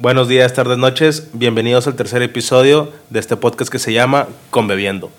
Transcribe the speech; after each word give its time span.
Buenos 0.00 0.28
días, 0.28 0.54
tardes, 0.54 0.78
noches. 0.78 1.30
Bienvenidos 1.32 1.88
al 1.88 1.96
tercer 1.96 2.22
episodio 2.22 2.92
de 3.10 3.18
este 3.18 3.36
podcast 3.36 3.68
que 3.68 3.80
se 3.80 3.92
llama 3.92 4.28
Conbebiendo. 4.50 5.10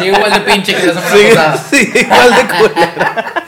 Sí, 0.00 0.06
igual 0.06 0.32
de 0.32 0.40
pinche 0.40 0.74
que 0.74 0.86
la 0.88 1.00
semana 1.00 1.56
Sí, 1.56 1.76
sí, 1.92 1.98
igual 2.00 2.34
de 2.34 2.46
culera. 2.56 3.44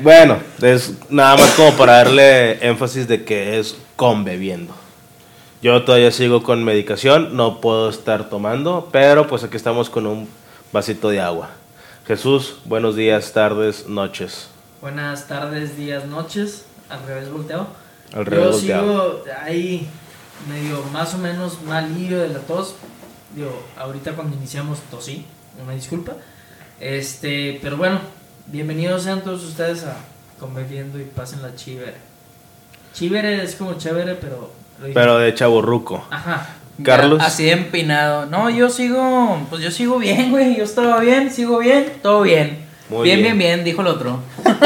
bueno, 0.00 0.38
es 0.62 0.94
nada 1.10 1.36
más 1.36 1.50
como 1.50 1.76
para 1.76 1.96
darle 1.98 2.66
énfasis 2.66 3.06
de 3.06 3.24
que 3.24 3.58
es 3.58 3.76
conbebiendo. 3.96 4.74
Yo 5.60 5.84
todavía 5.84 6.12
sigo 6.12 6.42
con 6.42 6.64
medicación, 6.64 7.36
no 7.36 7.60
puedo 7.60 7.90
estar 7.90 8.30
tomando, 8.30 8.88
pero 8.90 9.26
pues 9.26 9.44
aquí 9.44 9.58
estamos 9.58 9.90
con 9.90 10.06
un 10.06 10.26
vasito 10.72 11.10
de 11.10 11.20
agua. 11.20 11.50
Jesús, 12.06 12.56
buenos 12.64 12.96
días, 12.96 13.34
tardes, 13.34 13.86
noches. 13.86 14.48
Buenas 14.80 15.26
tardes, 15.26 15.76
días, 15.76 16.06
noches. 16.06 16.64
Al 16.88 17.04
revés 17.06 17.30
volteo. 17.30 17.66
Al 18.14 18.24
revés 18.24 18.44
Yo 18.44 18.52
volteado. 18.52 19.24
sigo 19.24 19.34
ahí 19.42 19.88
medio 20.48 20.82
más 20.92 21.14
o 21.14 21.18
menos 21.18 21.60
malillo 21.62 22.20
de 22.20 22.28
la 22.28 22.38
tos. 22.40 22.76
Digo, 23.34 23.60
ahorita 23.76 24.12
cuando 24.12 24.36
iniciamos 24.36 24.78
tosí, 24.90 25.26
una 25.62 25.72
disculpa. 25.72 26.12
Este, 26.80 27.58
pero 27.60 27.76
bueno, 27.76 28.00
bienvenidos 28.46 29.02
sean 29.02 29.22
todos 29.22 29.44
ustedes 29.44 29.84
a 29.84 29.96
Conviviendo 30.38 31.00
y 31.00 31.02
pasen 31.02 31.42
la 31.42 31.56
chivere. 31.56 31.96
Chivere 32.94 33.42
es 33.42 33.56
como 33.56 33.74
chévere, 33.74 34.14
pero 34.14 34.52
Pero 34.94 35.18
de 35.18 35.34
chaburruco. 35.34 36.06
Ajá. 36.10 36.46
Carlos. 36.84 37.18
Ya, 37.18 37.26
Así 37.26 37.44
de 37.46 37.52
empinado. 37.52 38.26
No, 38.26 38.48
yo 38.48 38.70
sigo, 38.70 39.44
pues 39.50 39.60
yo 39.60 39.72
sigo 39.72 39.98
bien, 39.98 40.30
güey. 40.30 40.56
Yo 40.56 40.62
estaba 40.62 41.00
bien, 41.00 41.32
sigo 41.32 41.58
bien, 41.58 41.94
todo 42.00 42.22
bien. 42.22 42.67
Muy 42.90 43.04
bien, 43.04 43.22
bien. 43.22 43.38
bien, 43.38 43.56
bien, 43.56 43.64
dijo 43.64 43.82
el 43.82 43.88
otro. 43.88 44.20
Fine, 44.42 44.54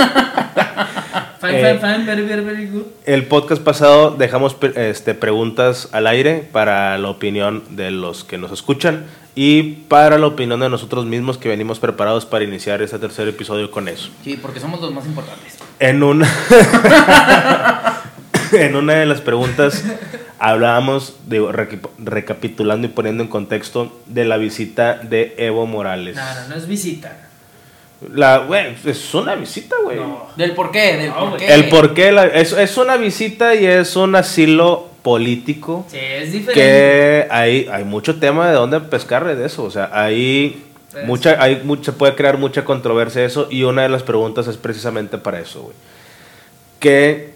Eh, 1.45 1.79
fine, 1.79 1.81
fine, 1.81 2.07
very, 2.07 2.23
very, 2.23 2.45
very 2.45 2.67
good. 2.67 2.85
El 3.05 3.27
podcast 3.27 3.61
pasado 3.63 4.13
dejamos 4.13 4.57
este, 4.77 5.15
preguntas 5.15 5.89
al 5.91 6.07
aire 6.07 6.49
para 6.53 6.97
la 6.99 7.09
opinión 7.09 7.65
de 7.71 7.91
los 7.91 8.23
que 8.23 8.39
nos 8.39 8.53
escuchan 8.53 9.07
y 9.35 9.63
para 9.89 10.19
la 10.19 10.29
opinión 10.29 10.61
de 10.61 10.69
nosotros 10.69 11.05
mismos 11.05 11.39
que 11.39 11.49
venimos 11.49 11.81
preparados 11.81 12.27
para 12.27 12.45
iniciar 12.45 12.81
este 12.81 12.99
tercer 12.99 13.27
episodio 13.27 13.73
con 13.73 13.89
eso. 13.89 14.11
Sí, 14.23 14.39
porque 14.41 14.61
somos 14.61 14.81
los 14.81 14.93
más 14.93 15.05
importantes. 15.05 15.59
En 15.81 16.05
una, 16.05 16.29
en 18.53 18.77
una 18.77 18.95
de 18.95 19.07
las 19.07 19.21
preguntas 19.21 19.83
hablábamos, 20.39 21.17
digo, 21.27 21.51
recapitulando 21.99 22.87
y 22.87 22.91
poniendo 22.91 23.25
en 23.25 23.29
contexto 23.29 24.01
de 24.07 24.25
la 24.25 24.37
visita 24.37 24.95
de 24.95 25.35
Evo 25.39 25.67
Morales. 25.67 26.15
No, 26.15 26.23
no, 26.23 26.49
no 26.51 26.55
es 26.55 26.69
visita. 26.69 27.31
La, 28.13 28.39
güey, 28.39 28.75
es 28.85 29.15
una 29.15 29.35
visita, 29.35 29.77
güey. 29.85 29.97
No. 29.99 30.27
¿Del 30.37 30.53
por 30.55 30.71
qué? 30.71 30.97
¿Del 30.97 31.11
No, 31.11 31.31
por 31.31 31.39
qué? 31.39 31.53
El 31.55 31.69
por 31.69 31.95
qué, 31.95 32.13
la- 32.13 32.27
es, 32.27 32.53
es 32.53 32.77
una 32.77 32.97
visita 32.97 33.55
y 33.55 33.67
es 33.67 33.95
un 33.97 34.15
asilo 34.17 34.89
político. 35.03 35.85
Sí, 35.89 35.99
es 36.01 36.33
diferente. 36.33 36.53
que 36.55 37.27
hay, 37.31 37.69
hay 37.73 37.85
mucho 37.85 38.19
tema 38.19 38.49
de 38.49 38.55
dónde 38.55 38.81
pescar 38.81 39.25
de 39.25 39.45
eso. 39.47 39.65
O 39.65 39.71
sea, 39.71 39.91
hay 39.93 40.65
Pues- 40.93 41.07
mucha, 41.07 41.37
hay 41.43 41.63
mucha, 41.65 41.93
puede 41.93 42.15
crear 42.15 42.39
mucha 42.39 42.65
controversia 42.65 43.25
eso. 43.25 43.47
Y 43.51 43.63
una 43.65 43.83
de 43.83 43.89
las 43.89 44.03
preguntas 44.03 44.47
es 44.49 44.57
precisamente 44.57 45.19
para 45.19 45.41
eso, 45.41 45.63
güey. 45.63 45.77
Que 46.81 47.33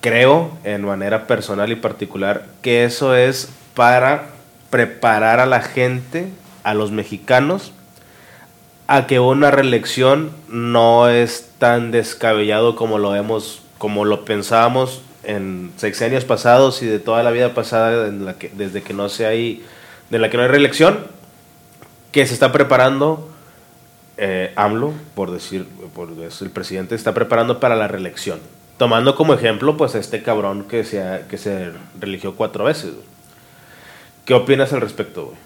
creo, 0.00 0.50
en 0.64 0.84
manera 0.84 1.26
personal 1.26 1.72
y 1.72 1.76
particular, 1.76 2.44
que 2.60 2.84
eso 2.84 3.14
es 3.16 3.48
para 3.74 4.26
preparar 4.70 5.40
a 5.40 5.46
la 5.46 5.62
gente, 5.62 6.28
a 6.62 6.74
los 6.74 6.90
mexicanos, 6.90 7.72
a 8.86 9.06
que 9.06 9.20
una 9.20 9.50
reelección 9.50 10.30
no 10.48 11.08
es 11.08 11.50
tan 11.58 11.90
descabellado 11.90 12.76
como 12.76 12.98
lo 12.98 13.10
vemos, 13.10 13.62
como 13.78 14.04
lo 14.04 14.24
pensábamos 14.24 15.02
en 15.22 15.72
sexenios 15.76 16.24
pasados 16.24 16.82
y 16.82 16.86
de 16.86 16.98
toda 16.98 17.22
la 17.22 17.30
vida 17.30 17.54
pasada 17.54 18.10
desde 18.10 18.82
que 18.82 18.92
no 18.92 19.08
se 19.08 19.26
hay, 19.26 19.64
de 20.10 20.18
la 20.18 20.28
que 20.28 20.36
no 20.36 20.42
hay 20.42 20.50
reelección, 20.50 20.98
que 22.12 22.26
se 22.26 22.34
está 22.34 22.52
preparando 22.52 23.30
eh, 24.16 24.52
AMLO, 24.56 24.92
por 25.14 25.30
decir, 25.32 25.66
por 25.94 26.10
el 26.10 26.50
presidente, 26.50 26.94
está 26.94 27.14
preparando 27.14 27.60
para 27.60 27.74
la 27.74 27.88
reelección. 27.88 28.38
Tomando 28.76 29.14
como 29.14 29.34
ejemplo, 29.34 29.76
pues, 29.76 29.94
a 29.94 29.98
este 29.98 30.22
cabrón 30.22 30.64
que 30.64 30.84
se, 30.84 31.22
que 31.30 31.38
se 31.38 31.70
religió 31.98 32.34
cuatro 32.34 32.64
veces. 32.64 32.92
¿Qué 34.24 34.34
opinas 34.34 34.72
al 34.72 34.80
respecto, 34.80 35.26
güey? 35.26 35.36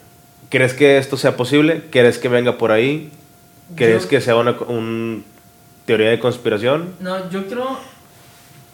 ¿Crees 0.51 0.73
que 0.73 0.97
esto 0.99 1.17
sea 1.17 1.37
posible? 1.37 1.85
¿Crees 1.91 2.19
que 2.19 2.29
venga 2.29 2.57
por 2.57 2.73
ahí? 2.73 3.11
¿Crees 3.77 4.05
Yo- 4.05 4.09
que 4.09 4.21
sea 4.21 4.37
una 4.37 4.53
un 4.53 5.25
teoría 5.87 6.11
de 6.11 6.19
conspiración? 6.19 6.95
No, 7.01 7.31
yo 7.31 7.47
creo 7.47 7.79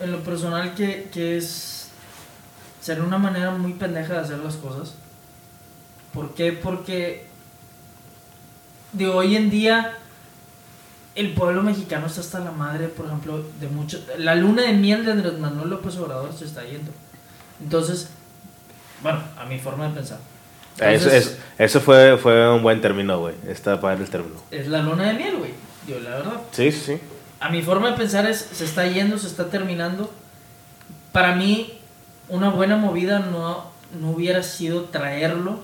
en 0.01 0.13
lo 0.13 0.21
personal 0.21 0.75
que, 0.75 1.09
que 1.13 1.37
es 1.37 1.89
ser 2.81 3.01
una 3.01 3.19
manera 3.19 3.51
muy 3.53 3.73
pendeja 3.75 4.15
de 4.15 4.19
hacer 4.21 4.39
las 4.39 4.57
cosas. 4.57 4.95
¿Por 6.13 6.35
qué? 6.35 6.53
Porque 6.53 7.27
de 8.93 9.09
hoy 9.09 9.37
en 9.37 9.51
día 9.51 9.99
el 11.15 11.33
pueblo 11.33 11.63
mexicano 11.63 12.07
está 12.07 12.21
hasta 12.21 12.41
la 12.41 12.51
madre, 12.53 12.89
por 12.89 13.07
ejemplo, 13.07 13.45
de 13.61 13.69
mucho... 13.69 14.05
La 14.19 14.35
luna 14.35 14.63
de 14.63 14.73
miel 14.73 15.05
de 15.05 15.13
Andrés 15.13 15.39
Manuel 15.39 15.71
López 15.71 15.97
Obrador 15.97 16.33
se 16.33 16.45
está 16.45 16.65
yendo. 16.65 16.91
Entonces, 17.63 18.09
bueno, 19.03 19.21
a 19.39 19.45
mi 19.47 19.59
forma 19.59 19.89
de 19.89 19.95
pensar. 19.95 20.19
Eso, 20.77 20.85
Entonces, 21.09 21.27
es- 21.27 21.39
eso 21.59 21.81
fue, 21.81 22.17
fue 22.19 22.53
un 22.53 22.63
buen 22.63 22.81
término, 22.81 23.19
güey. 23.21 23.35
Está 23.49 23.81
para 23.81 23.95
el 24.01 24.09
término. 24.09 24.37
es 24.51 24.67
la 24.69 24.83
luna 24.83 25.05
de 25.09 25.15
miel, 25.15 25.37
güey. 25.37 25.53
Yo, 25.87 26.01
la 26.01 26.11
verdad. 26.11 26.41
Sí, 26.53 26.73
sí, 26.73 26.99
a 27.41 27.51
mi 27.51 27.61
forma 27.63 27.91
de 27.91 27.97
pensar 27.97 28.25
es, 28.27 28.39
se 28.53 28.65
está 28.65 28.87
yendo, 28.87 29.19
se 29.19 29.27
está 29.27 29.51
terminando. 29.51 30.11
Para 31.13 31.35
mí, 31.37 31.79
una 32.29 32.49
buena 32.49 32.77
movida 32.77 33.19
no, 33.19 33.71
no 34.01 34.11
hubiera 34.11 34.43
sido 34.43 34.85
traerlo, 34.85 35.61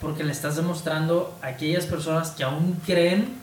porque 0.00 0.24
le 0.24 0.32
estás 0.32 0.56
demostrando 0.56 1.38
a 1.42 1.46
aquellas 1.48 1.86
personas 1.86 2.30
que 2.32 2.42
aún 2.44 2.80
creen 2.84 3.36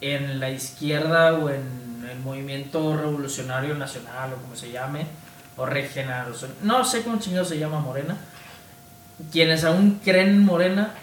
en 0.00 0.38
la 0.38 0.50
izquierda 0.50 1.32
o 1.34 1.48
en 1.50 2.06
el 2.10 2.18
movimiento 2.20 2.96
revolucionario 2.96 3.74
nacional 3.74 4.32
o 4.34 4.36
como 4.42 4.54
se 4.54 4.70
llame, 4.70 5.06
o 5.56 5.64
regeneración, 5.66 6.52
no 6.62 6.84
sé 6.84 7.02
cómo 7.02 7.18
chingado 7.18 7.44
se 7.44 7.58
llama 7.58 7.80
Morena, 7.80 8.16
quienes 9.32 9.64
aún 9.64 10.00
creen 10.04 10.28
en 10.28 10.44
Morena, 10.44 10.94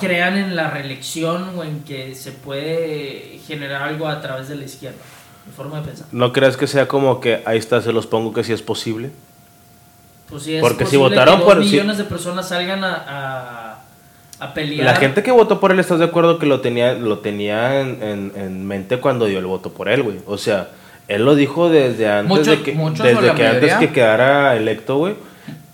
crean 0.00 0.36
en 0.36 0.56
la 0.56 0.70
reelección 0.70 1.58
o 1.58 1.64
en 1.64 1.80
que 1.80 2.14
se 2.14 2.32
puede 2.32 3.38
generar 3.46 3.82
algo 3.82 4.08
a 4.08 4.20
través 4.20 4.48
de 4.48 4.56
la 4.56 4.64
izquierda. 4.64 4.96
Mi 5.46 5.52
forma 5.52 5.80
de 5.80 5.86
pensar. 5.88 6.06
¿No 6.10 6.32
crees 6.32 6.56
que 6.56 6.66
sea 6.66 6.88
como 6.88 7.20
que 7.20 7.42
ahí 7.44 7.58
está, 7.58 7.82
se 7.82 7.92
los 7.92 8.06
pongo 8.06 8.32
que 8.32 8.42
sí 8.44 8.52
es 8.54 8.62
posible? 8.62 9.10
Pues 10.30 10.42
sí 10.44 10.54
es 10.54 10.62
Porque 10.62 10.86
si 10.86 10.96
posible 10.96 11.10
votaron 11.16 11.34
que 11.40 11.44
dos 11.44 11.54
por- 11.54 11.62
si- 11.64 11.70
millones 11.70 11.98
de 11.98 12.04
personas 12.04 12.48
salgan 12.48 12.82
a, 12.82 12.94
a, 13.06 13.84
a 14.40 14.54
pelear. 14.54 14.86
La 14.86 14.96
gente 14.96 15.22
que 15.22 15.30
votó 15.32 15.60
por 15.60 15.70
él, 15.70 15.78
¿estás 15.80 15.98
de 15.98 16.06
acuerdo 16.06 16.38
que 16.38 16.46
lo 16.46 16.62
tenía, 16.62 16.94
lo 16.94 17.18
tenía 17.18 17.80
en, 17.82 18.02
en- 18.02 18.32
en 18.36 18.66
mente 18.66 19.00
cuando 19.00 19.26
dio 19.26 19.38
el 19.38 19.44
voto 19.44 19.70
por 19.74 19.90
él, 19.90 20.02
güey? 20.02 20.16
O 20.26 20.38
sea, 20.38 20.70
él 21.08 21.26
lo 21.26 21.34
dijo 21.34 21.68
desde 21.68 22.08
antes 22.10 22.46
de 22.46 22.62
que, 22.62 22.72
desde 22.72 23.34
que 23.34 23.46
antes 23.46 23.74
que 23.74 23.92
quedara 23.92 24.56
electo, 24.56 24.96
güey, 24.96 25.14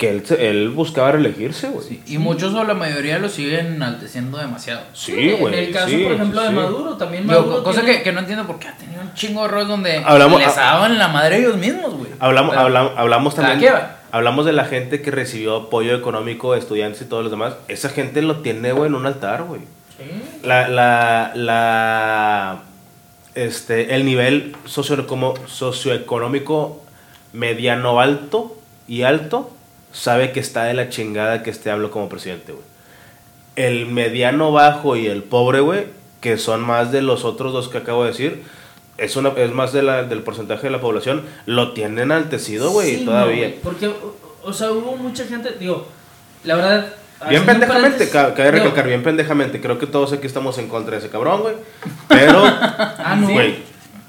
que 0.01 0.09
él, 0.09 0.27
se- 0.27 0.49
él 0.49 0.71
buscaba 0.71 1.13
reelegirse, 1.13 1.69
güey. 1.69 2.01
Y 2.07 2.17
muchos 2.19 2.55
o 2.55 2.65
la 2.65 2.73
mayoría 2.75 3.19
lo 3.19 3.29
siguen 3.29 3.75
enalteciendo 3.75 4.39
demasiado. 4.39 4.81
Sí, 4.95 5.33
güey. 5.39 5.53
En 5.55 5.61
el 5.67 5.71
caso, 5.73 5.89
sí, 5.89 5.99
por 6.03 6.13
ejemplo, 6.13 6.41
sí, 6.41 6.47
de. 6.49 6.53
Maduro, 6.55 6.97
también 6.97 7.27
Maduro. 7.27 7.63
cosa 7.63 7.83
tiene- 7.83 7.99
que, 7.99 8.03
que 8.05 8.13
no 8.13 8.21
entiendo 8.21 8.47
por 8.47 8.59
qué 8.59 8.69
ha 8.69 8.77
tenido 8.77 9.03
un 9.03 9.13
chingo 9.15 9.43
de 9.43 9.47
errores 9.49 9.69
donde 9.69 9.99
Hablamos- 9.99 10.41
les 10.41 10.57
daban 10.57 10.99
la 10.99 11.09
madre 11.09 11.37
ellos 11.39 11.57
mismos, 11.59 11.95
güey. 11.95 12.11
Hablamos, 12.19 12.57
Pero- 12.57 12.99
hablamos 12.99 13.35
Cada 13.35 13.49
también. 13.51 13.75
Hablamos 14.13 14.45
de 14.47 14.53
la 14.55 14.65
gente 14.65 15.03
que 15.03 15.11
recibió 15.11 15.55
apoyo 15.57 15.95
económico, 15.95 16.55
estudiantes 16.57 17.03
y 17.03 17.05
todos 17.05 17.23
los 17.23 17.31
demás. 17.31 17.55
Esa 17.69 17.91
gente 17.91 18.23
lo 18.23 18.39
tiene, 18.39 18.73
güey, 18.73 18.89
en 18.89 18.95
un 18.95 19.07
altar, 19.07 19.43
güey. 19.45 19.61
Sí. 19.99 20.05
La, 20.43 20.67
la, 20.69 21.31
la, 21.35 22.63
este, 23.35 23.95
el 23.95 24.05
nivel 24.07 24.57
socio, 24.65 25.07
como 25.07 25.35
socioeconómico 25.47 26.83
mediano 27.33 28.01
alto 28.01 28.57
y 28.89 29.03
alto 29.03 29.51
sabe 29.93 30.33
que 30.33 30.41
está 30.41 30.65
de 30.65 30.75
la 30.75 30.89
chingada 30.89 31.43
que 31.43 31.51
este 31.51 31.71
hablo 31.71 31.91
como 31.91 32.09
presidente, 32.09 32.53
güey. 32.53 32.65
El 33.57 33.87
mediano 33.87 34.53
bajo 34.53 34.97
y 34.97 35.07
el 35.07 35.23
pobre, 35.23 35.61
güey, 35.61 35.87
que 36.21 36.39
son 36.39 36.61
más 36.63 36.93
de 36.93 37.03
los 37.03 37.25
otros 37.25 37.53
dos 37.53 37.69
que 37.69 37.79
acabo 37.79 38.05
de 38.05 38.11
decir, 38.11 38.43
es, 38.97 39.17
una, 39.17 39.31
es 39.31 39.53
más 39.53 39.73
de 39.73 39.83
la, 39.83 40.05
del 40.05 40.23
porcentaje 40.23 40.63
de 40.65 40.71
la 40.71 40.81
población, 40.81 41.25
lo 41.47 41.73
tienen 41.73 41.99
enaltecido, 41.99 42.71
güey, 42.71 42.99
Sí, 42.99 43.05
todavía. 43.05 43.49
güey, 43.49 43.61
porque, 43.63 43.91
o, 44.43 44.53
sea, 44.53 44.71
hubo 44.73 44.97
mucha 44.97 45.25
gente, 45.25 45.53
digo, 45.59 45.87
la 46.45 46.57
verdad. 46.57 46.95
Bien 47.29 47.45
pendejamente, 47.45 48.09
cabe 48.09 48.51
recalcar, 48.51 48.87
bien 48.87 49.03
pendejamente. 49.03 49.61
Creo 49.61 49.79
que 49.79 49.87
todos 49.87 50.13
aquí 50.15 50.27
estamos 50.27 50.57
en 50.57 50.69
contra 50.69 50.93
de 50.93 50.99
ese 50.99 51.11
cabrón, 51.11 51.43
güey. 51.43 51.55
Pero, 52.09 52.43
Ah, 52.47 53.15
no. 53.19 53.29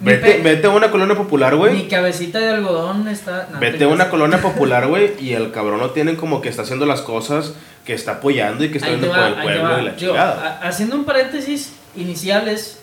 Mi 0.02 0.12
vete, 0.14 0.42
vete 0.44 0.68
a 0.68 0.72
una 0.72 0.90
colonia 0.92 1.16
popular, 1.16 1.54
Mi 1.54 1.60
güey. 1.60 1.88
cabecita 1.88 2.40
de 2.40 2.50
algodón 2.50 3.08
está. 3.08 3.48
no, 3.52 3.60
Vete 3.60 3.78
te 3.78 3.84
a 3.84 3.88
una 3.88 4.10
colonia 4.10 4.42
popular, 4.42 4.88
güey, 4.88 5.12
y 5.20 5.34
el 5.34 5.52
cabrón 5.52 5.80
lo 5.80 5.92
tienen 5.92 6.16
como 6.16 6.42
que 6.42 6.50
está 6.50 6.64
haciendo 6.64 6.86
las 6.86 7.02
cosas, 7.02 7.54
que 7.86 7.94
está 7.94 8.14
apoyando 8.14 8.64
y 8.64 8.70
que 8.72 8.78
está 8.80 8.90
viendo 8.90 9.08
por 9.10 9.20
el 9.20 9.34
pueblo 9.36 9.80
y 9.80 9.84
la 9.86 9.96
chingada. 9.96 10.60
a- 10.62 10.68
haciendo 10.68 10.96
un 10.96 11.04
paréntesis 11.06 11.74
iniciales, 11.96 12.81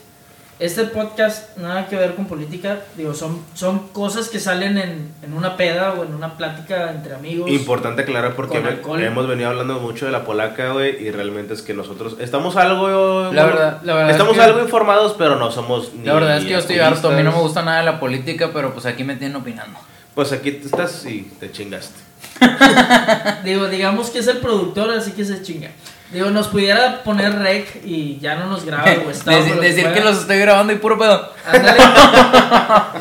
este 0.60 0.84
podcast 0.84 1.56
nada 1.56 1.86
que 1.86 1.94
ver 1.96 2.14
con 2.16 2.26
política, 2.26 2.80
digo, 2.96 3.14
son, 3.14 3.40
son 3.54 3.88
cosas 3.90 4.28
que 4.28 4.40
salen 4.40 4.76
en, 4.76 5.12
en 5.22 5.32
una 5.32 5.56
peda 5.56 5.92
o 5.92 6.04
en 6.04 6.12
una 6.14 6.36
plática 6.36 6.90
entre 6.90 7.14
amigos. 7.14 7.48
Importante 7.50 8.02
aclarar 8.02 8.34
porque 8.34 8.58
hemos 8.58 9.28
venido 9.28 9.50
hablando 9.50 9.78
mucho 9.78 10.06
de 10.06 10.12
la 10.12 10.24
polaca, 10.24 10.72
güey, 10.72 11.00
y 11.04 11.10
realmente 11.12 11.54
es 11.54 11.62
que 11.62 11.74
nosotros 11.74 12.16
estamos 12.18 12.56
algo... 12.56 13.30
La 13.32 13.44
verdad- 13.46 13.80
la 13.84 13.94
verdad 13.94 14.10
estamos 14.10 14.32
es 14.32 14.38
que- 14.38 14.44
algo 14.44 14.60
informados, 14.60 15.14
pero 15.16 15.36
no 15.36 15.50
somos 15.52 15.92
ni 15.94 16.04
La 16.06 16.14
verdad 16.14 16.38
es 16.38 16.44
que 16.44 16.50
yo 16.50 16.58
estoy 16.58 16.78
harto, 16.80 17.08
a 17.10 17.12
mí 17.12 17.22
no 17.22 17.30
me 17.32 17.38
gusta 17.40 17.62
nada 17.62 17.82
la 17.82 18.00
política, 18.00 18.50
pero 18.52 18.72
pues 18.74 18.84
aquí 18.86 19.04
me 19.04 19.14
tienen 19.16 19.36
opinando. 19.36 19.78
Pues 20.14 20.32
aquí 20.32 20.60
estás 20.64 21.06
y 21.06 21.22
te 21.38 21.52
chingaste. 21.52 22.00
Digo, 23.44 23.68
digamos 23.68 24.10
que 24.10 24.18
es 24.18 24.26
el 24.26 24.38
productor, 24.38 24.90
así 24.90 25.12
que 25.12 25.24
se 25.24 25.42
chinga. 25.42 25.70
Digo, 26.12 26.30
nos 26.30 26.48
pudiera 26.48 27.02
poner 27.02 27.38
rec 27.38 27.84
y 27.84 28.18
ya 28.18 28.36
no 28.36 28.46
nos 28.46 28.64
graba 28.64 28.84
o 29.06 29.10
está. 29.10 29.32
Decir, 29.32 29.92
que 29.92 30.00
los 30.00 30.20
estoy 30.20 30.38
grabando 30.38 30.72
y 30.72 30.76
puro 30.76 30.98
pedo. 30.98 31.32
Ándale. 31.46 31.78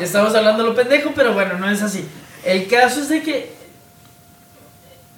Estamos 0.04 0.34
hablando 0.34 0.62
lo 0.64 0.74
pendejo, 0.74 1.12
pero 1.14 1.32
bueno, 1.32 1.56
no 1.58 1.70
es 1.70 1.82
así. 1.82 2.06
El 2.44 2.66
caso 2.68 3.00
es 3.00 3.08
de 3.08 3.22
que. 3.22 3.52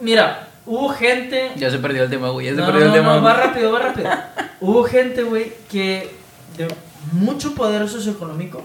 Mira, 0.01 0.49
hubo 0.67 0.89
gente. 0.91 1.51
Ya 1.57 1.71
se 1.71 1.79
perdió 1.79 2.05
el 2.05 2.11
tema, 2.11 2.31
güey, 2.31 2.47
ya 2.47 2.53
se 2.55 2.61
No, 2.61 2.67
perdió 2.67 2.81
no, 2.87 2.95
el 2.95 3.01
tema. 3.01 3.17
no, 3.17 3.23
va 3.23 3.35
rápido, 3.35 3.73
va 3.73 3.79
rápido. 3.81 4.11
Hubo 4.61 4.85
gente, 4.85 5.23
güey, 5.23 5.53
que 5.71 6.15
de 6.59 6.69
mucho 7.13 7.55
poder 7.55 7.89
socioeconómico 7.89 8.63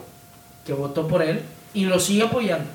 que 0.66 0.74
votó 0.74 1.07
por 1.07 1.22
él 1.24 1.42
y 1.74 1.86
lo 1.86 2.00
sigue 2.00 2.24
apoyando. 2.24 2.69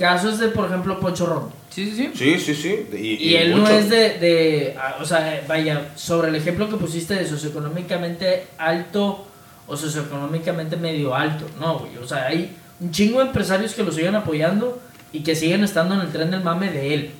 Casos 0.00 0.38
de, 0.38 0.48
por 0.48 0.64
ejemplo, 0.64 0.98
Poncho 0.98 1.26
Ron. 1.26 1.50
Sí, 1.68 1.84
sí, 1.90 1.94
sí. 1.94 2.10
Sí, 2.14 2.40
sí, 2.40 2.54
sí. 2.54 2.86
Y, 2.96 3.28
Y 3.28 3.36
él 3.36 3.50
no 3.50 3.58
mucho. 3.58 3.72
es 3.72 3.90
de, 3.90 4.18
de, 4.18 4.76
o 4.98 5.04
sea, 5.04 5.44
vaya, 5.46 5.90
sobre 5.94 6.30
el 6.30 6.36
ejemplo 6.36 6.70
que 6.70 6.76
pusiste 6.76 7.14
de 7.14 7.28
socioeconómicamente 7.28 8.46
alto 8.56 9.26
o 9.66 9.76
socioeconómicamente 9.76 10.76
medio 10.78 11.14
alto, 11.14 11.44
no, 11.60 11.80
güey, 11.80 11.98
o 11.98 12.08
sea, 12.08 12.28
hay 12.28 12.56
un 12.80 12.90
chingo 12.90 13.20
de 13.20 13.26
empresarios 13.26 13.74
que 13.74 13.82
lo 13.84 13.92
siguen 13.92 14.14
apoyando 14.16 14.80
y 15.12 15.20
que 15.22 15.36
siguen 15.36 15.62
estando 15.64 15.94
en 15.94 16.00
el 16.00 16.10
tren 16.10 16.30
del 16.30 16.42
mame 16.42 16.70
de 16.72 16.94
él. 16.94 17.10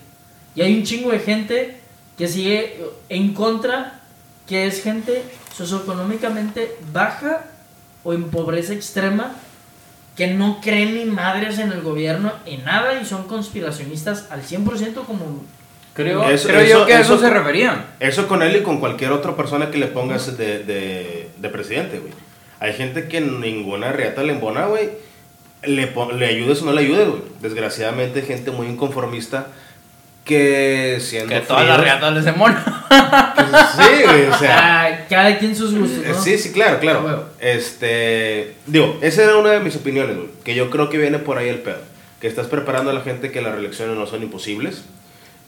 Y 0.55 0.63
hay 0.63 0.75
un 0.75 0.83
chingo 0.85 1.11
de 1.11 1.19
gente 1.19 1.81
que 2.17 2.29
sigue 2.29 2.81
en 3.11 3.35
contra, 3.35 4.01
que 4.49 4.67
es 4.67 4.83
gente 4.83 5.23
socioeconómicamente 5.55 6.77
baja 6.95 7.45
o 8.05 8.15
en 8.15 8.31
pobreza 8.31 8.73
extrema, 8.73 9.37
que 10.17 10.27
no 10.29 10.61
creen 10.61 10.95
ni 10.95 11.05
madres 11.05 11.59
en 11.59 11.73
el 11.73 11.81
gobierno, 11.83 12.33
en 12.47 12.65
nada, 12.65 13.01
y 13.01 13.05
son 13.05 13.25
conspiracionistas 13.27 14.27
al 14.31 14.43
100% 14.43 15.05
como 15.07 15.43
Creo, 15.93 16.23
Eso- 16.31 16.49
creo 16.49 16.61
eso- 16.61 16.79
yo 16.81 16.87
que 16.87 16.95
a 16.95 17.01
eso, 17.01 17.15
eso- 17.15 17.25
se 17.25 17.31
referían. 17.31 17.85
Eso 17.99 18.29
con 18.29 18.43
él 18.43 18.55
y 18.57 18.63
con 18.63 18.79
cualquier 18.79 19.11
otra 19.13 19.35
persona 19.35 19.71
que 19.71 19.79
le 19.79 19.89
pongas 19.89 20.37
de, 20.39 20.63
de, 20.63 21.31
de 21.37 21.49
presidente, 21.49 21.99
güey. 21.99 22.13
Hay 22.61 22.75
gente 22.75 23.09
que 23.09 23.21
ninguna 23.21 23.91
reata 23.93 24.23
le 24.23 24.33
embona, 24.35 24.67
güey. 24.67 24.91
Le, 25.65 25.93
le 26.17 26.27
ayudes 26.27 26.63
o 26.63 26.67
no 26.67 26.73
le 26.73 26.83
ayudes, 26.83 27.09
güey. 27.09 27.23
Desgraciadamente, 27.43 28.23
gente 28.23 28.51
muy 28.53 28.69
inconformista 28.69 29.49
que 30.25 30.99
siendo. 31.01 31.29
Que 31.35 31.41
todas 31.41 31.67
las 31.67 31.79
fríos- 31.79 31.85
reatas 31.85 32.15
les 32.15 32.27
embonan. 32.27 32.63
Pues, 32.87 33.49
sí, 33.77 34.03
güey, 34.05 34.27
o 34.27 34.39
sea. 34.39 34.57
Ah, 34.81 35.07
cada 35.09 35.39
quien 35.39 35.55
sus 35.55 35.77
gustos, 35.77 36.05
¿no? 36.07 36.23
Sí, 36.23 36.39
sí, 36.39 36.53
claro, 36.53 36.79
claro. 36.81 37.29
Este, 37.41 38.55
digo, 38.67 38.99
esa 39.03 39.25
era 39.25 39.37
una 39.37 39.51
de 39.51 39.61
mis 39.61 39.77
opiniones, 39.77 40.17
güey, 40.17 40.29
que 40.45 40.55
yo 40.55 40.71
creo 40.71 40.89
que 40.89 40.99
viene 40.99 41.19
por 41.19 41.37
ahí 41.39 41.49
el 41.49 41.59
pedo, 41.59 41.79
que 42.21 42.27
estás 42.29 42.47
preparando 42.47 42.91
a 42.91 42.95
la 42.95 43.01
gente 43.03 43.31
que 43.31 43.41
las 43.43 43.53
reelecciones 43.53 43.97
no 43.97 44.07
son 44.07 44.23
imposibles 44.23 44.85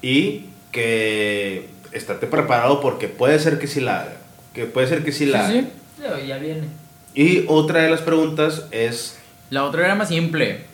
y 0.03 0.47
que 0.71 1.69
estate 1.93 2.27
preparado 2.27 2.81
porque 2.81 3.09
puede 3.09 3.39
ser 3.39 3.59
que 3.59 3.67
sí 3.67 3.81
la 3.81 4.01
haga, 4.01 4.13
que 4.55 4.65
puede 4.67 4.87
ser 4.87 5.03
que 5.05 5.13
sí 5.13 5.27
la 5.27 5.49
Sí, 5.49 5.59
haga. 6.01 6.17
sí. 6.21 6.27
Ya 6.27 6.37
viene. 6.39 6.69
Y 7.15 7.45
otra 7.49 7.83
de 7.83 7.91
las 7.91 8.01
preguntas 8.01 8.67
es, 8.71 9.19
La 9.51 9.65
otra 9.65 9.85
era 9.85 9.95
más 9.95 10.09
simple. 10.09 10.65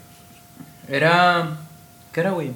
Era. 0.88 1.56
¿Qué 2.12 2.20
era, 2.20 2.30
güey? 2.30 2.50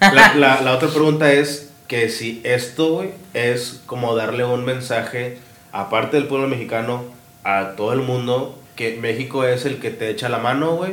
La, 0.00 0.34
la- 0.34 0.60
la 0.62 0.72
otra 0.74 0.88
pregunta 0.88 1.32
es 1.32 1.70
que 1.88 2.08
si 2.08 2.40
esto, 2.44 2.92
güey, 2.94 3.10
es 3.34 3.80
como 3.86 4.14
darle 4.14 4.44
un 4.44 4.64
mensaje, 4.64 5.38
aparte 5.72 6.16
del 6.16 6.26
pueblo 6.26 6.46
mexicano, 6.48 7.04
a 7.44 7.72
todo 7.76 7.92
el 7.92 8.00
mundo, 8.00 8.58
que 8.76 8.96
México 9.00 9.44
es 9.44 9.64
el 9.66 9.78
que 9.78 9.90
te 9.90 10.08
echa 10.10 10.28
la 10.28 10.38
mano, 10.38 10.76
güey. 10.76 10.92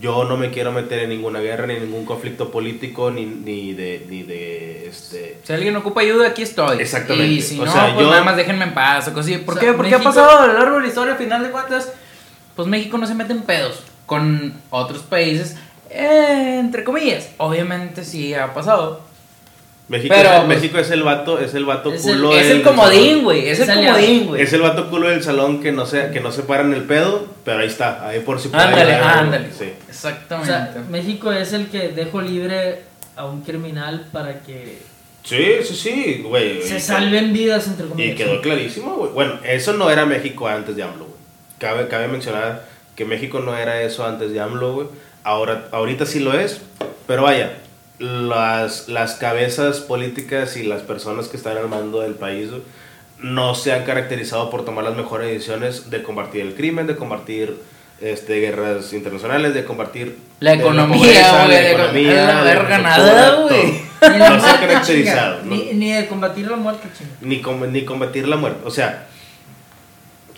Yo 0.00 0.24
no 0.24 0.36
me 0.36 0.50
quiero 0.50 0.72
meter 0.72 0.98
en 0.98 1.10
ninguna 1.10 1.38
guerra, 1.40 1.66
ni 1.68 1.74
en 1.74 1.84
ningún 1.84 2.04
conflicto 2.04 2.50
político, 2.50 3.10
ni, 3.12 3.24
ni 3.24 3.72
de, 3.72 4.04
ni 4.10 4.24
de, 4.24 4.88
este... 4.88 5.38
Si 5.44 5.52
alguien 5.52 5.76
ocupa 5.76 6.00
ayuda, 6.00 6.26
aquí 6.28 6.42
estoy. 6.42 6.78
Exactamente. 6.80 7.28
Y 7.32 7.40
si 7.40 7.60
O 7.60 7.64
no, 7.64 7.72
sea, 7.72 7.94
pues 7.94 8.04
yo- 8.04 8.10
nada 8.10 8.24
más 8.24 8.36
déjenme 8.36 8.64
en 8.64 8.74
paz 8.74 9.06
o 9.08 9.12
cosas 9.12 9.30
así. 9.30 9.38
¿Por 9.38 9.56
O 9.56 9.60
qué? 9.60 9.66
sea, 9.66 9.76
Porque 9.76 9.94
ha 9.94 10.00
pasado 10.00 10.38
a 10.40 10.46
lo 10.48 10.52
largo 10.54 10.74
de 10.76 10.82
la 10.82 10.88
historia, 10.88 11.12
al 11.12 11.18
final 11.18 11.42
de 11.44 11.50
cuentas, 11.50 11.92
pues 12.56 12.66
México 12.66 12.98
no 12.98 13.06
se 13.06 13.14
mete 13.14 13.32
en 13.32 13.42
pedos 13.42 13.80
con 14.06 14.54
otros 14.70 15.02
países, 15.02 15.56
eh, 15.90 16.56
entre 16.60 16.84
comillas. 16.84 17.28
Obviamente 17.38 18.04
sí 18.04 18.34
ha 18.34 18.52
pasado. 18.54 19.04
México, 19.88 20.12
Pero, 20.16 20.28
es, 20.30 20.34
el, 20.40 20.46
pues, 20.46 20.56
México 20.58 20.78
es 20.78 20.90
el 20.90 21.02
vato, 21.04 21.38
es 21.38 21.54
el 21.54 21.64
vato 21.64 21.92
es 21.92 22.04
el- 22.06 22.16
culo 22.16 22.36
es 22.36 22.48
del 22.48 22.56
el 22.56 22.62
comodín, 22.64 23.22
güey. 23.22 23.48
Es 23.48 23.60
el 23.60 23.70
Es 23.70 23.76
aliado. 23.76 23.96
comodín, 23.98 24.26
güey. 24.26 24.42
Es 24.42 24.52
el 24.52 24.62
vato 24.62 24.90
culo 24.90 25.08
del 25.08 25.22
salón 25.22 25.62
que 25.62 25.70
no 25.70 25.86
se, 25.86 26.10
que 26.10 26.20
no 26.20 26.32
se 26.32 26.42
para 26.42 26.62
en 26.64 26.72
el 26.74 26.82
pedo, 26.82 27.24
pero 27.44 27.60
ahí 27.60 27.68
está, 27.68 28.04
ahí 28.08 28.18
por 28.18 28.40
si 28.40 28.48
Ándale, 28.52 28.94
ándale. 28.96 29.46
Sí. 29.56 29.72
O 29.86 29.88
Exactamente. 29.90 30.48
sea, 30.52 30.84
México 30.90 31.30
es 31.30 31.52
el 31.52 31.68
que 31.68 31.90
dejo 31.90 32.20
libre 32.20 32.80
a 33.14 33.26
un 33.26 33.42
criminal 33.42 34.08
para 34.12 34.40
que 34.40 34.78
Sí, 35.22 35.44
sí, 35.64 35.74
sí, 35.76 36.22
güey. 36.26 36.62
se 36.62 36.78
Y- 36.78 36.80
salven 36.80 37.32
vidas, 37.32 37.68
entre 37.68 37.86
Y 37.86 37.88
comillas. 37.90 38.16
quedó 38.16 38.40
clarísimo, 38.40 38.96
güey. 38.96 39.12
Bueno, 39.12 39.38
eso 39.44 39.72
no 39.72 39.88
era 39.88 40.04
México 40.04 40.48
antes 40.48 40.74
de 40.74 40.82
AMLO, 40.82 41.04
güey. 41.04 41.16
Cabe, 41.60 41.86
cabe 41.86 42.08
mencionar 42.08 42.64
que 42.96 43.04
México 43.04 43.38
no 43.38 43.56
era 43.56 43.80
eso 43.82 44.04
antes 44.04 44.32
de 44.32 44.40
AMLO, 44.40 44.74
güey. 44.74 44.86
Ahora, 45.26 45.68
ahorita 45.72 46.06
sí 46.06 46.20
lo 46.20 46.32
es, 46.38 46.60
pero 47.08 47.22
vaya, 47.24 47.58
las, 47.98 48.88
las 48.88 49.14
cabezas 49.14 49.80
políticas 49.80 50.56
y 50.56 50.62
las 50.62 50.82
personas 50.82 51.28
que 51.28 51.36
están 51.36 51.56
al 51.56 51.68
mando 51.68 52.00
del 52.00 52.14
país 52.14 52.50
no 53.18 53.54
se 53.54 53.72
han 53.72 53.84
caracterizado 53.84 54.50
por 54.50 54.64
tomar 54.64 54.84
las 54.84 54.94
mejores 54.94 55.28
decisiones 55.28 55.90
de 55.90 56.02
combatir 56.02 56.42
el 56.42 56.54
crimen, 56.54 56.86
de 56.86 56.94
combatir 56.96 57.56
este, 58.00 58.40
guerras 58.40 58.92
internacionales, 58.92 59.54
de 59.54 59.64
combatir 59.64 60.18
La 60.38 60.50
de 60.52 60.58
economía, 60.58 60.98
pobreza, 60.98 61.48
la 61.48 61.54
de- 61.54 61.70
economía, 61.72 62.14
la 62.14 62.34
la 62.34 62.42
verga, 62.42 62.76
infraestructura, 62.78 63.20
nada, 63.20 63.36
todo. 63.36 63.48
güey. 63.48 63.80
La 64.02 64.30
No 64.30 64.40
se 64.40 64.46
ha 64.50 64.60
caracterizado. 64.60 65.38
Ni, 65.44 65.72
ni 65.72 65.92
de 65.92 66.06
combatir 66.06 66.48
la 66.50 66.56
muerte, 66.56 66.86
chinga. 66.96 67.10
ni, 67.22 67.40
com- 67.40 67.72
ni 67.72 67.84
combatir 67.84 68.28
la 68.28 68.36
muerte. 68.36 68.60
O 68.66 68.70
sea, 68.70 69.06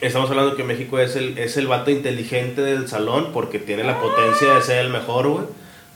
estamos 0.00 0.30
hablando 0.30 0.56
que 0.56 0.64
México 0.64 0.98
es 0.98 1.16
el, 1.16 1.38
es 1.38 1.56
el 1.56 1.66
vato 1.66 1.90
inteligente 1.90 2.62
del 2.62 2.88
salón 2.88 3.30
porque 3.32 3.58
tiene 3.58 3.84
la 3.84 4.00
potencia 4.00 4.54
de 4.54 4.62
ser 4.62 4.78
el 4.78 4.90
mejor, 4.90 5.28
güey. 5.28 5.44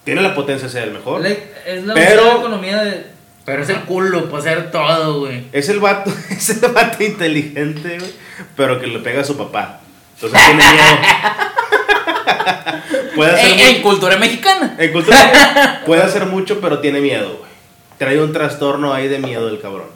Tiene 0.04 0.20
la 0.22 0.34
potencia 0.34 0.66
de 0.66 0.72
ser 0.72 0.82
el 0.84 0.92
mejor. 0.92 1.24
Es 1.26 1.84
la 1.84 1.94
Pero- 1.94 2.38
economía 2.38 2.82
de. 2.82 3.12
Pero 3.44 3.64
es 3.64 3.68
el 3.70 3.80
culo 3.80 4.26
para 4.26 4.38
hacer 4.38 4.70
todo, 4.70 5.20
güey. 5.20 5.44
Es 5.52 5.68
el 5.68 5.80
vato, 5.80 6.12
es 6.30 6.48
el 6.62 6.70
vato 6.72 7.02
inteligente, 7.02 7.98
güey, 7.98 8.10
pero 8.56 8.80
que 8.80 8.86
le 8.86 9.00
pega 9.00 9.22
a 9.22 9.24
su 9.24 9.36
papá. 9.36 9.80
Entonces 10.14 10.40
tiene 10.46 10.62
miedo. 10.62 10.84
puede 13.16 13.32
hacer 13.32 13.60
en 13.76 13.82
cultura 13.82 14.16
mexicana. 14.16 14.76
en 14.78 14.92
cultura 14.92 15.80
puede 15.86 16.02
hacer 16.02 16.26
mucho, 16.26 16.60
pero 16.60 16.78
tiene 16.78 17.00
miedo, 17.00 17.36
güey. 17.38 17.50
Trae 17.98 18.20
un 18.20 18.32
trastorno 18.32 18.92
ahí 18.92 19.08
de 19.08 19.18
miedo 19.18 19.48
el 19.48 19.60
cabrón. 19.60 19.88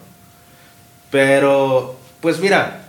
Pero, 1.10 1.96
pues 2.20 2.40
mira, 2.40 2.85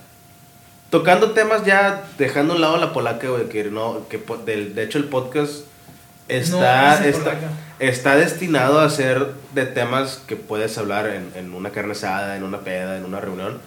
tocando 0.89 1.32
temas 1.32 1.65
ya, 1.65 2.03
dejando 2.17 2.53
a 2.53 2.56
un 2.56 2.62
lado 2.62 2.77
la 2.77 2.94
polaca, 2.94 3.27
güey, 3.29 3.50
que 3.50 3.63
no, 3.65 4.08
que 4.10 4.20
del- 4.46 4.74
de, 4.75 4.84
hecho 4.84 4.98
el 4.98 5.06
podcast 5.06 5.63
está, 6.27 7.00
No, 7.00 7.06
está, 7.06 7.36
está 7.79 8.15
destinado 8.15 8.79
a 8.79 8.89
ser 8.89 9.27
de 9.53 9.65
temas 9.65 10.22
que 10.27 10.36
puedes 10.36 10.77
hablar 10.77 11.08
en, 11.08 11.32
en 11.36 11.53
una 11.53 11.72
carne 11.72 11.91
asada, 11.94 12.36
en 12.38 12.44
una 12.44 12.60
peda, 12.60 12.98
en 12.98 13.06
una 13.06 13.20
reunión. 13.20 13.60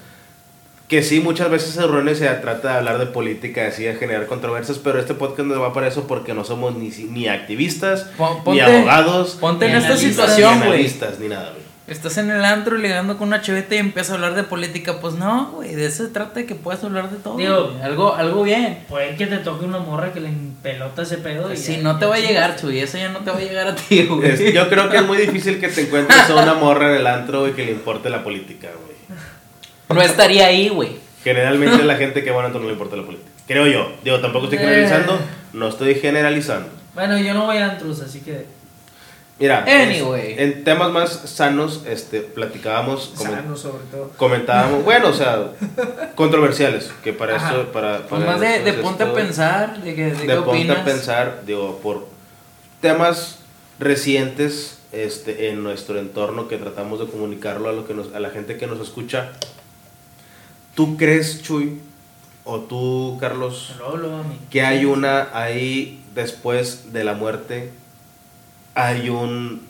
Que 0.88 1.04
sí, 1.04 1.20
muchas 1.20 1.48
veces 1.50 1.76
en 1.76 1.84
reuniones 1.84 2.18
se 2.18 2.26
trata 2.28 2.72
de 2.72 2.78
hablar 2.78 2.98
de 2.98 3.06
política, 3.06 3.64
así 3.68 3.84
de 3.84 3.94
generar 3.94 4.26
controversias, 4.26 4.78
pero 4.78 4.98
este 4.98 5.14
podcast 5.14 5.46
no 5.46 5.60
va 5.60 5.72
para 5.72 5.86
eso 5.86 6.08
porque 6.08 6.34
no 6.34 6.42
somos 6.44 6.74
ni, 6.74 6.88
ni 6.88 7.28
activistas, 7.28 8.08
Pon- 8.16 8.38
ni 8.38 8.42
ponte- 8.44 8.62
abogados, 8.62 9.36
Ponte 9.40 9.66
en 9.66 9.72
Ni 9.72 9.78
esta 9.78 9.92
analistas, 9.92 10.10
situación, 10.30 10.52
ni 10.54 10.58
güey. 10.58 10.68
analistas, 10.72 11.18
ni 11.20 11.28
nada, 11.28 11.50
güey. 11.50 11.59
Estás 11.90 12.18
en 12.18 12.30
el 12.30 12.44
antro 12.44 12.78
ligando 12.78 13.18
con 13.18 13.26
una 13.28 13.42
chaveta 13.42 13.74
y 13.74 13.78
empiezas 13.78 14.12
a 14.12 14.14
hablar 14.14 14.34
de 14.36 14.44
política. 14.44 15.00
Pues 15.00 15.14
no, 15.14 15.50
güey. 15.56 15.74
De 15.74 15.86
eso 15.86 16.04
se 16.04 16.10
trata 16.10 16.34
de 16.40 16.46
que 16.46 16.54
puedas 16.54 16.84
hablar 16.84 17.10
de 17.10 17.16
todo. 17.18 17.36
Digo, 17.36 17.70
güey. 17.72 17.82
algo, 17.82 18.14
algo 18.14 18.44
bien. 18.44 18.84
Puede 18.88 19.16
que 19.16 19.26
te 19.26 19.38
toque 19.38 19.64
una 19.64 19.80
morra 19.80 20.12
que 20.12 20.20
le 20.20 20.28
empelota 20.28 21.02
ese 21.02 21.18
pedo. 21.18 21.52
y 21.52 21.56
Si 21.56 21.72
ya- 21.78 21.82
no 21.82 21.98
te 21.98 22.06
va 22.06 22.14
a 22.14 22.18
llegar, 22.20 22.54
Chuy. 22.56 22.78
Eso 22.78 22.96
ya 22.96 23.08
no 23.08 23.18
te 23.18 23.32
va 23.32 23.38
a 23.38 23.40
llegar 23.40 23.66
a 23.66 23.74
ti, 23.74 24.04
güey. 24.06 24.30
Es- 24.30 24.54
yo 24.54 24.68
creo 24.68 24.88
que 24.88 24.98
es 24.98 25.02
muy 25.04 25.18
difícil 25.18 25.58
que 25.58 25.66
te 25.66 25.80
encuentres 25.82 26.30
a 26.30 26.34
una 26.36 26.54
morra 26.54 26.90
en 26.90 27.00
el 27.00 27.06
antro 27.08 27.48
y 27.48 27.52
que 27.52 27.64
le 27.64 27.72
importe 27.72 28.08
la 28.08 28.22
política, 28.22 28.68
güey. 28.84 29.18
No 29.88 30.00
estaría 30.00 30.46
ahí, 30.46 30.68
güey. 30.68 30.92
Generalmente 31.24 31.82
la 31.82 31.96
gente 31.96 32.22
que 32.22 32.30
va 32.30 32.38
al 32.40 32.46
antro 32.46 32.60
no 32.60 32.68
le 32.68 32.74
importa 32.74 32.94
la 32.96 33.02
política. 33.02 33.28
Creo 33.48 33.66
yo. 33.66 33.90
Digo, 34.04 34.20
tampoco 34.20 34.44
estoy 34.44 34.58
Eh. 34.58 34.62
generalizando, 34.62 35.18
no 35.54 35.66
estoy 35.68 35.96
generalizando. 35.96 36.68
Bueno, 36.94 37.18
yo 37.18 37.34
no 37.34 37.46
voy 37.46 37.56
a 37.56 37.72
antros, 37.72 38.00
así 38.00 38.20
que. 38.20 38.46
Mira, 39.40 39.64
Anyway. 39.66 40.34
en 40.38 40.64
temas 40.64 40.90
más 40.92 41.10
sanos, 41.24 41.82
este, 41.86 42.20
platicábamos, 42.20 43.14
sobre 43.16 43.84
todo. 43.90 44.10
comentábamos, 44.18 44.84
bueno, 44.84 45.08
o 45.08 45.14
sea, 45.14 45.52
controversiales, 46.14 46.90
que 47.02 47.14
para 47.14 47.36
Ajá. 47.36 47.50
eso, 47.54 47.72
para, 47.72 48.06
Pues 48.06 48.20
para 48.22 48.32
más 48.32 48.40
de, 48.40 48.60
de 48.62 48.74
ponte 48.74 49.02
a 49.02 49.14
pensar, 49.14 49.82
de, 49.82 49.94
que, 49.94 50.04
de, 50.04 50.10
de 50.10 50.26
qué 50.26 50.34
ponte 50.34 50.50
opinas. 50.50 50.78
a 50.78 50.84
pensar, 50.84 51.42
digo, 51.46 51.80
por 51.82 52.06
temas 52.82 53.38
recientes 53.78 54.78
este, 54.92 55.48
en 55.48 55.62
nuestro 55.62 55.98
entorno 55.98 56.46
que 56.46 56.58
tratamos 56.58 57.00
de 57.00 57.06
comunicarlo 57.06 57.70
a, 57.70 57.72
lo 57.72 57.86
que 57.86 57.94
nos, 57.94 58.12
a 58.14 58.20
la 58.20 58.28
gente 58.28 58.58
que 58.58 58.66
nos 58.66 58.78
escucha. 58.80 59.30
¿Tú 60.74 60.96
crees, 60.98 61.42
Chuy, 61.42 61.80
o 62.44 62.60
tú, 62.60 63.16
Carlos, 63.20 63.74
que 64.50 64.62
hay 64.62 64.84
una 64.84 65.28
ahí 65.32 66.02
después 66.14 66.92
de 66.92 67.04
la 67.04 67.14
muerte? 67.14 67.70
Hay 68.74 69.08
un... 69.10 69.62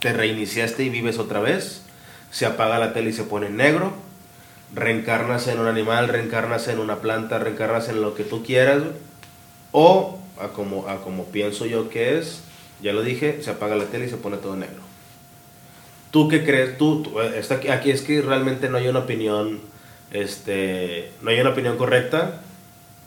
Te 0.00 0.12
reiniciaste 0.12 0.82
y 0.84 0.88
vives 0.88 1.18
otra 1.18 1.40
vez, 1.40 1.82
se 2.30 2.46
apaga 2.46 2.78
la 2.78 2.94
tele 2.94 3.10
y 3.10 3.12
se 3.12 3.24
pone 3.24 3.48
en 3.48 3.58
negro, 3.58 3.92
reencarnas 4.74 5.46
en 5.46 5.60
un 5.60 5.66
animal, 5.66 6.08
reencarnas 6.08 6.68
en 6.68 6.78
una 6.78 6.96
planta, 7.00 7.38
reencarnas 7.38 7.90
en 7.90 8.00
lo 8.00 8.14
que 8.14 8.24
tú 8.24 8.42
quieras, 8.42 8.82
o 9.72 10.18
a 10.40 10.48
como, 10.48 10.88
a 10.88 11.02
como 11.02 11.26
pienso 11.26 11.66
yo 11.66 11.90
que 11.90 12.18
es, 12.18 12.40
ya 12.80 12.94
lo 12.94 13.02
dije, 13.02 13.42
se 13.42 13.50
apaga 13.50 13.76
la 13.76 13.84
tele 13.84 14.06
y 14.06 14.08
se 14.08 14.16
pone 14.16 14.38
todo 14.38 14.56
negro. 14.56 14.80
¿Tú 16.10 16.28
qué 16.28 16.44
crees? 16.44 16.78
Tú, 16.78 17.02
tú- 17.02 17.20
eh, 17.20 17.38
está 17.38 17.56
aquí, 17.70 17.90
es 17.90 18.00
que 18.00 18.22
realmente 18.22 18.70
no 18.70 18.78
hay 18.78 18.88
una 18.88 19.00
opinión, 19.00 19.60
este, 20.12 21.12
no 21.20 21.28
hay 21.30 21.40
una 21.40 21.50
opinión 21.50 21.76
correcta, 21.76 22.40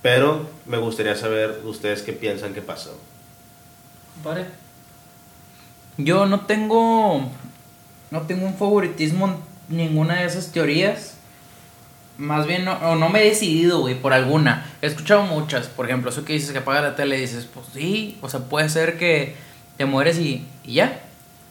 pero 0.03 0.47
me 0.67 0.77
gustaría 0.77 1.15
saber 1.15 1.61
ustedes 1.65 2.03
qué 2.03 2.13
piensan 2.13 2.53
que 2.53 2.61
pasa. 2.61 2.91
Compadre. 4.13 4.45
Yo 5.97 6.25
no 6.25 6.41
tengo. 6.41 7.29
No 8.11 8.21
tengo 8.21 8.45
un 8.45 8.55
favoritismo 8.55 9.27
en 9.69 9.77
ninguna 9.77 10.15
de 10.15 10.25
esas 10.25 10.51
teorías. 10.51 11.17
Más 12.17 12.45
bien, 12.45 12.63
no, 12.63 12.95
no 12.95 13.09
me 13.09 13.23
he 13.23 13.29
decidido, 13.29 13.79
güey, 13.81 13.99
por 13.99 14.13
alguna. 14.13 14.65
He 14.81 14.87
escuchado 14.87 15.23
muchas. 15.23 15.67
Por 15.67 15.87
ejemplo, 15.87 16.11
eso 16.11 16.25
que 16.25 16.33
dices 16.33 16.51
que 16.51 16.59
apaga 16.59 16.81
la 16.81 16.95
tele, 16.95 17.17
dices, 17.17 17.47
pues 17.51 17.65
sí, 17.73 18.19
o 18.21 18.29
sea, 18.29 18.41
puede 18.41 18.69
ser 18.69 18.97
que 18.97 19.35
te 19.77 19.85
mueres 19.85 20.19
y, 20.19 20.45
y 20.63 20.75
ya. 20.75 21.01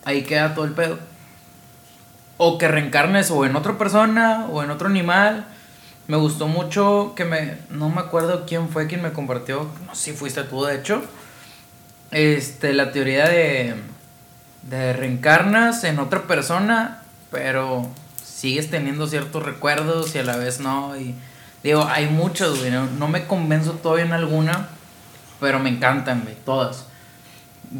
Ahí 0.05 0.23
queda 0.23 0.55
todo 0.55 0.65
el 0.65 0.73
pedo. 0.73 0.99
O 2.37 2.59
que 2.59 2.69
reencarnes 2.69 3.31
o 3.31 3.45
en 3.45 3.57
otra 3.57 3.77
persona 3.77 4.47
o 4.51 4.63
en 4.63 4.71
otro 4.71 4.89
animal. 4.89 5.47
Me 6.09 6.17
gustó 6.17 6.49
mucho 6.49 7.15
que 7.17 7.25
me. 7.25 7.59
No 7.71 7.89
me 7.89 8.01
acuerdo 8.01 8.45
quién 8.47 8.69
fue 8.69 8.87
quien 8.87 9.03
me 9.03 9.13
compartió. 9.13 9.69
No 9.87 9.95
sé 9.95 10.13
si 10.13 10.17
fuiste 10.17 10.43
tú, 10.45 10.65
de 10.65 10.77
hecho. 10.77 11.03
Este, 12.11 12.73
la 12.73 12.93
teoría 12.93 13.29
de. 13.29 13.75
De 14.63 14.93
reencarnas 14.93 15.85
en 15.85 15.99
otra 15.99 16.23
persona, 16.27 17.03
pero 17.31 17.89
sigues 18.23 18.71
teniendo 18.71 19.07
ciertos 19.07 19.43
recuerdos 19.43 20.15
y 20.15 20.19
a 20.19 20.25
la 20.25 20.37
vez 20.37 20.61
no. 20.61 20.97
Y 20.97 21.15
digo, 21.63 21.85
hay 21.85 22.09
muchos. 22.09 22.61
No, 22.99 23.09
me 23.09 23.27
convenzo 23.27 23.73
todavía 23.73 24.05
en 24.05 24.13
alguna, 24.13 24.69
pero 25.41 25.59
me 25.59 25.71
encantan, 25.71 26.23
güey, 26.23 26.37
todas. 26.45 26.87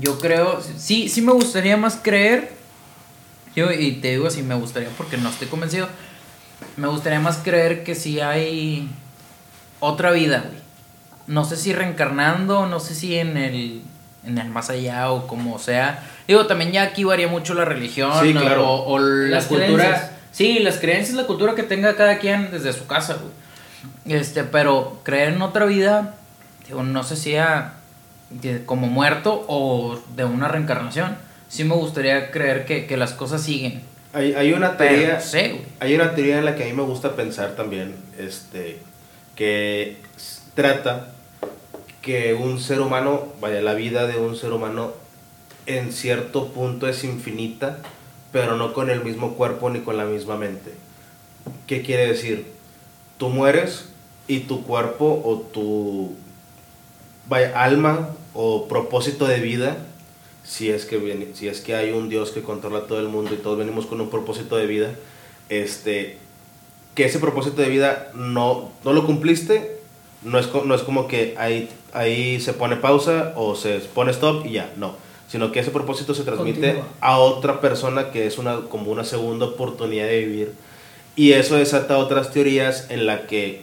Yo 0.01 0.19
creo, 0.19 0.63
sí, 0.77 1.09
sí 1.09 1.21
me 1.21 1.33
gustaría 1.33 1.77
más 1.77 1.99
creer. 2.03 2.53
Yo, 3.55 3.71
y 3.71 3.93
te 3.97 4.13
digo 4.13 4.29
así, 4.29 4.43
me 4.43 4.55
gustaría 4.55 4.89
porque 4.97 5.17
no 5.17 5.29
estoy 5.29 5.49
convencido. 5.49 5.89
Me 6.77 6.89
gustaría 6.89 7.21
más 7.21 7.39
creer 7.39 7.85
que 7.85 7.95
si 7.95 8.21
hay 8.21 8.89
otra 9.81 10.13
vida. 10.13 10.45
No 11.27 11.45
sé 11.45 11.57
si 11.57 11.73
reencarnando, 11.73 12.67
no 12.67 12.81
sé 12.81 12.95
si 12.95 13.17
en 13.17 13.37
el, 13.37 13.83
en 14.25 14.39
el 14.39 14.49
más 14.49 14.71
allá 14.71 15.11
o 15.11 15.27
como 15.27 15.59
sea. 15.59 16.03
Digo, 16.29 16.47
también 16.47 16.73
ya 16.73 16.83
aquí 16.83 17.05
varía 17.05 17.29
mucho 17.29 17.55
la 17.55 17.65
religión 17.65 18.13
Sí, 18.21 18.35
o- 18.37 18.41
claro. 18.41 18.69
o, 18.71 18.93
o 18.95 18.99
la 18.99 19.29
Las 19.37 19.47
cultura. 19.47 19.75
creencias. 19.77 20.11
Sí, 20.33 20.59
las 20.61 20.79
creencias, 20.79 21.15
la 21.17 21.25
cultura 21.27 21.55
que 21.55 21.63
tenga 21.63 21.95
cada 21.97 22.19
quien 22.19 22.51
desde 22.51 22.73
su 22.73 22.87
casa, 22.87 23.17
güey. 23.21 24.17
Este, 24.19 24.45
pero 24.45 25.01
creer 25.03 25.35
en 25.35 25.43
otra 25.43 25.65
vida, 25.67 26.15
digo, 26.67 26.83
no 26.83 27.03
sé 27.03 27.17
si 27.17 27.33
sea 27.33 27.75
de- 28.31 28.65
como 28.65 28.87
muerto 28.87 29.45
o 29.49 30.01
de 30.17 30.25
una 30.25 30.49
reencarnación. 30.49 31.17
Sí 31.49 31.65
me 31.65 31.75
gustaría 31.75 32.31
creer 32.31 32.65
que, 32.65 32.87
que 32.87 32.97
las 32.97 33.13
cosas 33.13 33.43
siguen. 33.43 33.83
Hay, 34.15 34.35
hay 34.35 34.53
una 34.53 34.77
Pero 34.77 34.91
teoría... 34.91 35.15
no 35.15 35.21
sé, 35.21 35.49
güey. 35.49 35.63
Hay 35.81 35.95
una 35.95 36.15
teoría 36.15 36.39
en 36.39 36.45
la 36.47 36.55
que 36.55 36.63
a 36.63 36.67
mí 36.67 36.73
me 36.73 36.83
gusta 36.83 37.15
pensar 37.17 37.57
también, 37.57 37.95
este, 38.19 38.79
que 39.35 39.97
trata 40.55 41.09
que 42.03 42.35
un 42.35 42.61
ser 42.61 42.81
humano, 42.81 43.29
vaya, 43.41 43.63
la 43.63 43.75
vida 43.75 44.07
de 44.07 44.19
un 44.19 44.37
ser 44.37 44.53
humano 44.53 44.93
en 45.67 45.93
cierto 45.93 46.49
punto 46.49 46.89
es 46.89 47.05
infinita, 47.05 47.79
pero 48.33 48.57
no 48.57 48.73
con 48.73 48.91
el 48.91 49.05
mismo 49.05 49.35
cuerpo 49.35 49.71
ni 49.71 49.81
con 49.81 49.97
la 49.97 50.05
misma 50.05 50.37
mente. 50.37 50.75
¿Qué 51.67 51.83
quiere 51.83 52.09
decir? 52.09 52.47
Tú 53.19 53.29
mueres 53.29 53.89
y 54.27 54.41
tu 54.41 54.65
cuerpo 54.65 55.23
o 55.25 55.39
tu 55.39 56.15
alma 57.55 58.11
o 58.35 58.67
propósito 58.67 59.27
de 59.27 59.39
vida, 59.39 59.77
si 60.45 60.71
es, 60.71 60.87
que 60.87 61.29
si 61.35 61.47
es 61.47 61.61
que 61.61 61.77
hay 61.77 61.93
un 61.93 62.09
Dios 62.09 62.33
que 62.33 62.43
controla 62.43 62.87
todo 62.87 62.99
el 62.99 63.09
mundo 63.09 63.33
y 63.33 63.37
todos 63.37 63.59
venimos 63.59 63.87
con 63.87 64.01
un 64.01 64.11
propósito 64.11 64.57
de 64.57 64.67
vida, 64.67 64.95
este, 65.49 66.19
que 66.97 67.05
ese 67.05 67.21
propósito 67.21 67.63
de 67.63 67.69
vida 67.69 68.11
no, 68.15 68.73
no 68.85 68.93
lo 68.93 69.07
cumpliste, 69.07 69.82
no 70.25 70.39
es, 70.39 70.49
no 70.53 70.75
es 70.75 70.83
como 70.83 71.09
que 71.09 71.35
ahí, 71.39 71.69
ahí 71.93 72.41
se 72.41 72.53
pone 72.53 72.77
pausa 72.77 73.33
o 73.37 73.55
se 73.55 73.79
pone 73.81 74.11
stop 74.11 74.47
y 74.47 74.53
ya, 74.53 74.73
no. 74.77 74.95
Sino 75.29 75.51
que 75.51 75.61
ese 75.61 75.71
propósito 75.71 76.15
se 76.15 76.25
transmite 76.25 76.61
Continúa. 76.61 76.89
a 77.01 77.19
otra 77.19 77.61
persona 77.61 78.11
que 78.11 78.27
es 78.27 78.39
una, 78.39 78.61
como 78.69 78.91
una 78.93 79.05
segunda 79.05 79.47
oportunidad 79.47 80.07
de 80.07 80.19
vivir. 80.21 80.53
Y 81.17 81.33
eso 81.33 81.57
desata 81.57 81.99
otras 81.99 82.33
teorías 82.33 82.91
en 82.91 83.07
la 83.07 83.27
que, 83.27 83.63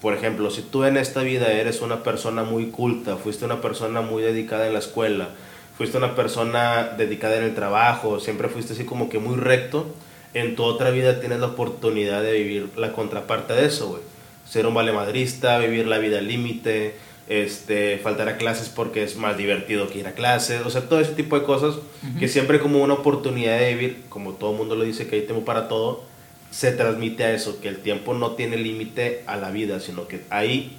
por 0.00 0.14
ejemplo, 0.14 0.50
si 0.50 0.62
tú 0.62 0.84
en 0.84 0.96
esta 0.96 1.22
vida 1.22 1.52
eres 1.52 1.82
una 1.82 2.02
persona 2.02 2.44
muy 2.44 2.66
culta, 2.66 3.16
fuiste 3.16 3.44
una 3.44 3.60
persona 3.60 4.00
muy 4.00 4.22
dedicada 4.22 4.66
en 4.66 4.72
la 4.72 4.78
escuela, 4.78 5.28
fuiste 5.76 5.98
una 5.98 6.14
persona 6.14 6.94
dedicada 6.96 7.36
en 7.36 7.44
el 7.44 7.54
trabajo, 7.54 8.20
siempre 8.20 8.48
fuiste 8.48 8.72
así 8.72 8.84
como 8.84 9.08
que 9.08 9.18
muy 9.18 9.36
recto, 9.36 9.86
en 10.34 10.54
tu 10.54 10.62
otra 10.62 10.90
vida 10.90 11.20
tienes 11.20 11.40
la 11.40 11.46
oportunidad 11.46 12.22
de 12.22 12.32
vivir 12.32 12.68
la 12.76 12.92
contraparte 12.92 13.54
de 13.54 13.66
eso, 13.66 13.88
güey. 13.88 14.02
Ser 14.50 14.66
un 14.66 14.74
valemadrista, 14.74 15.58
vivir 15.58 15.86
la 15.86 15.98
vida 15.98 16.18
al 16.18 16.26
límite, 16.28 16.94
este, 17.28 17.98
faltar 17.98 18.28
a 18.28 18.36
clases 18.36 18.68
porque 18.68 19.04
es 19.04 19.14
más 19.16 19.36
divertido 19.38 19.88
que 19.88 20.00
ir 20.00 20.06
a 20.08 20.12
clases, 20.14 20.62
o 20.66 20.70
sea, 20.70 20.88
todo 20.88 20.98
ese 21.00 21.12
tipo 21.12 21.38
de 21.38 21.44
cosas 21.46 21.76
que 22.18 22.26
siempre 22.26 22.58
como 22.58 22.82
una 22.82 22.94
oportunidad 22.94 23.58
de 23.60 23.74
vivir, 23.74 24.02
como 24.08 24.32
todo 24.32 24.50
el 24.50 24.56
mundo 24.58 24.74
lo 24.74 24.82
dice 24.82 25.06
que 25.06 25.14
hay 25.16 25.22
tiempo 25.22 25.44
para 25.44 25.68
todo, 25.68 26.02
se 26.50 26.72
transmite 26.72 27.22
a 27.22 27.32
eso, 27.32 27.60
que 27.60 27.68
el 27.68 27.76
tiempo 27.78 28.12
no 28.14 28.32
tiene 28.32 28.56
límite 28.56 29.22
a 29.28 29.36
la 29.36 29.50
vida, 29.52 29.78
sino 29.78 30.08
que 30.08 30.22
ahí 30.30 30.76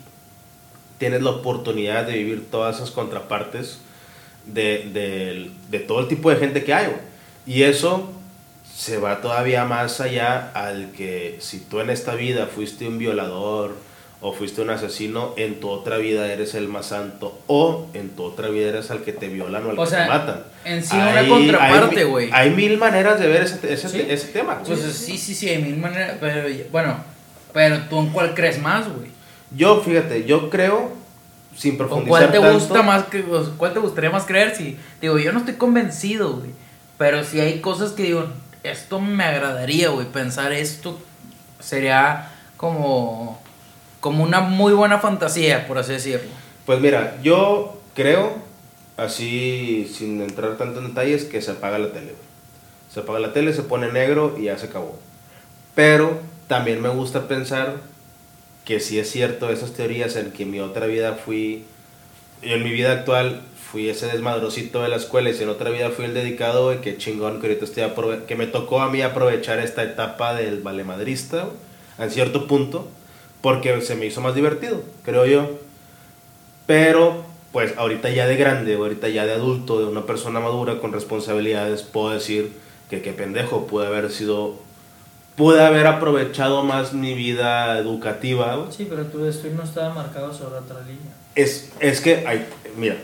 tienes 0.97 1.21
la 1.21 1.29
oportunidad 1.29 2.05
de 2.05 2.13
vivir 2.17 2.43
todas 2.51 2.75
esas 2.75 2.91
contrapartes 2.91 3.79
de, 4.45 4.89
de- 4.93 5.49
de 5.69 5.79
todo 5.79 6.01
el 6.01 6.07
tipo 6.09 6.29
de 6.29 6.35
gente 6.35 6.63
que 6.65 6.73
hay. 6.73 6.87
güey. 6.87 6.97
Y 7.47 7.63
eso 7.63 8.11
se 8.73 8.97
va 8.97 9.21
todavía 9.21 9.65
más 9.65 9.99
allá 10.01 10.51
al 10.53 10.91
que 10.91 11.37
si 11.39 11.59
tú 11.59 11.79
en 11.81 11.89
esta 11.89 12.15
vida 12.15 12.47
fuiste 12.47 12.87
un 12.87 12.97
violador 12.97 13.75
o 14.21 14.33
fuiste 14.33 14.61
un 14.61 14.69
asesino, 14.69 15.33
en 15.35 15.59
tu 15.59 15.69
otra 15.69 15.97
vida 15.97 16.31
eres 16.31 16.53
el 16.53 16.67
más 16.67 16.87
santo 16.87 17.39
o 17.47 17.87
en 17.93 18.09
tu 18.09 18.23
otra 18.23 18.49
vida 18.49 18.69
eres 18.69 18.91
al 18.91 19.01
que 19.01 19.13
te 19.13 19.27
violan 19.27 19.65
o 19.65 19.69
al 19.71 19.79
O 19.79 19.83
que 19.83 19.89
sea, 19.89 20.03
te 20.03 20.09
matan. 20.09 20.43
en 20.63 20.83
sí 20.83 20.95
una 20.95 21.27
contraparte, 21.27 21.99
hay- 22.01 22.05
güey. 22.05 22.29
Hay, 22.31 22.49
mil 22.51 22.77
maneras 22.77 23.19
de 23.19 23.27
ver 23.27 23.41
ese, 23.43 23.73
ese, 23.73 23.89
Sí. 23.89 24.05
ese 24.07 24.27
tema. 24.27 24.55
güey. 24.63 24.65
Pues 24.79 24.93
sí, 24.95 25.17
sí, 25.17 25.33
sí, 25.35 25.49
hay 25.49 25.61
mil 25.61 25.77
maneras. 25.77 26.17
Pero 26.19 26.47
bueno, 26.71 26.97
pero 27.51 27.79
tú 27.89 27.99
en 27.99 28.09
cuál 28.09 28.33
crees 28.35 28.61
más, 28.61 28.87
güey. 28.87 29.09
Yo, 29.55 29.81
fíjate, 29.81 30.23
yo 30.25 30.49
creo, 30.51 30.93
sin 31.55 31.71
¿Con 31.77 31.87
profundizar 31.87 32.19
cuál 32.19 32.31
te 32.31 32.39
tanto, 32.39 32.53
gusta 32.53 32.81
más 32.83 33.03
que, 33.05 33.23
cuál 33.57 33.73
te 33.73 33.79
gustaría 33.79 34.11
más 34.11 34.23
creer? 34.25 34.55
Si 34.55 34.77
digo, 35.01 35.17
yo 35.17 35.31
no 35.33 35.39
estoy 35.39 35.55
convencido, 35.55 36.33
güey. 36.37 36.51
Pero 36.99 37.23
si 37.23 37.39
hay 37.39 37.59
cosas 37.59 37.91
que 37.93 38.03
digo, 38.03 38.27
esto 38.63 38.99
me 38.99 39.23
agradaría, 39.23 39.89
güey, 39.89 40.07
pensar 40.07 40.53
esto 40.53 40.99
sería 41.59 42.31
como 42.57 43.41
como 44.01 44.23
una 44.23 44.41
muy 44.41 44.73
buena 44.73 44.99
fantasía, 44.99 45.67
por 45.67 45.77
así 45.77 45.93
decirlo. 45.93 46.29
Pues 46.65 46.81
mira, 46.81 47.17
yo 47.21 47.79
creo, 47.95 48.35
así 48.97 49.89
sin 49.95 50.21
entrar 50.21 50.57
tanto 50.57 50.79
en 50.79 50.87
detalles, 50.87 51.23
que 51.23 51.41
se 51.41 51.51
apaga 51.51 51.77
la 51.77 51.91
tele. 51.91 52.07
güey. 52.07 52.31
Se 52.91 52.99
apaga 52.99 53.19
la 53.19 53.31
tele, 53.31 53.53
se 53.53 53.61
pone 53.61 53.91
negro 53.91 54.35
y 54.37 54.45
ya 54.45 54.57
se 54.57 54.65
acabó. 54.65 54.99
Pero 55.75 56.19
también 56.47 56.81
me 56.81 56.89
gusta 56.89 57.27
pensar 57.27 57.75
que 58.65 58.79
si 58.79 58.99
es 58.99 59.09
cierto 59.09 59.49
esas 59.49 59.73
teorías 59.73 60.15
en 60.15 60.31
que 60.31 60.43
en 60.43 60.51
mi 60.51 60.59
otra 60.59 60.87
vida 60.87 61.13
fui, 61.13 61.63
en 62.41 62.63
mi 62.63 62.71
vida 62.71 62.91
actual 62.91 63.41
fui 63.71 63.87
ese 63.89 64.07
desmadrosito 64.07 64.81
de 64.83 64.89
la 64.89 64.97
escuela 64.97 65.29
y 65.29 65.33
si 65.33 65.43
en 65.43 65.49
otra 65.49 65.69
vida 65.69 65.89
fui 65.91 66.03
el 66.05 66.13
dedicado, 66.13 66.65
güey, 66.65 66.81
que 66.81 66.97
chingón 66.97 67.39
que 67.39 67.47
ahorita 67.47 67.63
estoy 67.65 67.83
aprove- 67.83 68.25
que 68.25 68.35
me 68.35 68.45
tocó 68.47 68.81
a 68.81 68.89
mí 68.89 69.01
aprovechar 69.01 69.59
esta 69.59 69.81
etapa 69.83 70.33
del 70.35 70.59
valemadrista, 70.61 71.47
en 71.97 72.11
cierto 72.11 72.47
punto, 72.47 72.87
porque 73.41 73.79
se 73.81 73.95
me 73.95 74.05
hizo 74.07 74.19
más 74.19 74.35
divertido, 74.35 74.81
creo 75.05 75.25
yo. 75.25 75.49
Pero 76.67 77.23
pues 77.51 77.73
ahorita 77.77 78.09
ya 78.09 78.27
de 78.27 78.35
grande, 78.37 78.75
ahorita 78.75 79.09
ya 79.09 79.25
de 79.25 79.33
adulto, 79.33 79.79
de 79.79 79.85
una 79.85 80.05
persona 80.05 80.39
madura 80.39 80.79
con 80.79 80.93
responsabilidades, 80.93 81.83
puedo 81.83 82.09
decir 82.11 82.51
que 82.89 83.01
qué 83.01 83.11
pendejo, 83.13 83.67
pude 83.67 83.87
haber 83.87 84.11
sido, 84.11 84.55
pude 85.35 85.61
haber 85.61 85.87
aprovechado 85.87 86.63
más 86.63 86.93
mi 86.93 87.13
vida 87.13 87.77
educativa. 87.77 88.67
Sí, 88.69 88.85
pero 88.89 89.05
tu 89.05 89.19
destino 89.19 89.57
no 89.57 89.63
estaba 89.63 89.93
marcado 89.93 90.33
sobre 90.33 90.59
otra 90.59 90.79
línea. 90.81 91.13
Es, 91.35 91.71
es 91.79 91.99
que, 92.01 92.25
mira, 92.77 92.97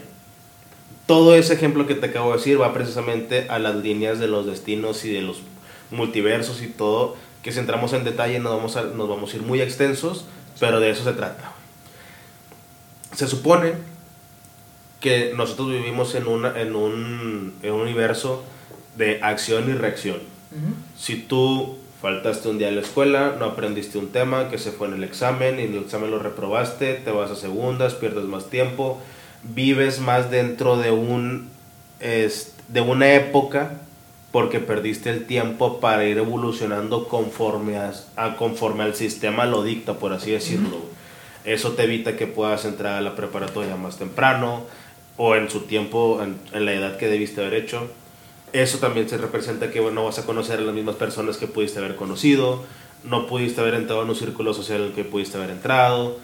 todo 1.07 1.35
ese 1.35 1.53
ejemplo 1.53 1.87
que 1.87 1.95
te 1.95 2.07
acabo 2.07 2.31
de 2.31 2.37
decir 2.37 2.61
va 2.61 2.73
precisamente 2.73 3.47
a 3.49 3.57
las 3.57 3.75
líneas 3.77 4.19
de 4.19 4.27
los 4.27 4.45
destinos 4.45 5.03
y 5.05 5.11
de 5.11 5.21
los 5.21 5.41
multiversos 5.89 6.61
y 6.61 6.67
todo, 6.67 7.15
que 7.41 7.51
si 7.51 7.59
entramos 7.59 7.93
en 7.93 8.03
detalle 8.03 8.39
nos 8.39 8.55
vamos 8.55 8.75
a, 8.75 8.83
nos 8.83 9.09
vamos 9.09 9.33
a 9.33 9.37
ir 9.37 9.41
muy 9.41 9.61
extensos, 9.61 10.25
pero 10.59 10.79
de 10.79 10.89
eso 10.89 11.05
se 11.05 11.13
trata. 11.13 11.53
Se 13.15 13.25
supone 13.25 13.73
que 14.99 15.33
nosotros 15.35 15.69
vivimos 15.69 16.13
en, 16.13 16.27
una, 16.27 16.59
en, 16.59 16.75
un, 16.75 17.53
en 17.63 17.71
un 17.71 17.81
universo 17.81 18.43
de 18.97 19.19
acción 19.23 19.69
y 19.69 19.73
reacción. 19.73 20.17
Si 20.97 21.15
tú 21.15 21.77
faltaste 22.01 22.49
un 22.49 22.57
día 22.57 22.69
a 22.69 22.71
la 22.71 22.81
escuela, 22.81 23.35
no 23.39 23.45
aprendiste 23.45 23.97
un 23.97 24.09
tema 24.09 24.49
que 24.49 24.57
se 24.57 24.71
fue 24.71 24.87
en 24.87 24.95
el 24.95 25.03
examen 25.03 25.59
y 25.59 25.63
en 25.63 25.73
el 25.73 25.83
examen 25.83 26.11
lo 26.11 26.19
reprobaste, 26.19 26.95
te 26.95 27.11
vas 27.11 27.31
a 27.31 27.35
segundas, 27.35 27.93
pierdes 27.93 28.25
más 28.25 28.49
tiempo, 28.49 28.99
vives 29.43 29.99
más 29.99 30.29
dentro 30.31 30.77
de 30.77 30.91
un 30.91 31.49
es- 31.99 32.53
de 32.67 32.81
una 32.81 33.13
época 33.13 33.73
porque 34.31 34.59
perdiste 34.59 35.09
el 35.09 35.25
tiempo 35.25 35.79
para 35.79 36.05
ir 36.05 36.17
evolucionando 36.17 37.07
conforme 37.07 37.77
a, 37.77 37.93
a- 38.15 38.35
conforme 38.35 38.83
al 38.83 38.93
sistema 38.95 39.45
lo 39.45 39.63
dicta, 39.63 39.93
por 39.95 40.13
así 40.13 40.31
decirlo. 40.31 40.77
Eso 41.45 41.71
te 41.71 41.83
evita 41.83 42.17
que 42.17 42.27
puedas 42.27 42.65
entrar 42.65 42.95
a 42.95 43.01
la 43.01 43.15
preparatoria 43.15 43.75
más 43.77 43.97
temprano 43.97 44.63
o 45.15 45.35
en 45.35 45.49
su 45.49 45.61
tiempo, 45.61 46.19
en, 46.21 46.35
en 46.53 46.65
la 46.65 46.73
edad 46.73 46.97
que 46.97 47.07
debiste 47.07 47.41
haber 47.41 47.53
hecho. 47.55 47.87
Eso 48.53 48.77
también 48.79 49.07
se 49.09 49.17
representa 49.17 49.71
que 49.71 49.79
bueno, 49.79 49.95
no 50.01 50.05
vas 50.05 50.19
a 50.19 50.25
conocer 50.25 50.59
a 50.59 50.63
las 50.63 50.75
mismas 50.75 50.95
personas 50.95 51.37
que 51.37 51.47
pudiste 51.47 51.79
haber 51.79 51.95
conocido, 51.95 52.63
no 53.03 53.27
pudiste 53.27 53.61
haber 53.61 53.75
entrado 53.75 54.03
en 54.03 54.09
un 54.09 54.15
círculo 54.15 54.53
social 54.53 54.81
en 54.81 54.87
el 54.87 54.93
que 54.93 55.03
pudiste 55.05 55.37
haber 55.37 55.51
entrado, 55.51 56.17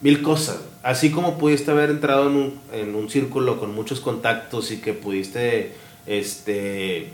mil 0.00 0.22
cosas. 0.22 0.60
Así 0.82 1.10
como 1.10 1.38
pudiste 1.38 1.70
haber 1.70 1.90
entrado 1.90 2.28
en 2.28 2.36
un, 2.36 2.60
en 2.72 2.94
un 2.94 3.10
círculo 3.10 3.58
con 3.58 3.74
muchos 3.74 4.00
contactos 4.00 4.70
y 4.70 4.80
que 4.80 4.92
pudiste 4.92 5.72
este, 6.06 7.08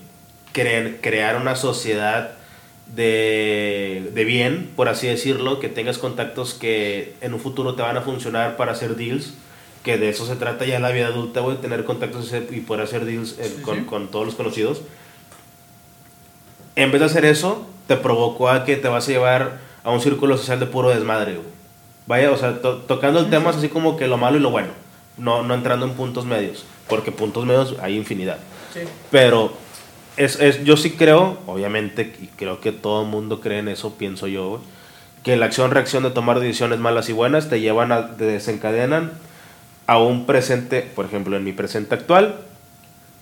crear, 0.52 1.00
crear 1.00 1.36
una 1.36 1.56
sociedad 1.56 2.32
de, 2.94 4.10
de 4.14 4.24
bien, 4.24 4.70
por 4.76 4.88
así 4.88 5.06
decirlo, 5.06 5.58
que 5.60 5.68
tengas 5.68 5.98
contactos 5.98 6.54
que 6.54 7.14
en 7.22 7.32
un 7.34 7.40
futuro 7.40 7.74
te 7.74 7.82
van 7.82 7.96
a 7.96 8.02
funcionar 8.02 8.56
para 8.56 8.72
hacer 8.72 8.96
deals, 8.96 9.34
que 9.82 9.98
de 9.98 10.10
eso 10.10 10.26
se 10.26 10.36
trata 10.36 10.64
ya 10.66 10.78
la 10.80 10.90
vida 10.90 11.06
adulta, 11.06 11.40
güey, 11.40 11.56
tener 11.56 11.84
contactos 11.84 12.32
y 12.50 12.60
poder 12.60 12.84
hacer 12.84 13.04
deals 13.06 13.38
eh, 13.38 13.52
Sí, 13.56 13.62
con, 13.62 13.78
sí. 13.78 13.84
con 13.84 14.08
todos 14.10 14.26
los 14.26 14.34
conocidos. 14.34 14.82
En 16.76 16.90
vez 16.92 17.00
de 17.00 17.06
hacer 17.06 17.24
eso, 17.24 17.66
te 17.86 17.96
provocó 17.96 18.48
a 18.50 18.64
que 18.64 18.76
te 18.76 18.88
vas 18.88 19.08
a 19.08 19.12
llevar 19.12 19.60
a 19.82 19.90
un 19.90 20.00
círculo 20.00 20.36
social 20.36 20.60
de 20.60 20.66
puro 20.66 20.90
desmadre, 20.90 21.34
güey. 21.34 21.53
Vaya, 22.06 22.30
o 22.30 22.36
sea, 22.36 22.60
to- 22.60 22.78
tocando 22.78 23.20
el 23.20 23.30
tema 23.30 23.50
es 23.50 23.56
así 23.56 23.68
como 23.68 23.96
que 23.96 24.06
lo 24.08 24.18
malo 24.18 24.36
y 24.36 24.40
lo 24.40 24.50
bueno, 24.50 24.68
no, 25.16 25.42
no 25.42 25.54
entrando 25.54 25.86
en 25.86 25.92
puntos 25.94 26.26
medios, 26.26 26.64
porque 26.88 27.12
puntos 27.12 27.46
medios 27.46 27.76
hay 27.80 27.96
infinidad. 27.96 28.38
Sí. 28.74 28.80
Pero 29.10 29.52
es, 30.16 30.38
es, 30.40 30.64
yo 30.64 30.76
sí 30.76 30.90
creo, 30.90 31.38
obviamente, 31.46 32.14
y 32.20 32.26
creo 32.26 32.60
que 32.60 32.72
todo 32.72 33.02
el 33.02 33.08
mundo 33.08 33.40
cree 33.40 33.60
en 33.60 33.68
eso, 33.68 33.94
pienso 33.94 34.26
yo, 34.26 34.60
que 35.22 35.36
la 35.36 35.46
acción-reacción 35.46 36.02
de 36.02 36.10
tomar 36.10 36.40
decisiones 36.40 36.78
malas 36.78 37.08
y 37.08 37.12
buenas 37.12 37.48
te 37.48 37.60
llevan 37.60 37.90
a, 37.92 38.16
te 38.16 38.24
desencadenan 38.24 39.12
a 39.86 39.98
un 39.98 40.26
presente, 40.26 40.82
por 40.94 41.06
ejemplo, 41.06 41.36
en 41.36 41.44
mi 41.44 41.52
presente 41.52 41.94
actual, 41.94 42.36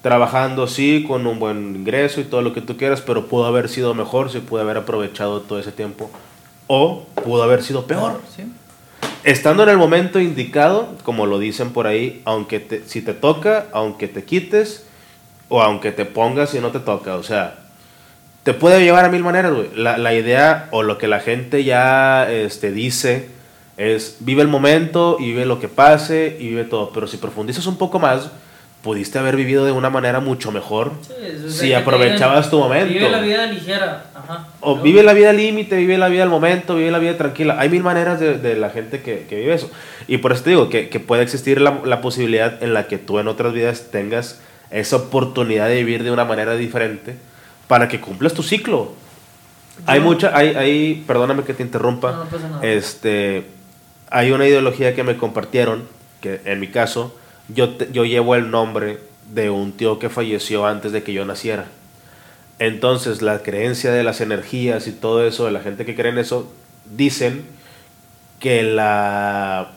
trabajando 0.03 0.67
sí, 0.67 1.05
con 1.07 1.27
un 1.29 1.39
buen 1.39 1.77
ingreso 1.77 2.21
y 2.21 2.25
todo 2.25 2.43
lo 2.43 2.53
que 2.53 2.61
tú 2.61 2.77
quieras, 2.77 3.01
pero 3.01 3.27
pudo 3.29 3.47
haber 3.47 3.69
sido 3.69 3.95
mejor 3.95 4.33
si 4.33 4.41
pude 4.41 4.63
haber 4.63 4.77
aprovechado 4.79 5.43
todo 5.43 5.61
ese 5.61 5.71
tiempo, 5.71 6.11
o 6.67 7.07
pudo 7.23 7.45
haber 7.45 7.63
sido 7.63 7.87
peor. 7.87 8.21
Sí. 8.35 8.43
Estando 9.25 9.63
en 9.63 9.69
el 9.69 9.79
momento 9.79 10.19
indicado, 10.19 10.97
como 11.05 11.27
lo 11.27 11.39
dicen 11.39 11.73
por 11.73 11.87
ahí, 11.87 12.23
aunque 12.25 12.59
te, 12.59 12.87
si 12.89 13.03
te 13.03 13.15
toca, 13.15 13.67
aunque 13.73 14.09
te 14.09 14.25
quites, 14.25 14.85
o 15.49 15.63
aunque 15.63 15.93
te 15.93 16.07
pongas 16.07 16.55
y 16.55 16.61
no 16.61 16.71
te 16.71 16.81
toca, 16.81 17.17
o 17.17 17.23
sea, 17.23 17.59
te 18.43 18.55
puede 18.55 18.83
llevar 18.83 19.05
a 19.05 19.11
mil 19.11 19.23
maneras, 19.23 19.53
güey. 19.53 19.69
La, 19.75 20.15
idea 20.15 20.69
o 20.73 20.83
lo 20.83 20.99
que 20.99 21.07
la 21.09 21.21
gente 21.21 21.63
ya 21.63 22.31
este, 22.31 22.73
dice 22.73 23.29
es 23.77 24.17
vive 24.21 24.43
el 24.43 24.49
momento 24.49 25.17
y 25.21 25.27
vive 25.27 25.47
lo 25.47 25.61
que 25.61 25.69
pase 25.69 26.37
y 26.41 26.49
vive 26.49 26.65
todo, 26.65 26.91
pero 26.93 27.07
si 27.07 27.19
profundizas 27.19 27.67
un 27.67 27.77
poco 27.77 27.99
más, 27.99 28.31
pudiste 28.83 29.19
haber 29.19 29.37
vivido 29.37 29.65
de 29.65 29.73
una 29.73 29.91
manera 29.91 30.19
mucho 30.21 30.51
mejor 30.51 30.93
Sí, 31.07 31.49
si 31.51 31.73
aprovechabas 31.73 32.51
tu 32.51 32.59
momento. 32.59 32.93
Vive 32.93 33.09
la 33.11 33.21
vida 33.21 33.47
ligera. 33.47 34.07
Ajá. 34.15 34.49
O 34.61 34.77
Yo- 34.77 34.83
vive 34.83 35.03
la 35.05 35.13
vida 35.13 35.33
límite, 35.33 35.77
vive 35.77 35.99
la 35.99 36.09
vida 36.09 36.25
al 36.25 36.29
momento, 36.31 36.75
vive 36.77 36.91
la 36.91 36.99
vida 36.99 37.17
tranquila. 37.17 37.57
Hay 37.61 37.69
mil 37.69 37.83
maneras 37.83 38.19
de, 38.19 38.39
de 38.39 38.57
la 38.57 38.71
gente 38.71 39.01
que, 39.01 39.27
que 39.29 39.37
vive 39.37 39.55
eso. 39.55 39.71
Y 40.09 40.19
por 40.19 40.33
eso 40.33 40.43
te 40.43 40.51
digo 40.51 40.69
que, 40.69 40.89
que 40.89 40.99
puede 41.01 41.23
existir 41.23 41.61
la, 41.61 41.81
la 41.85 42.01
posibilidad 42.01 42.61
en 42.63 42.75
la 42.75 42.89
que 42.89 42.99
tú 42.99 43.19
en 43.21 43.29
otras 43.29 43.53
vidas 43.53 43.89
tengas 43.93 44.41
esa 44.71 44.97
oportunidad 44.97 45.69
de 45.69 45.77
vivir 45.77 46.03
de 46.03 46.11
una 46.11 46.25
manera 46.25 46.57
diferente 46.57 47.15
para 47.69 47.87
que 47.89 48.01
cumplas 48.01 48.35
tu 48.35 48.43
ciclo. 48.43 48.93
Hay 49.87 50.01
Yo- 50.01 50.05
mucha, 50.05 50.37
hay, 50.37 50.49
hay, 50.57 51.05
perdóname 51.07 51.45
que 51.45 51.55
te 51.55 51.63
interrumpa, 51.63 52.11
No, 52.13 52.25
no 52.25 52.31
pasa 52.31 52.49
nada. 52.49 52.67
este, 52.67 53.45
hay 54.11 54.31
una 54.33 54.47
ideología 54.47 54.95
que 54.95 55.03
me 55.05 55.17
compartieron, 55.17 55.85
que 56.21 56.41
en 56.45 56.59
mi 56.61 56.67
caso, 56.69 57.15
yo, 57.49 57.77
yo 57.93 58.05
llevo 58.05 58.35
el 58.35 58.51
nombre 58.51 58.99
de 59.33 59.51
un 59.51 59.73
tío 59.73 59.99
que 59.99 60.09
falleció 60.09 60.67
antes 60.67 60.93
de 60.93 61.03
que 61.03 61.13
yo 61.13 61.25
naciera. 61.25 61.67
Entonces, 62.59 63.23
la 63.23 63.43
creencia 63.43 63.93
de 63.93 64.05
las 64.05 64.21
energías 64.21 64.87
y 64.87 64.93
todo 64.93 65.27
eso, 65.27 65.47
de 65.47 65.53
la 65.53 65.61
gente 65.61 65.85
que 65.85 65.95
cree 65.95 66.13
en 66.13 66.19
eso, 66.19 66.53
dicen 66.97 67.45
que 68.39 68.63
la, 68.63 69.73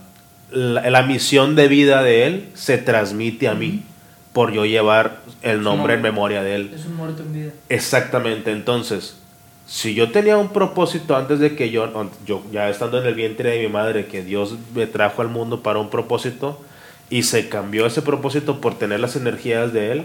la, 0.51 0.89
la 0.89 1.01
misión 1.03 1.55
de 1.55 1.67
vida 1.67 2.03
de 2.03 2.27
él 2.27 2.49
se 2.53 2.77
transmite 2.77 3.47
a 3.47 3.53
mí 3.53 3.83
por 4.33 4.51
yo 4.51 4.65
llevar 4.65 5.21
el 5.41 5.63
nombre 5.63 5.93
en 5.93 6.01
memoria 6.01 6.43
de 6.43 6.55
él. 6.55 6.71
Es 6.75 6.85
un 6.85 6.95
muerto 6.95 7.23
en 7.23 7.33
vida. 7.33 7.51
Exactamente, 7.69 8.51
entonces, 8.51 9.17
si 9.65 9.95
yo 9.95 10.11
tenía 10.11 10.37
un 10.37 10.49
propósito 10.49 11.15
antes 11.15 11.39
de 11.39 11.55
que 11.55 11.71
yo, 11.71 11.89
yo 12.25 12.43
ya 12.51 12.69
estando 12.69 12.99
en 12.99 13.07
el 13.07 13.15
vientre 13.15 13.51
de 13.51 13.61
mi 13.61 13.67
madre, 13.69 14.07
que 14.07 14.23
Dios 14.23 14.55
me 14.75 14.87
trajo 14.87 15.21
al 15.21 15.29
mundo 15.29 15.63
para 15.63 15.79
un 15.79 15.89
propósito 15.89 16.61
y 17.09 17.23
se 17.23 17.49
cambió 17.49 17.85
ese 17.85 18.01
propósito 18.01 18.61
por 18.61 18.77
tener 18.77 18.99
las 18.99 19.15
energías 19.15 19.73
de 19.73 19.91
Él, 19.91 20.03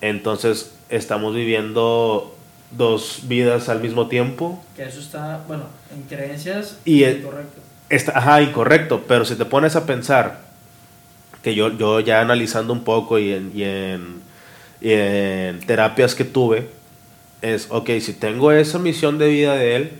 entonces 0.00 0.72
estamos 0.88 1.34
viviendo 1.34 2.34
dos 2.70 3.20
vidas 3.24 3.68
al 3.68 3.80
mismo 3.80 4.08
tiempo. 4.08 4.62
Que 4.76 4.84
eso 4.84 5.00
está, 5.00 5.42
bueno, 5.48 5.64
en 5.94 6.02
creencias 6.02 6.78
Y 6.84 7.02
el- 7.04 7.22
correcto. 7.22 7.60
Está, 7.90 8.18
ajá, 8.18 8.42
incorrecto, 8.42 9.04
pero 9.08 9.24
si 9.24 9.34
te 9.34 9.46
pones 9.46 9.74
a 9.74 9.86
pensar, 9.86 10.40
que 11.42 11.54
yo, 11.54 11.72
yo 11.76 12.00
ya 12.00 12.20
analizando 12.20 12.72
un 12.72 12.84
poco 12.84 13.18
y 13.18 13.32
en, 13.32 13.50
y 13.54 13.62
en, 13.62 14.20
y 14.82 14.92
en 14.92 15.60
terapias 15.60 16.14
que 16.14 16.24
tuve, 16.24 16.68
es, 17.40 17.68
ok, 17.70 17.88
si 18.00 18.12
tengo 18.12 18.52
esa 18.52 18.78
misión 18.78 19.16
de 19.18 19.28
vida 19.28 19.54
de 19.54 19.76
él, 19.76 19.92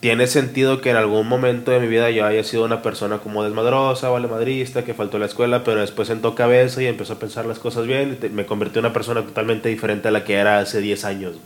tiene 0.00 0.26
sentido 0.26 0.80
que 0.80 0.90
en 0.90 0.96
algún 0.96 1.28
momento 1.28 1.70
de 1.70 1.78
mi 1.78 1.86
vida 1.86 2.10
yo 2.10 2.24
haya 2.24 2.42
sido 2.42 2.64
una 2.64 2.80
persona 2.80 3.18
como 3.18 3.44
desmadrosa, 3.44 4.08
vale 4.08 4.28
madrista, 4.28 4.82
que 4.82 4.94
faltó 4.94 5.18
a 5.18 5.20
la 5.20 5.26
escuela, 5.26 5.62
pero 5.62 5.80
después 5.80 6.08
sentó 6.08 6.34
cabeza 6.34 6.82
y 6.82 6.86
empezó 6.86 7.12
a 7.12 7.18
pensar 7.18 7.44
las 7.44 7.58
cosas 7.58 7.86
bien 7.86 8.18
y 8.22 8.28
me 8.30 8.46
convirtió 8.46 8.80
en 8.80 8.86
una 8.86 8.94
persona 8.94 9.22
totalmente 9.22 9.68
diferente 9.68 10.08
a 10.08 10.10
la 10.10 10.24
que 10.24 10.34
era 10.34 10.58
hace 10.58 10.80
10 10.80 11.04
años. 11.04 11.36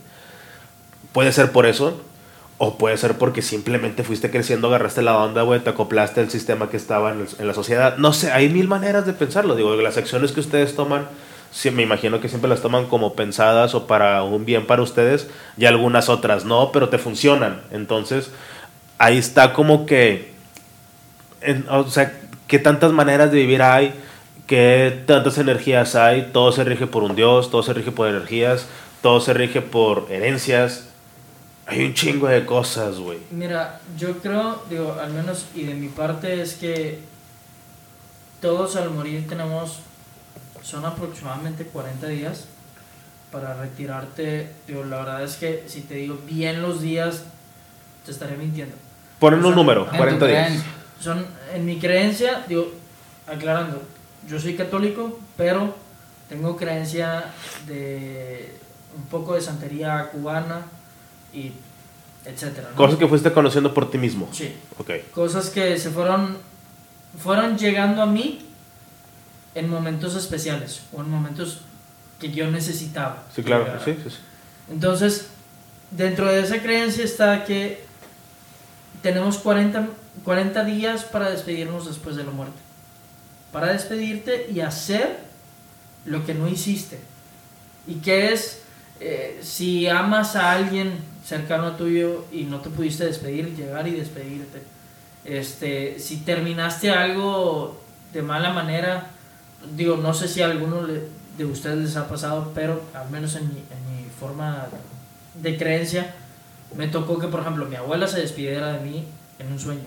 Puede 1.11 1.33
ser 1.33 1.51
por 1.51 1.65
eso, 1.65 2.01
o 2.57 2.77
puede 2.77 2.95
ser 2.95 3.17
porque 3.17 3.41
simplemente 3.41 4.03
fuiste 4.05 4.31
creciendo, 4.31 4.69
agarraste 4.69 5.01
la 5.01 5.17
onda, 5.17 5.41
güey, 5.41 5.59
te 5.59 5.71
acoplaste 5.71 6.21
al 6.21 6.29
sistema 6.29 6.69
que 6.69 6.77
estaba 6.77 7.11
en, 7.11 7.27
en 7.37 7.47
la 7.47 7.53
sociedad. 7.53 7.97
No 7.97 8.13
sé, 8.13 8.31
hay 8.31 8.47
mil 8.47 8.69
maneras 8.69 9.05
de 9.05 9.11
pensarlo. 9.11 9.55
Digo, 9.55 9.75
las 9.75 9.97
acciones 9.97 10.31
que 10.31 10.39
ustedes 10.39 10.75
toman, 10.75 11.07
sí, 11.51 11.71
me 11.71 11.83
imagino 11.83 12.19
que 12.19 12.29
siempre 12.29 12.49
las 12.49 12.61
toman 12.61 12.85
como 12.87 13.13
pensadas 13.13 13.73
o 13.75 13.87
para 13.87 14.23
un 14.23 14.45
bien 14.45 14.65
para 14.67 14.81
ustedes, 14.81 15.27
y 15.57 15.65
algunas 15.65 16.09
otras 16.09 16.45
no, 16.45 16.71
pero 16.71 16.89
te 16.89 16.97
funcionan. 16.97 17.61
Entonces, 17.71 18.31
ahí 18.97 19.17
está 19.17 19.53
como 19.53 19.85
que, 19.85 20.33
en- 21.41 21.65
o 21.69 21.87
sea, 21.89 22.13
qué 22.47 22.59
tantas 22.59 22.91
maneras 22.91 23.31
de 23.31 23.37
vivir 23.39 23.61
hay, 23.61 23.93
qué 24.47 25.03
tantas 25.07 25.37
energías 25.37 25.95
hay, 25.95 26.29
todo 26.31 26.51
se 26.51 26.63
rige 26.63 26.87
por 26.87 27.03
un 27.03 27.15
Dios, 27.15 27.49
todo 27.49 27.63
se 27.63 27.73
rige 27.73 27.91
por 27.91 28.07
energías, 28.07 28.67
todo 29.01 29.19
se 29.19 29.33
rige 29.33 29.61
por 29.61 30.07
herencias. 30.09 30.89
Hay 31.67 31.83
un 31.83 31.95
chingo 31.95 32.27
de 32.27 32.45
cosas, 32.45 32.97
güey. 32.99 33.17
Mira, 33.31 33.79
yo 33.97 34.19
creo, 34.19 34.61
digo, 34.69 34.95
al 35.01 35.11
menos 35.13 35.45
y 35.55 35.63
de 35.63 35.73
mi 35.73 35.87
parte 35.87 36.41
es 36.41 36.53
que 36.53 36.99
todos 38.39 38.75
al 38.75 38.91
morir 38.91 39.27
tenemos, 39.27 39.79
son 40.65 40.83
aproximadamente 40.85 41.65
40 41.65 42.07
días 42.07 42.45
para 43.31 43.53
retirarte. 43.53 44.49
Digo, 44.67 44.83
la 44.83 44.97
verdad 44.97 45.23
es 45.23 45.35
que 45.35 45.65
si 45.67 45.81
te 45.81 45.93
digo 45.95 46.17
bien 46.25 46.61
los 46.61 46.81
días, 46.81 47.23
te 48.05 48.11
estaré 48.11 48.35
mintiendo. 48.35 48.75
Ponen 49.19 49.45
un 49.45 49.53
número, 49.55 49.85
en 49.85 49.91
tu 49.91 49.97
40 49.97 50.27
días. 50.27 50.45
creencia. 50.47 50.71
Son, 50.99 51.25
en 51.53 51.65
mi 51.65 51.77
creencia, 51.79 52.43
digo, 52.47 52.71
aclarando, 53.27 53.81
yo 54.27 54.39
soy 54.39 54.55
católico, 54.55 55.19
pero 55.37 55.75
tengo 56.29 56.55
creencia 56.57 57.25
de 57.67 58.57
un 58.97 59.03
poco 59.05 59.35
de 59.35 59.41
santería 59.41 60.09
cubana 60.11 60.61
y 61.33 61.51
etcétera. 62.25 62.69
¿no? 62.71 62.75
Cosas 62.75 62.97
que 62.97 63.07
fuiste 63.07 63.31
conociendo 63.31 63.73
por 63.73 63.91
ti 63.91 63.97
mismo. 63.97 64.27
Sí, 64.31 64.55
Ok. 64.79 64.89
cosas 65.13 65.49
que 65.49 65.77
se 65.77 65.91
fueron 65.91 66.37
fueron 67.21 67.57
llegando 67.57 68.01
a 68.01 68.05
mí 68.05 68.39
en 69.55 69.69
momentos 69.69 70.15
especiales 70.15 70.81
o 70.93 71.01
en 71.01 71.09
momentos 71.09 71.61
que 72.19 72.31
yo 72.31 72.51
necesitaba. 72.51 73.23
Sí, 73.33 73.41
claro. 73.41 73.65
Sí, 73.83 73.95
sí, 74.03 74.09
sí. 74.09 74.17
Entonces, 74.69 75.27
dentro 75.91 76.27
de 76.27 76.41
esa 76.41 76.61
creencia 76.61 77.03
está 77.03 77.45
que 77.45 77.83
tenemos 79.01 79.37
40, 79.37 79.87
40 80.23 80.63
días 80.65 81.03
para 81.03 81.29
despedirnos 81.29 81.87
después 81.87 82.15
de 82.15 82.23
la 82.23 82.31
muerte. 82.31 82.57
Para 83.51 83.71
despedirte 83.71 84.49
y 84.53 84.59
hacer 84.59 85.19
lo 86.05 86.25
que 86.25 86.33
no 86.33 86.47
hiciste. 86.47 86.99
Y 87.87 87.95
que 87.95 88.33
es, 88.33 88.61
eh, 88.99 89.39
si 89.41 89.87
amas 89.87 90.35
a 90.35 90.51
alguien 90.51 90.97
cercano 91.25 91.67
a 91.67 91.77
tuyo 91.77 92.25
y 92.31 92.43
no 92.43 92.59
te 92.59 92.69
pudiste 92.69 93.05
despedir, 93.05 93.55
llegar 93.55 93.87
y 93.87 93.91
despedirte. 93.91 94.61
Este, 95.23 95.99
si 95.99 96.17
terminaste 96.17 96.91
algo 96.91 97.81
de 98.13 98.21
mala 98.21 98.53
manera, 98.53 99.11
digo, 99.75 99.97
no 99.97 100.13
sé 100.13 100.27
si 100.27 100.41
a 100.41 100.45
alguno 100.45 100.81
le- 100.83 101.03
de 101.37 101.45
ustedes 101.45 101.77
les 101.79 101.95
ha 101.97 102.07
pasado, 102.07 102.51
pero 102.55 102.81
al 102.93 103.09
menos 103.09 103.35
en 103.35 103.47
mi, 103.53 103.59
en 103.59 104.03
mi 104.03 104.09
forma 104.09 104.67
de 105.35 105.57
creencia, 105.57 106.13
me 106.77 106.87
tocó 106.87 107.19
que, 107.19 107.27
por 107.27 107.41
ejemplo, 107.41 107.65
mi 107.65 107.75
abuela 107.75 108.07
se 108.07 108.21
despidiera 108.21 108.73
de 108.73 108.79
mí 108.79 109.05
en 109.39 109.51
un 109.51 109.59
sueño. 109.59 109.83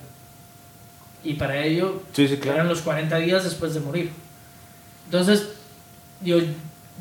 Y 1.24 1.34
para 1.34 1.64
ello 1.64 2.02
Sí, 2.12 2.28
sí, 2.28 2.36
claro. 2.36 2.56
eran 2.58 2.68
los 2.68 2.82
40 2.82 3.16
días 3.18 3.44
después 3.44 3.72
de 3.74 3.80
morir. 3.80 4.10
Entonces, 5.06 5.48
yo, 6.22 6.36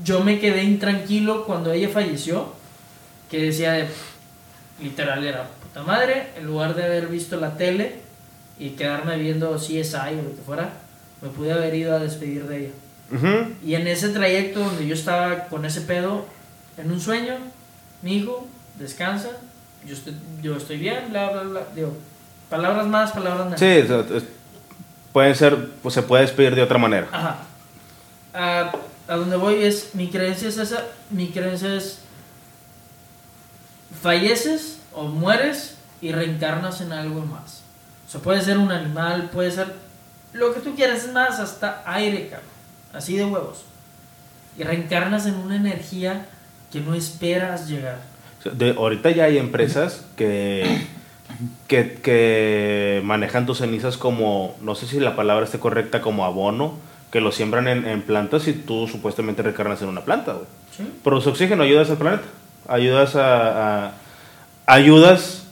yo 0.04 0.22
me 0.24 0.40
quedé 0.40 0.64
intranquilo 0.64 1.46
cuando 1.46 1.72
ella 1.72 1.90
falleció, 1.90 2.54
que 3.30 3.44
decía, 3.44 3.74
de- 3.74 3.90
literal, 4.82 5.26
era 5.26 5.50
puta 5.62 5.84
madre, 5.84 6.30
en 6.38 6.46
lugar 6.46 6.74
de 6.76 6.86
haber 6.86 7.08
visto 7.08 7.36
la 7.38 7.58
tele 7.58 8.00
y 8.60 8.72
quedarme 8.72 9.18
viendo 9.18 9.56
CSI 9.58 10.16
o 10.20 10.24
lo 10.24 10.36
que 10.36 10.42
fuera, 10.46 10.70
me 11.22 11.30
pude 11.30 11.52
haber 11.52 11.74
ido 11.76 11.96
a 11.96 12.00
despedir 12.00 12.48
de 12.48 12.60
ella. 12.60 12.74
Ujú. 13.12 13.54
Y 13.64 13.76
en 13.76 13.88
ese 13.88 14.10
trayecto 14.10 14.60
donde 14.60 14.86
yo 14.88 14.94
estaba 14.94 15.46
con 15.46 15.66
ese 15.66 15.82
pedo, 15.82 16.26
en 16.78 16.92
un 16.92 17.00
sueño, 17.00 17.38
mi 18.02 18.18
hijo, 18.18 18.48
descansa, 18.78 19.30
yo 19.86 19.94
estoy, 19.94 20.16
yo 20.42 20.58
estoy 20.58 20.78
bien, 20.78 21.06
bla, 21.10 21.30
bla, 21.32 21.44
bla. 21.44 21.62
Digo, 21.76 21.94
palabras 22.50 22.86
más, 22.88 23.12
palabras 23.12 23.46
menos. 23.46 23.60
Sí, 23.60 24.24
pueden 25.14 25.36
ser, 25.36 25.72
pues 25.82 25.96
se 25.96 26.02
puede 26.02 26.24
despedir 26.24 26.54
de 26.56 26.62
otra 26.62 26.78
manera. 26.78 27.08
Ajá. 27.12 27.38
A, 28.34 28.72
a 29.08 29.16
donde 29.16 29.38
voy 29.38 29.64
es, 29.64 29.96
mi 29.96 30.10
creencia 30.10 30.50
es 30.50 30.58
esa, 30.58 30.84
mi 31.10 31.30
creencia 31.30 31.74
es, 31.74 32.00
falleces 34.02 34.80
o 34.94 35.04
mueres 35.04 35.76
y 36.02 36.12
reencarnas 36.12 36.82
en 36.82 36.92
algo 36.92 37.22
más. 37.22 37.64
O 38.08 38.12
sea, 38.12 38.22
puede 38.22 38.42
ser 38.42 38.58
un 38.58 38.72
animal, 38.72 39.30
puede 39.32 39.50
ser 39.52 39.74
lo 40.34 40.54
que 40.54 40.60
tú 40.60 40.76
quieras, 40.76 41.04
es 41.06 41.14
más, 41.14 41.40
hasta 41.40 41.82
aire, 41.86 42.28
cabrón. 42.30 42.50
Así 42.94 43.16
de 43.18 43.26
huevos. 43.26 43.64
Y 44.58 44.64
reencarnas 44.64 45.26
en 45.26 45.36
una 45.36 45.56
energía 45.56 46.26
que 46.72 46.80
no 46.82 46.94
esperas 46.96 47.68
llegar. 47.68 48.00
De, 48.54 48.72
ahorita 48.72 49.10
ya 49.12 49.26
hay 49.26 49.38
empresas 49.38 50.06
que, 50.16 50.86
que, 51.68 51.94
que 52.02 53.02
manejan 53.04 53.46
tus 53.46 53.60
cenizas 53.60 53.98
como, 53.98 54.56
no 54.62 54.76
sé 54.76 54.88
si 54.88 55.00
la 55.00 55.16
palabra 55.16 55.46
esté 55.46 55.60
correcta, 55.60 56.02
como 56.02 56.24
abono, 56.26 56.76
que 57.12 57.22
lo 57.22 57.32
siembran 57.32 57.68
en, 57.68 57.86
en 57.88 58.02
plantas 58.02 58.48
y 58.48 58.54
tú 58.54 58.88
supuestamente 58.88 59.42
recarnas 59.42 59.82
en 59.82 59.90
una 59.90 60.02
planta, 60.02 60.34
güey. 60.34 60.46
¿Sí? 60.76 60.84
Produce 61.04 61.30
oxígeno, 61.30 61.64
ayudas 61.64 61.90
al 61.90 61.98
planeta. 61.98 62.24
Ayudas 62.68 63.16
a, 63.16 63.86
a- 63.88 63.92
Ayudas, 64.66 65.44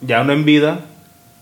ya 0.00 0.24
no 0.24 0.32
en 0.32 0.44
vida, 0.46 0.80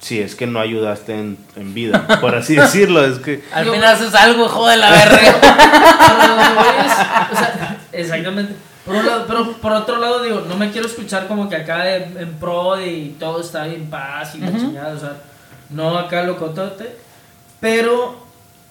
si 0.04 0.20
es 0.20 0.34
que 0.34 0.46
no 0.46 0.60
ayudaste 0.60 1.18
en, 1.18 1.38
en 1.56 1.72
vida, 1.72 2.06
por 2.20 2.34
así 2.34 2.54
decirlo. 2.64 3.02
Es 3.04 3.18
que. 3.20 3.42
Al 3.54 3.64
final 3.64 3.84
haces 3.84 4.14
algo, 4.14 4.44
hijo 4.44 4.66
de 4.68 4.76
la 4.76 4.90
verga. 4.90 5.34
O 7.32 7.36
sea, 7.36 7.78
exactamente. 7.92 8.54
Por 8.84 8.96
un 8.96 9.06
lado, 9.06 9.24
pero 9.26 9.52
por 9.54 9.72
otro 9.72 9.96
lado, 9.98 10.22
digo, 10.22 10.44
no 10.46 10.56
me 10.56 10.70
quiero 10.70 10.86
escuchar 10.86 11.26
como 11.26 11.48
que 11.48 11.56
acá 11.56 11.84
de- 11.84 12.04
en 12.20 12.34
pro 12.34 12.78
y 12.84 13.16
todo 13.18 13.40
está 13.40 13.66
en 13.66 13.88
paz 13.88 14.34
y 14.34 14.38
la 14.40 14.48
Ujú. 14.50 14.58
chingada, 14.58 14.94
o 14.94 14.98
sea, 15.00 15.16
no 15.70 15.96
acá 15.98 16.22
locotote. 16.24 16.96
Pero 17.60 18.22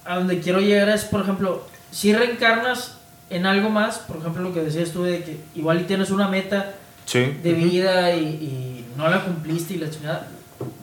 a 0.06 0.15
donde 0.17 0.39
quiero 0.39 0.60
llegar 0.60 0.89
es, 0.89 1.04
por 1.06 1.22
ejemplo, 1.22 1.65
si 1.91 2.13
reencarnas 2.13 2.98
en 3.32 3.48
algo 3.48 3.69
más, 3.69 3.98
por 4.00 4.17
ejemplo, 4.17 4.43
lo 4.43 4.54
que 4.54 4.62
decías 4.62 4.91
tú 4.91 5.04
de 5.04 5.24
que 5.24 5.39
igual 5.56 5.82
y 5.82 5.86
tienes 5.86 6.12
una 6.12 6.28
meta 6.28 6.74
Sí. 7.06 7.36
de 7.43 7.54
vida 7.54 8.12
y, 8.15 8.24
y 8.24 8.86
no 8.96 9.08
la 9.10 9.22
cumpliste 9.22 9.74
y 9.74 9.78
la 9.78 9.89
chingada. 9.89 10.28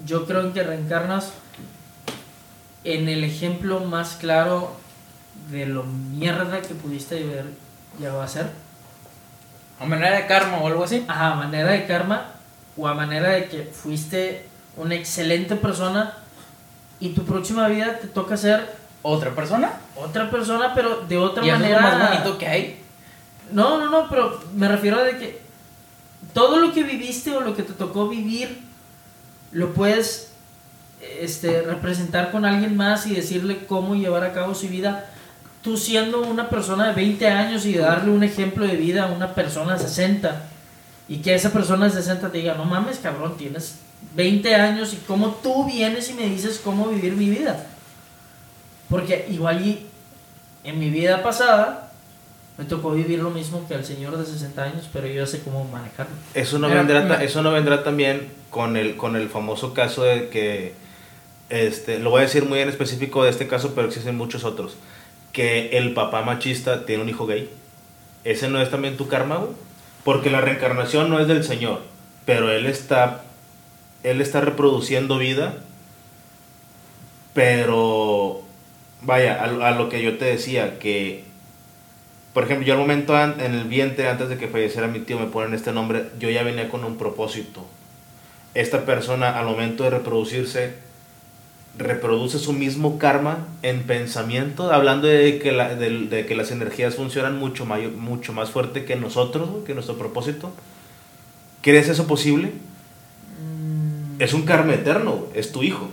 Yo 0.06 0.26
creo 0.26 0.52
que 0.52 0.62
reencarnas 0.62 1.32
en 2.84 3.08
el 3.08 3.24
ejemplo 3.24 3.80
más 3.80 4.16
claro 4.16 4.72
de 5.50 5.66
lo 5.66 5.82
mierda 5.84 6.62
que 6.62 6.74
pudiste 6.74 7.16
haber 7.22 7.46
llegado 7.98 8.22
a 8.22 8.28
ser. 8.28 8.50
A 9.78 9.86
manera 9.86 10.16
de 10.16 10.26
karma 10.26 10.58
o 10.58 10.66
algo 10.66 10.84
así. 10.84 11.04
Ajá, 11.08 11.32
a 11.32 11.34
manera 11.36 11.70
de 11.72 11.86
karma 11.86 12.32
o 12.76 12.86
a 12.86 12.94
manera 12.94 13.30
de 13.30 13.46
que 13.48 13.62
fuiste 13.64 14.46
una 14.76 14.94
excelente 14.94 15.56
persona 15.56 16.14
y 17.00 17.10
tu 17.10 17.24
próxima 17.24 17.66
vida 17.68 17.98
te 17.98 18.06
toca 18.08 18.36
ser 18.36 18.74
Otra 19.02 19.30
persona. 19.34 19.72
otra 19.96 20.30
persona, 20.30 20.72
pero 20.74 21.00
de 21.02 21.16
otra 21.18 21.44
Y 21.44 21.48
eso 21.48 21.56
es 21.56 21.62
manera. 21.62 21.80
más 21.82 22.10
bonito 22.10 22.38
que 22.38 22.46
hay. 22.46 22.80
No, 23.52 23.78
no, 23.78 23.90
no, 23.90 24.08
pero 24.08 24.40
me 24.54 24.68
refiero 24.68 24.98
a 24.98 25.02
de 25.04 25.16
que 25.18 25.40
todo 26.34 26.58
lo 26.58 26.72
que 26.72 26.82
viviste 26.84 27.34
o 27.34 27.40
lo 27.40 27.56
que 27.56 27.62
te 27.62 27.72
tocó 27.72 28.08
vivir 28.08 28.60
lo 29.52 29.74
puedes 29.74 30.32
este, 31.20 31.62
representar 31.62 32.30
con 32.30 32.44
alguien 32.44 32.76
más 32.76 33.06
y 33.06 33.14
decirle 33.14 33.66
cómo 33.66 33.94
llevar 33.94 34.24
a 34.24 34.32
cabo 34.32 34.54
su 34.54 34.68
vida. 34.68 35.10
Tú 35.62 35.76
siendo 35.76 36.22
una 36.22 36.48
persona 36.48 36.88
de 36.88 36.94
20 36.94 37.26
años 37.28 37.66
y 37.66 37.74
darle 37.74 38.10
un 38.10 38.22
ejemplo 38.22 38.66
de 38.66 38.76
vida 38.76 39.04
a 39.04 39.12
una 39.12 39.34
persona 39.34 39.74
de 39.74 39.80
60 39.80 40.44
y 41.08 41.18
que 41.18 41.34
esa 41.34 41.52
persona 41.52 41.86
de 41.86 41.92
60 41.92 42.30
te 42.30 42.38
diga, 42.38 42.54
no 42.54 42.64
mames, 42.64 42.98
cabrón, 42.98 43.36
tienes 43.36 43.76
20 44.14 44.54
años 44.54 44.94
y 44.94 44.96
cómo 44.96 45.38
tú 45.42 45.66
vienes 45.66 46.08
y 46.10 46.14
me 46.14 46.26
dices 46.26 46.60
cómo 46.62 46.88
vivir 46.88 47.14
mi 47.14 47.28
vida. 47.28 47.66
Porque 48.88 49.26
igual 49.30 49.66
y 49.66 49.86
en 50.64 50.78
mi 50.78 50.90
vida 50.90 51.22
pasada 51.22 51.89
me 52.60 52.66
tocó 52.66 52.90
vivir 52.90 53.20
lo 53.20 53.30
mismo 53.30 53.66
que 53.66 53.72
al 53.72 53.86
señor 53.86 54.18
de 54.18 54.26
60 54.26 54.62
años, 54.62 54.86
pero 54.92 55.06
yo 55.06 55.26
sé 55.26 55.40
cómo 55.40 55.64
manejarlo. 55.64 56.12
Eso 56.34 56.58
no, 56.58 56.68
vendrá, 56.68 57.24
eso 57.24 57.40
no 57.40 57.52
vendrá 57.52 57.82
también 57.82 58.28
con 58.50 58.76
el, 58.76 58.96
con 58.96 59.16
el 59.16 59.30
famoso 59.30 59.72
caso 59.72 60.02
de 60.02 60.28
que, 60.28 60.74
este, 61.48 61.98
lo 61.98 62.10
voy 62.10 62.18
a 62.18 62.24
decir 62.24 62.44
muy 62.44 62.58
en 62.58 62.68
específico 62.68 63.24
de 63.24 63.30
este 63.30 63.48
caso, 63.48 63.72
pero 63.74 63.88
existen 63.88 64.14
muchos 64.14 64.44
otros, 64.44 64.76
que 65.32 65.78
el 65.78 65.94
papá 65.94 66.20
machista 66.20 66.84
tiene 66.84 67.02
un 67.02 67.08
hijo 67.08 67.26
gay. 67.26 67.48
¿Ese 68.24 68.50
no 68.50 68.60
es 68.60 68.70
también 68.70 68.98
tu 68.98 69.08
karma, 69.08 69.36
güey? 69.36 69.52
Porque 70.04 70.28
la 70.28 70.42
reencarnación 70.42 71.08
no 71.08 71.18
es 71.18 71.28
del 71.28 71.44
Señor, 71.44 71.80
pero 72.26 72.52
Él 72.52 72.66
está, 72.66 73.22
él 74.02 74.20
está 74.20 74.42
reproduciendo 74.42 75.16
vida, 75.16 75.54
pero 77.32 78.42
vaya, 79.00 79.42
a, 79.42 79.68
a 79.68 79.70
lo 79.70 79.88
que 79.88 80.02
yo 80.02 80.18
te 80.18 80.26
decía, 80.26 80.78
que 80.78 81.29
por 82.32 82.44
ejemplo, 82.44 82.66
yo 82.66 82.74
al 82.74 82.80
momento 82.80 83.18
en 83.20 83.40
el 83.40 83.64
vientre, 83.64 84.08
antes 84.08 84.28
de 84.28 84.38
que 84.38 84.48
falleciera 84.48 84.86
mi 84.86 85.00
tío, 85.00 85.18
me 85.18 85.26
ponen 85.26 85.54
este 85.54 85.72
nombre, 85.72 86.06
yo 86.18 86.30
ya 86.30 86.42
venía 86.42 86.68
con 86.68 86.84
un 86.84 86.96
propósito. 86.96 87.66
Esta 88.54 88.84
persona 88.86 89.38
al 89.38 89.46
momento 89.46 89.84
de 89.84 89.90
reproducirse, 89.90 90.74
reproduce 91.78 92.38
su 92.38 92.52
mismo 92.52 92.98
karma 92.98 93.46
en 93.62 93.82
pensamiento, 93.84 94.72
hablando 94.72 95.06
de 95.06 95.38
que, 95.38 95.52
la- 95.52 95.74
de- 95.74 96.06
de 96.06 96.26
que 96.26 96.34
las 96.34 96.50
energías 96.50 96.96
funcionan 96.96 97.38
mucho, 97.38 97.64
mayor, 97.64 97.92
mucho 97.92 98.32
más 98.32 98.50
fuerte 98.50 98.84
que 98.84 98.96
nosotros, 98.96 99.48
que 99.66 99.74
nuestro 99.74 99.96
propósito. 99.96 100.52
¿Crees 101.62 101.88
eso 101.88 102.06
posible? 102.06 102.52
Es 104.18 104.34
un 104.34 104.42
karma 104.42 104.74
eterno, 104.74 105.24
es 105.34 105.52
tu 105.52 105.62
hijo. 105.62 105.88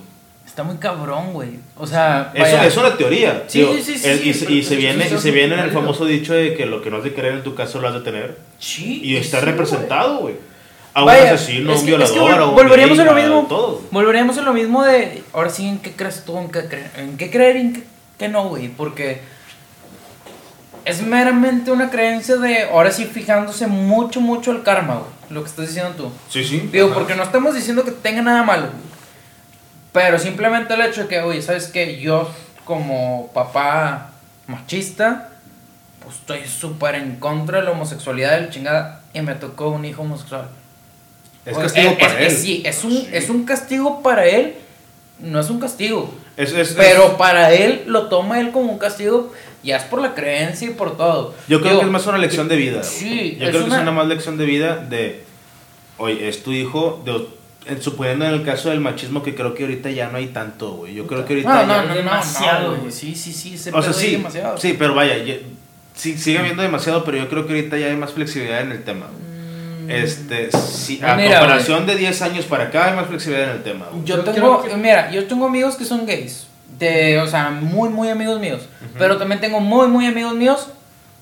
Está 0.47 0.63
muy 0.63 0.77
cabrón, 0.77 1.33
güey. 1.33 1.59
O 1.75 1.85
sea, 1.85 2.31
Eso 2.33 2.61
es 2.63 2.77
una 2.77 2.97
teoría. 2.97 3.43
Sí, 3.47 3.59
digo, 3.59 3.73
sí, 3.83 3.95
sí, 3.99 4.07
el- 4.07 4.25
y, 4.27 4.33
se- 4.33 4.51
y 4.51 4.75
viene, 4.77 5.07
y 5.07 5.13
es 5.13 5.21
se 5.21 5.29
viene 5.29 5.53
en 5.53 5.59
el 5.59 5.71
famoso 5.71 6.05
dicho 6.05 6.33
de 6.33 6.55
que 6.55 6.65
lo 6.65 6.81
que 6.81 6.89
no 6.89 6.97
has 6.97 7.03
de 7.03 7.13
querer 7.13 7.33
en 7.33 7.43
tu 7.43 7.53
caso 7.53 7.79
lo 7.79 7.87
has 7.89 7.93
de 7.93 7.99
tener. 8.01 8.37
Sí, 8.57 9.01
Y 9.03 9.17
está 9.17 9.39
representado, 9.41 10.19
güey. 10.19 10.35
A 10.95 11.01
un 11.01 11.05
Vaya, 11.05 11.33
asesino, 11.33 11.71
es 11.73 11.81
un 11.81 11.85
que- 11.85 11.95
es 11.95 12.09
que 12.11 12.17
violador, 12.17 12.41
a 12.41 12.45
un 12.47 12.55
volveríamos 12.55 12.97
a 12.97 13.03
lo 13.03 13.13
mismo. 13.13 13.45
todo. 13.47 13.81
Volveríamos 13.91 14.35
a 14.39 14.41
lo 14.41 14.53
mismo 14.53 14.83
de. 14.83 15.21
Ahora 15.33 15.49
sí, 15.51 15.67
¿en 15.67 15.77
qué 15.77 15.91
crees 15.91 16.23
tú? 16.25 16.35
¿En 16.39 16.49
qué, 16.49 16.61
cre- 16.61 16.89
en 16.97 17.17
qué 17.17 17.29
creer 17.29 17.57
y 17.57 17.59
en 17.59 17.73
qué, 17.73 17.83
qué 18.17 18.27
no, 18.29 18.47
güey? 18.49 18.69
Porque. 18.69 19.21
Es 20.85 21.01
meramente 21.03 21.69
una 21.71 21.89
creencia 21.91 22.37
de. 22.37 22.63
Ahora 22.63 22.91
sí, 22.91 23.05
fijándose 23.05 23.67
mucho, 23.67 24.21
mucho 24.21 24.51
el 24.51 24.63
karma, 24.63 24.95
güey. 24.95 25.09
Lo 25.29 25.43
que 25.43 25.49
estás 25.49 25.67
diciendo 25.67 25.91
tú. 25.97 26.09
Sí, 26.29 26.43
sí. 26.43 26.67
Digo, 26.71 26.87
Ajá. 26.87 26.95
porque 26.95 27.13
no 27.15 27.23
estamos 27.23 27.53
diciendo 27.53 27.83
que 27.83 27.91
tenga 27.91 28.21
nada 28.21 28.41
malo. 28.43 28.63
güey. 28.67 28.87
Pero 29.91 30.19
simplemente 30.19 30.73
el 30.73 30.81
hecho 30.81 31.03
de 31.03 31.07
que, 31.07 31.19
oye, 31.21 31.41
¿sabes 31.41 31.67
qué? 31.67 31.99
Yo, 31.99 32.29
como 32.65 33.31
papá 33.33 34.11
machista, 34.47 35.29
pues 36.03 36.15
estoy 36.17 36.47
súper 36.47 36.95
en 36.95 37.15
contra 37.17 37.59
de 37.59 37.65
la 37.65 37.71
homosexualidad 37.71 38.35
de 38.35 38.41
la 38.41 38.49
chingada 38.49 39.01
y 39.13 39.21
me 39.21 39.35
tocó 39.35 39.69
un 39.69 39.85
hijo 39.85 40.01
homosexual. 40.03 40.47
Es 41.45 41.57
castigo 41.57 41.91
es- 41.91 41.97
para 41.97 42.21
es- 42.21 42.33
él. 42.33 42.39
sí, 42.39 42.61
es 42.65 42.83
un, 42.83 43.07
es 43.11 43.29
un 43.29 43.45
castigo 43.45 44.03
para 44.03 44.25
él, 44.25 44.55
no 45.19 45.39
es 45.39 45.49
un 45.49 45.59
castigo. 45.59 46.13
Es- 46.35 46.51
es- 46.53 46.73
Pero 46.77 47.05
es- 47.07 47.13
para 47.13 47.53
él 47.53 47.83
lo 47.87 48.07
toma 48.09 48.39
él 48.39 48.51
como 48.51 48.71
un 48.71 48.77
castigo, 48.77 49.33
ya 49.63 49.77
es 49.77 49.83
por 49.83 50.01
la 50.01 50.13
creencia 50.13 50.67
y 50.69 50.73
por 50.73 50.97
todo. 50.97 51.33
yo 51.47 51.59
creo 51.59 51.71
Digo, 51.71 51.79
que 51.81 51.85
es 51.87 51.91
más 51.91 52.05
una 52.05 52.17
lección 52.17 52.47
de 52.49 52.55
vida. 52.57 52.83
Sí, 52.83 53.37
yo 53.39 53.45
es 53.45 53.49
creo 53.49 53.61
que 53.63 53.67
una- 53.67 53.75
es 53.77 53.81
una 53.81 53.91
más 53.91 54.07
lección 54.07 54.37
de 54.37 54.45
vida 54.45 54.75
de, 54.77 55.23
oye, 55.97 56.27
es 56.27 56.43
tu 56.43 56.51
hijo, 56.51 57.01
de, 57.05 57.27
suponiendo 57.79 58.25
en 58.25 58.33
el 58.33 58.43
caso 58.43 58.69
del 58.69 58.79
machismo 58.79 59.23
que 59.23 59.35
creo 59.35 59.53
que 59.53 59.63
ahorita 59.63 59.89
ya 59.91 60.09
no 60.09 60.17
hay 60.17 60.27
tanto, 60.27 60.71
güey. 60.71 60.93
Yo 60.93 61.05
creo 61.07 61.25
que 61.25 61.33
ahorita 61.33 61.49
No, 61.53 61.61
ya- 61.61 61.67
no, 61.67 61.81
no, 61.83 61.87
no, 61.89 61.95
demasiado, 61.95 62.71
no, 62.75 62.77
güey. 62.81 62.91
Sí, 62.91 63.15
sí, 63.15 63.31
sí, 63.33 63.55
ese 63.55 63.71
O 63.73 63.81
sea, 63.81 63.93
sí, 63.93 64.11
demasiado. 64.11 64.57
sí, 64.57 64.75
pero 64.77 64.93
vaya, 64.95 65.17
ya- 65.17 65.35
sí, 65.95 66.17
sigue 66.17 66.39
habiendo 66.39 66.61
demasiado, 66.63 67.03
pero 67.03 67.17
yo 67.17 67.29
creo 67.29 67.45
que 67.47 67.53
ahorita 67.53 67.77
ya 67.77 67.87
hay 67.87 67.95
más 67.95 68.11
flexibilidad 68.13 68.61
en 68.61 68.71
el 68.71 68.83
tema. 68.83 69.07
Mm. 69.07 69.85
güey. 69.85 70.01
Este, 70.03 70.49
sí, 70.51 70.99
a 71.03 71.15
Mira, 71.15 71.39
comparación 71.39 71.85
de 71.85 71.95
10 71.95 72.21
años 72.21 72.45
para 72.45 72.65
acá 72.65 72.87
hay 72.87 72.95
más 72.95 73.07
flexibilidad 73.07 73.49
en 73.51 73.55
el 73.57 73.63
tema. 73.63 73.85
güey. 73.91 74.03
Yo 74.05 74.17
Yo 74.17 74.23
tengo, 74.33 74.63
que- 74.63 74.75
mira, 74.75 75.09
yo 75.11 75.25
tengo 75.27 75.45
amigos 75.45 75.75
que 75.75 75.85
son 75.85 76.05
gays. 76.05 76.45
De, 76.77 77.19
o 77.21 77.27
sea, 77.27 77.49
muy, 77.49 77.89
muy 77.89 78.09
amigos 78.09 78.39
míos. 78.39 78.61
Pero 78.99 79.17
también 79.17 79.39
tengo 79.41 79.59
muy, 79.59 79.87
muy 79.87 80.05
amigos 80.05 80.35
míos 80.35 80.67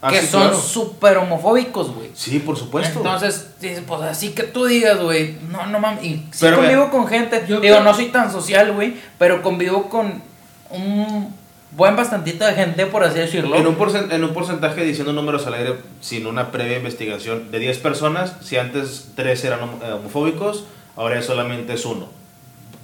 Ah, 0.01 0.09
que 0.11 0.21
sí, 0.21 0.27
son 0.27 0.41
claro. 0.43 0.59
súper 0.59 1.17
homofóbicos, 1.17 1.91
güey. 1.95 2.11
Sí, 2.13 2.39
por 2.39 2.55
supuesto. 2.57 2.99
Entonces, 2.99 3.51
dices, 3.59 3.81
pues 3.87 4.01
así 4.01 4.33
que 4.33 4.43
tú 4.43 4.65
digas, 4.65 4.99
güey, 5.01 5.37
no, 5.49 5.65
no 5.67 5.79
mames. 5.79 6.03
Y 6.03 6.09
sí 6.31 6.39
Pero 6.41 6.57
convivo 6.57 6.89
con 6.91 7.07
gente, 7.07 7.39
yo 7.47 7.59
digo, 7.59 7.75
creo- 7.75 7.83
no 7.83 7.93
soy 7.93 8.07
tan 8.07 8.31
social, 8.31 8.71
güey, 8.73 8.95
pero 9.17 9.41
convivo 9.41 9.89
con 9.89 10.21
un 10.69 11.33
buen 11.71 11.95
bastantito 11.95 12.45
de 12.45 12.53
gente, 12.53 12.85
por 12.85 13.03
así 13.03 13.19
decirlo. 13.19 13.55
En 13.55 13.65
un, 13.67 13.77
porcen- 13.77 14.11
en 14.11 14.23
un 14.23 14.33
porcentaje, 14.33 14.83
diciendo 14.83 15.11
números 15.11 15.47
al 15.47 15.55
aire, 15.55 15.75
sin 16.01 16.27
una 16.27 16.51
previa 16.51 16.77
investigación, 16.77 17.51
de 17.51 17.59
10 17.59 17.79
personas, 17.79 18.33
si 18.41 18.57
antes 18.57 19.07
3 19.15 19.43
eran 19.45 19.59
eh, 19.83 19.91
homofóbicos, 19.93 20.65
ahora 20.95 21.21
solamente 21.21 21.73
es 21.73 21.85
uno. 21.85 22.07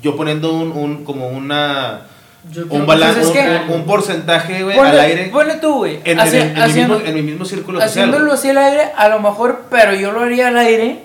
Yo 0.02 0.16
poniendo 0.16 0.52
un, 0.54 0.72
un 0.72 1.04
como 1.06 1.30
una 1.30 2.08
un, 2.44 2.70
que 2.70 2.86
balan- 2.86 3.14
pues 3.14 3.18
es 3.24 3.28
un, 3.28 3.34
que- 3.34 3.62
un- 3.68 3.72
un 3.82 3.86
porcentaje 3.86 4.64
güey, 4.64 4.78
al 4.78 5.00
aire 5.00 5.30
ponle 5.32 5.56
tú, 5.56 5.76
güey. 5.78 6.00
en, 6.04 6.20
en 6.20 6.28
en 6.36 6.54
mi 6.54 6.60
haciendo- 6.62 6.96
mismo, 6.96 7.10
en 7.10 7.16
mi 7.16 7.22
mismo 7.22 7.46
círculo 7.46 7.80
social. 7.80 7.90
haciéndolo 8.10 8.34
así 8.34 8.50
al 8.50 8.58
aire, 8.58 8.92
a 8.96 9.08
lo 9.10 9.20
mejor, 9.20 9.66
pero 9.70 9.94
yo 9.94 10.12
lo 10.12 10.22
haría 10.22 10.48
al 10.48 10.58
aire, 10.58 11.04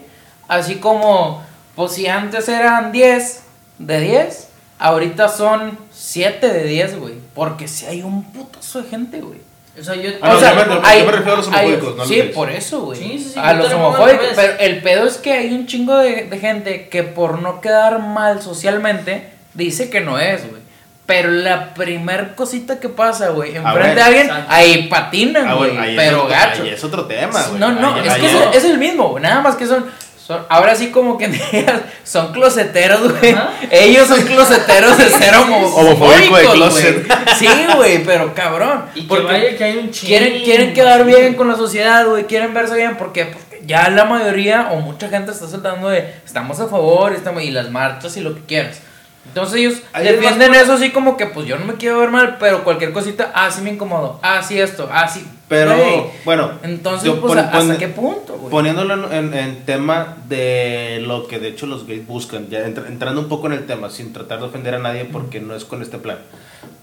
así 0.49 0.77
como, 0.77 1.42
pues 1.75 1.92
si 1.92 2.07
antes 2.07 2.49
eran 2.49 2.90
10 2.92 3.42
de 3.79 4.01
10, 4.01 4.49
ahorita 4.79 5.29
son 5.29 5.79
7 5.92 6.49
de 6.49 6.64
10, 6.64 6.99
güey. 6.99 7.14
Porque 7.35 7.68
si 7.68 7.85
hay 7.87 8.03
un 8.03 8.25
putazo 8.33 8.81
de 8.83 8.88
gente, 8.88 9.20
güey. 9.20 9.40
O 9.79 9.85
sea, 9.85 9.94
yo. 9.94 10.11
Ah, 10.22 10.31
no, 10.31 10.37
o 10.37 10.40
sea, 10.40 10.51
yo 10.55 10.57
me- 10.68 10.75
yo 10.75 10.81
me 10.81 10.88
hay- 10.88 11.03
refiero 11.03 11.33
a 11.35 11.37
los 11.37 11.49
hay- 11.49 11.66
homofóbicos, 11.66 11.96
no 11.96 12.03
a 12.03 12.07
los 12.07 12.09
Sí, 12.09 12.22
por 12.35 12.51
eso, 12.51 12.81
güey. 12.81 12.99
Sí, 12.99 13.18
sí, 13.18 13.31
sí, 13.35 13.38
a 13.38 13.53
los 13.53 13.70
homofóbicos. 13.75 14.27
Pero 14.35 14.55
el 14.59 14.81
pedo 14.83 15.07
es 15.07 15.18
que 15.18 15.35
hay 15.35 15.53
un 15.53 15.66
chingo 15.66 15.99
de, 15.99 16.25
de 16.25 16.38
gente 16.38 16.88
que 16.88 17.03
por 17.03 17.42
no 17.42 17.61
quedar 17.61 17.99
mal 17.99 18.40
socialmente, 18.40 19.29
dice 19.53 19.90
que 19.90 20.01
no 20.01 20.18
es, 20.18 20.49
güey. 20.49 20.62
Pero 21.07 21.31
la 21.31 21.73
primer 21.75 22.35
cosita 22.35 22.81
que 22.81 22.88
pasa, 22.88 23.29
güey, 23.29 23.55
enfrente 23.57 23.95
de 23.95 24.03
alguien, 24.03 24.27
exacto. 24.27 24.47
ahí 24.53 24.88
patinan, 24.88 25.47
Ah, 25.49 25.55
güey. 25.55 25.71
es 25.71 25.97
pero 25.97 26.19
otro- 26.25 26.31
gacho. 26.31 26.62
ahí 26.64 26.69
es 26.71 26.83
otro 26.85 27.05
tema, 27.05 27.42
güey. 27.45 27.61
No, 27.61 27.71
no, 27.73 27.95
Ahí- 27.95 28.07
es 28.07 28.12
ahí 28.12 28.21
que 28.21 28.27
es, 28.27 28.33
el- 28.35 28.55
es 28.55 28.64
el 28.64 28.79
mismo, 28.79 29.11
güey. 29.11 29.23
Nada 29.23 29.40
más 29.40 29.55
que 29.55 29.66
son, 29.66 29.87
son 30.27 30.45
ahora 30.49 30.75
sí 30.75 30.90
como 30.90 31.16
que 31.16 31.31
son 32.05 32.33
closeteros, 32.33 33.21
güey. 33.21 33.37
Ellos 33.71 34.09
son 34.09 34.21
closeteros 34.23 34.99
de 34.99 35.09
ser 35.11 35.33
homo- 35.37 35.59
Homofóbico 35.77 36.37
de 36.38 36.45
closet. 36.47 37.12
Sí, 37.38 37.49
güey, 37.77 38.03
pero 38.03 38.35
cabrón. 38.35 38.87
Y 38.97 39.03
que 39.03 39.07
Porque 39.07 39.27
vaya 39.27 39.57
que 39.57 39.62
hay 39.62 39.77
un 39.79 39.92
chingo. 39.92 40.09
quieren, 40.09 40.42
quieren 40.42 40.75
quedar 40.75 41.05
bien 41.05 41.35
con 41.35 41.47
la 41.47 41.55
sociedad, 41.57 42.05
güey. 42.07 42.25
Quieren 42.25 42.53
verse 42.53 42.75
bien 42.75 42.97
porque, 42.97 43.27
porque 43.27 43.62
ya 43.64 43.88
la 43.90 44.05
mayoría 44.07 44.71
o 44.73 44.81
mucha 44.81 45.09
gente 45.09 45.31
está 45.31 45.47
saltando 45.47 45.88
de 45.88 46.14
estamos 46.25 46.59
a 46.59 46.66
favor 46.66 47.12
estamos, 47.12 47.45
y 47.45 47.53
las 47.53 47.71
marchas 47.71 48.16
y 48.16 48.23
lo 48.23 48.35
que 48.35 48.40
quieras. 48.42 48.81
Entonces 49.29 49.59
ellos 49.59 49.75
Ahí 49.93 50.07
es 50.09 50.12
defienden 50.21 50.49
por- 50.49 50.57
eso 50.57 50.73
así 50.75 50.91
como 50.91 51.17
que 51.17 51.27
pues 51.27 51.47
yo 51.47 51.59
no 51.59 51.67
me 51.67 51.75
quiero 51.75 51.99
ver 51.99 52.11
mal, 52.11 52.37
pero 52.41 52.65
cualquier 52.65 52.93
cosita, 52.93 53.33
ah, 53.35 53.51
sí 53.51 53.61
me 53.61 53.71
incomodo, 53.71 54.19
ah, 54.23 54.43
sí 54.43 54.59
esto, 54.59 54.89
ah, 54.91 55.07
sí. 55.09 55.27
Pero, 55.49 55.77
Güey. 55.77 56.03
bueno, 56.25 56.51
Entonces, 56.65 57.05
yo 57.07 57.21
pues, 57.21 57.35
pon- 57.35 57.39
¿hasta 57.39 57.59
pon- 57.59 57.77
qué 57.77 57.87
punto, 57.89 58.35
güey? 58.37 58.51
Poniéndolo 58.51 59.12
en, 59.12 59.33
en- 59.33 59.65
tema 59.65 60.17
de 60.29 61.01
lo 61.07 61.29
que 61.29 61.39
de 61.39 61.49
hecho 61.49 61.67
los 61.67 61.87
gays 61.87 62.05
buscan, 62.07 62.49
ya 62.49 62.67
entra- 62.67 62.89
entrando 62.89 63.21
un 63.21 63.29
poco 63.29 63.47
en 63.47 63.53
el 63.53 63.65
tema, 63.67 63.89
sin 63.91 64.12
tratar 64.12 64.41
de 64.41 64.47
ofender 64.47 64.75
a 64.75 64.79
nadie 64.81 65.05
porque 65.05 65.39
no 65.41 65.55
es 65.55 65.65
con 65.65 65.83
este 65.83 65.99
plan. 65.99 66.19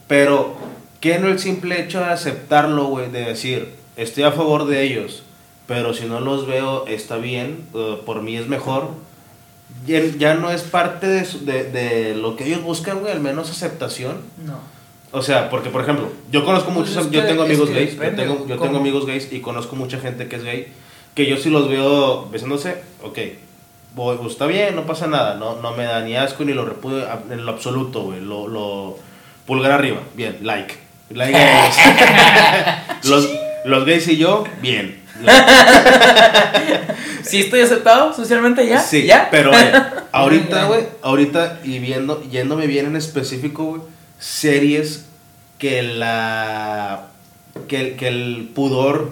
Pero, 0.08 0.56
¿qué 1.02 1.20
no 1.20 1.28
el 1.28 1.40
simple 1.40 1.82
hecho 1.82 2.00
de 2.00 2.06
aceptarlo, 2.06 2.86
güey? 2.86 3.10
De 3.12 3.26
decir, 3.26 3.76
estoy 3.98 4.24
a 4.24 4.32
favor 4.32 4.66
de 4.66 4.82
ellos, 4.84 5.24
pero 5.68 5.94
si 5.94 6.06
no 6.06 6.20
los 6.22 6.48
veo, 6.48 6.86
está 6.88 7.18
bien, 7.18 7.66
eh, 7.74 7.98
por 8.06 8.22
mí 8.22 8.38
es 8.38 8.48
mejor. 8.48 8.90
Ya, 9.86 10.02
ya 10.18 10.34
no 10.36 10.50
es 10.52 10.62
parte 10.62 11.08
de, 11.08 11.26
su- 11.26 11.46
de, 11.46 11.66
de 11.66 12.16
lo 12.16 12.36
que 12.36 12.46
ellos 12.46 12.62
buscan, 12.64 13.00
güey, 13.00 13.12
al 13.12 13.20
menos 13.20 13.50
aceptación. 13.50 14.18
No. 14.46 14.58
O 15.12 15.22
sea, 15.22 15.50
porque 15.50 15.70
por 15.70 15.82
ejemplo, 15.82 16.10
yo 16.32 16.44
conozco 16.46 16.72
Pues 16.74 16.90
muchos, 16.90 17.12
yo 17.12 17.22
que- 17.22 17.28
tengo 17.28 17.44
amigos 17.44 17.70
gays, 17.70 17.94
yo 17.96 18.02
depende, 18.02 18.24
tengo, 18.24 18.48
yo 18.48 18.58
tengo 18.58 18.78
amigos 18.80 19.06
gays 19.06 19.32
y 19.32 19.42
conozco 19.42 19.76
mucha 19.76 20.00
gente 20.00 20.28
que 20.28 20.38
es 20.38 20.44
gay, 20.44 20.68
que 21.14 21.28
yo 21.28 21.38
si 21.38 21.50
los 21.52 21.70
veo 21.70 22.28
besándose, 22.30 22.78
ok, 23.04 23.20
voy, 23.94 24.18
pues, 24.18 24.32
está 24.32 24.48
bien, 24.48 24.76
no 24.76 24.86
pasa 24.88 25.06
nada, 25.06 25.36
no, 25.36 25.62
no 25.62 25.72
me 25.76 25.84
da 25.84 26.02
ni 26.02 26.16
asco 26.16 26.44
ni 26.46 26.54
lo 26.54 26.66
repudio 26.66 27.06
en 27.30 27.46
lo 27.46 27.52
absoluto, 27.52 28.02
güey, 28.04 28.22
lo, 28.22 28.48
lo 28.48 28.98
pulgar 29.46 29.72
arriba, 29.72 30.00
bien, 30.16 30.38
like, 30.42 30.74
like 31.12 31.36
a 31.38 31.66
ellos. 31.68 31.78
los, 33.10 33.30
los 33.66 33.86
gays 33.86 34.08
y 34.08 34.18
yo, 34.18 34.46
bien. 34.62 35.03
¿Sí 37.24 37.42
estoy 37.42 37.62
aceptado 37.62 38.14
socialmente 38.14 38.68
ya? 38.68 38.80
Sí, 38.82 39.06
¿Ya? 39.06 39.30
pero 39.32 39.52
ahorita, 40.12 40.66
güey, 40.66 40.84
ahorita 41.02 41.60
y 41.64 41.80
viendo, 41.80 42.22
yéndome 42.30 42.68
bien 42.68 42.86
en 42.88 42.96
específico, 42.96 43.64
güey, 43.66 43.82
series 44.20 45.06
que 45.58 45.82
la 45.84 47.08
que, 47.68 47.80
el- 47.82 47.96
que 47.96 48.08
el 48.08 48.52
pudor 48.54 49.12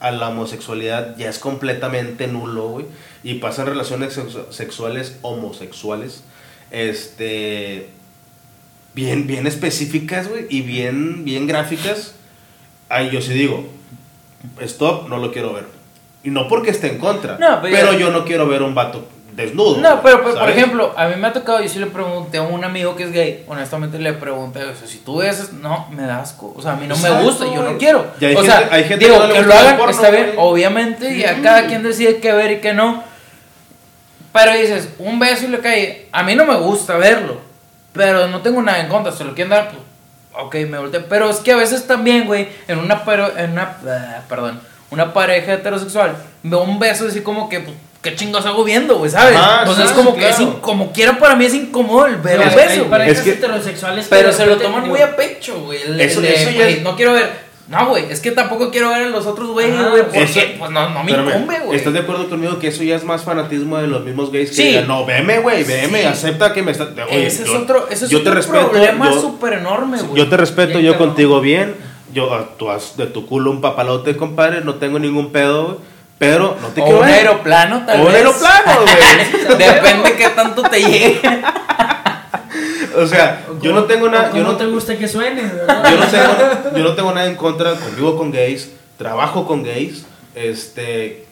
a 0.00 0.10
la 0.12 0.28
homosexualidad 0.28 1.16
ya 1.16 1.28
es 1.28 1.38
completamente 1.38 2.26
nulo, 2.28 2.68
güey, 2.68 2.86
y 3.24 3.34
pasan 3.34 3.66
relaciones 3.66 4.16
sexu- 4.16 4.50
sexuales 4.52 5.16
homosexuales, 5.22 6.22
este 6.70 7.88
bien 8.94 9.26
bien 9.26 9.46
específicas, 9.46 10.28
güey, 10.28 10.46
y 10.48 10.60
bien 10.62 11.24
bien 11.24 11.46
gráficas. 11.46 12.14
Ahí 12.88 13.10
yo 13.10 13.20
sí 13.20 13.32
digo, 13.34 13.68
stop, 14.60 15.08
no 15.08 15.18
lo 15.18 15.32
quiero 15.32 15.52
ver. 15.52 15.64
Y 16.24 16.30
no 16.30 16.48
porque 16.48 16.70
esté 16.70 16.88
en 16.90 16.98
contra, 16.98 17.38
No, 17.38 17.60
pero 17.62 17.92
yo 17.92 18.10
no 18.10 18.24
quiero 18.24 18.46
ver 18.46 18.62
un 18.62 18.74
vato 18.74 19.06
desnudo. 19.32 19.78
No, 19.80 20.02
pero, 20.02 20.22
pero, 20.24 20.34
por 20.36 20.50
ejemplo, 20.50 20.92
a 20.96 21.06
mí 21.06 21.14
me 21.16 21.28
ha 21.28 21.32
tocado, 21.32 21.60
yo 21.60 21.68
sí 21.68 21.78
le 21.78 21.86
pregunté 21.86 22.38
a 22.38 22.42
un 22.42 22.64
amigo 22.64 22.96
que 22.96 23.04
es 23.04 23.12
gay, 23.12 23.44
honestamente 23.46 23.96
le 23.98 24.12
pregunté, 24.14 24.64
o 24.64 24.74
sea, 24.74 24.88
si 24.88 24.98
tú 24.98 25.18
ves, 25.18 25.52
no, 25.52 25.86
me 25.92 26.02
da 26.02 26.20
asco, 26.20 26.52
o 26.56 26.60
sea, 26.60 26.72
a 26.72 26.76
mí 26.76 26.88
no 26.88 26.96
me 26.96 27.22
gusta, 27.22 27.44
yo 27.44 27.62
no 27.62 27.78
quiero. 27.78 28.00
O 28.00 28.18
gente- 28.20 28.42
sea, 28.44 28.68
hay 28.72 28.82
gente 28.84 29.04
digo, 29.04 29.20
que 29.20 29.28
no 29.28 29.34
que 29.34 29.42
lo 29.42 29.54
hagan, 29.54 29.76
porno, 29.76 29.92
está 29.92 30.10
bien, 30.10 30.32
obviamente, 30.36 31.16
ya 31.16 31.40
cada 31.40 31.66
quien 31.66 31.84
decide 31.84 32.18
qué 32.18 32.32
ver 32.32 32.50
y 32.50 32.60
qué 32.60 32.74
no. 32.74 33.04
Pero 34.32 34.52
dices, 34.54 34.88
un 34.98 35.18
beso 35.20 35.44
y 35.44 35.48
le 35.48 35.60
cae, 35.60 36.08
a 36.12 36.22
mí 36.24 36.34
no 36.34 36.44
me 36.44 36.56
gusta 36.56 36.96
verlo, 36.96 37.38
pero 37.92 38.26
no 38.26 38.40
tengo 38.42 38.60
nada 38.60 38.80
en 38.80 38.88
contra, 38.88 39.12
se 39.12 39.24
lo 39.24 39.34
quieren 39.34 39.50
dar, 39.50 39.68
pues, 39.70 39.80
ok, 40.38 40.54
me 40.68 40.78
volteé. 40.78 41.00
Pero 41.00 41.30
es 41.30 41.38
que 41.38 41.52
a 41.52 41.56
veces 41.56 41.86
también, 41.86 42.26
güey, 42.26 42.48
en 42.66 42.78
una, 42.78 43.04
pero, 43.04 43.36
en 43.36 43.52
una, 43.52 43.76
ah, 43.86 44.20
perdón, 44.28 44.60
una 44.90 45.12
pareja 45.12 45.52
heterosexual, 45.54 46.16
veo 46.42 46.62
un 46.62 46.78
beso 46.78 47.06
así 47.08 47.20
como 47.20 47.48
que, 47.48 47.60
pues, 47.60 47.76
¿qué 48.02 48.14
chingos 48.14 48.46
hago 48.46 48.64
viendo, 48.64 48.96
güey, 48.98 49.10
sabes? 49.10 49.36
Entonces 49.60 49.84
sí, 49.84 49.90
es 49.90 49.96
como 49.96 50.12
sí, 50.14 50.18
que 50.20 50.28
es 50.28 50.36
como 50.60 50.92
quiera 50.92 51.18
para 51.18 51.34
mí 51.36 51.44
es 51.44 51.54
incómodo 51.54 52.06
el 52.06 52.16
ver 52.16 52.38
Pero 52.38 52.50
un 52.50 52.56
beso, 52.56 52.70
hay 52.70 52.88
parejas 52.88 53.18
Es 53.18 53.24
que- 53.24 53.30
heterosexuales 53.32 54.04
que 54.06 54.10
Pero 54.10 54.28
de 54.28 54.34
se 54.34 54.46
lo 54.46 54.56
toman 54.56 54.84
digo, 54.84 54.94
muy 54.94 55.02
a 55.02 55.14
pecho, 55.16 55.60
güey. 55.60 55.82
el- 55.82 56.00
Eso- 56.00 56.20
el 56.20 56.26
de, 56.26 56.34
eso 56.34 56.50
ya 56.50 56.56
güey, 56.56 56.72
es- 56.74 56.82
No 56.82 56.96
quiero 56.96 57.12
ver. 57.12 57.47
No, 57.68 57.88
güey, 57.90 58.06
es 58.10 58.20
que 58.20 58.30
tampoco 58.30 58.70
quiero 58.70 58.88
ver 58.88 59.02
a 59.02 59.08
los 59.10 59.26
otros 59.26 59.50
güeyes, 59.50 59.74
Ajá, 59.78 59.90
güey, 59.90 60.02
porque 60.04 60.22
eso- 60.22 60.40
pues 60.58 60.70
no, 60.70 60.88
no 60.88 61.04
me 61.04 61.10
incumbe, 61.12 61.60
güey. 61.60 61.76
¿Estás 61.76 61.92
de 61.92 61.98
acuerdo 61.98 62.28
conmigo 62.30 62.58
que 62.58 62.68
eso 62.68 62.82
ya 62.82 62.96
es 62.96 63.04
más 63.04 63.24
fanatismo 63.24 63.76
de 63.76 63.86
los 63.88 64.02
mismos 64.04 64.32
gays 64.32 64.48
que 64.50 64.56
Sí. 64.56 64.62
digan, 64.68 64.88
no, 64.88 65.04
veme, 65.04 65.38
güey, 65.40 65.64
veme, 65.64 66.00
Sí. 66.00 66.06
acepta 66.06 66.54
que 66.54 66.62
me 66.62 66.70
está... 66.72 66.84
Oye, 67.10 67.26
ese 67.26 67.42
es 67.42 67.50
yo- 67.50 67.58
otro, 67.58 67.86
ese 67.90 68.06
es 68.06 68.10
yo 68.10 68.22
te 68.22 68.30
respeto, 68.30 68.70
problema 68.70 69.10
yo- 69.10 69.20
súper 69.20 69.52
enorme, 69.54 69.98
güey. 70.00 70.16
Yo 70.16 70.28
te 70.30 70.36
respeto, 70.38 70.78
Bien, 70.78 70.92
yo 70.92 70.96
contigo 70.98 71.40
bien. 71.42 71.74
Yo, 72.14 72.32
ah, 72.32 72.46
tú 72.56 72.70
has 72.70 72.96
de 72.96 73.04
tu 73.06 73.26
culo 73.26 73.50
un 73.50 73.60
papalote, 73.60 74.16
compadre, 74.16 74.62
no 74.62 74.76
tengo 74.76 74.98
ningún 74.98 75.30
pedo, 75.30 75.64
güey, 75.66 75.76
pero 76.18 76.56
no 76.62 76.68
te 76.68 76.80
o 76.80 76.84
quiero 76.84 77.00
un 77.00 77.04
ver. 77.06 77.14
aeroplano, 77.16 77.84
tal 77.84 77.98
O 78.00 78.00
un 78.00 78.06
vez. 78.06 78.16
aeroplano, 78.16 78.80
güey. 78.80 79.58
Depende 79.58 80.16
qué 80.16 80.28
tanto 80.30 80.62
te 80.62 80.80
llegue. 80.80 81.20
O 82.98 83.06
sea, 83.06 83.46
yo 83.62 83.72
no 83.72 83.84
tengo 83.84 84.08
nada... 84.08 84.32
Yo 84.34 84.42
no, 84.42 84.56
te 84.56 84.66
gusta 84.66 84.98
que 84.98 85.08
suene, 85.08 85.42
¿verdad? 85.42 85.90
yo, 85.90 85.98
no 85.98 86.06
tengo, 86.06 86.76
yo 86.76 86.84
no 86.84 86.94
tengo 86.94 87.12
nada 87.12 87.26
en 87.26 87.36
contra, 87.36 87.74
convivo 87.74 88.16
con 88.16 88.30
gays, 88.30 88.70
trabajo 88.96 89.46
con 89.46 89.62
gays, 89.62 90.04
este, 90.34 91.26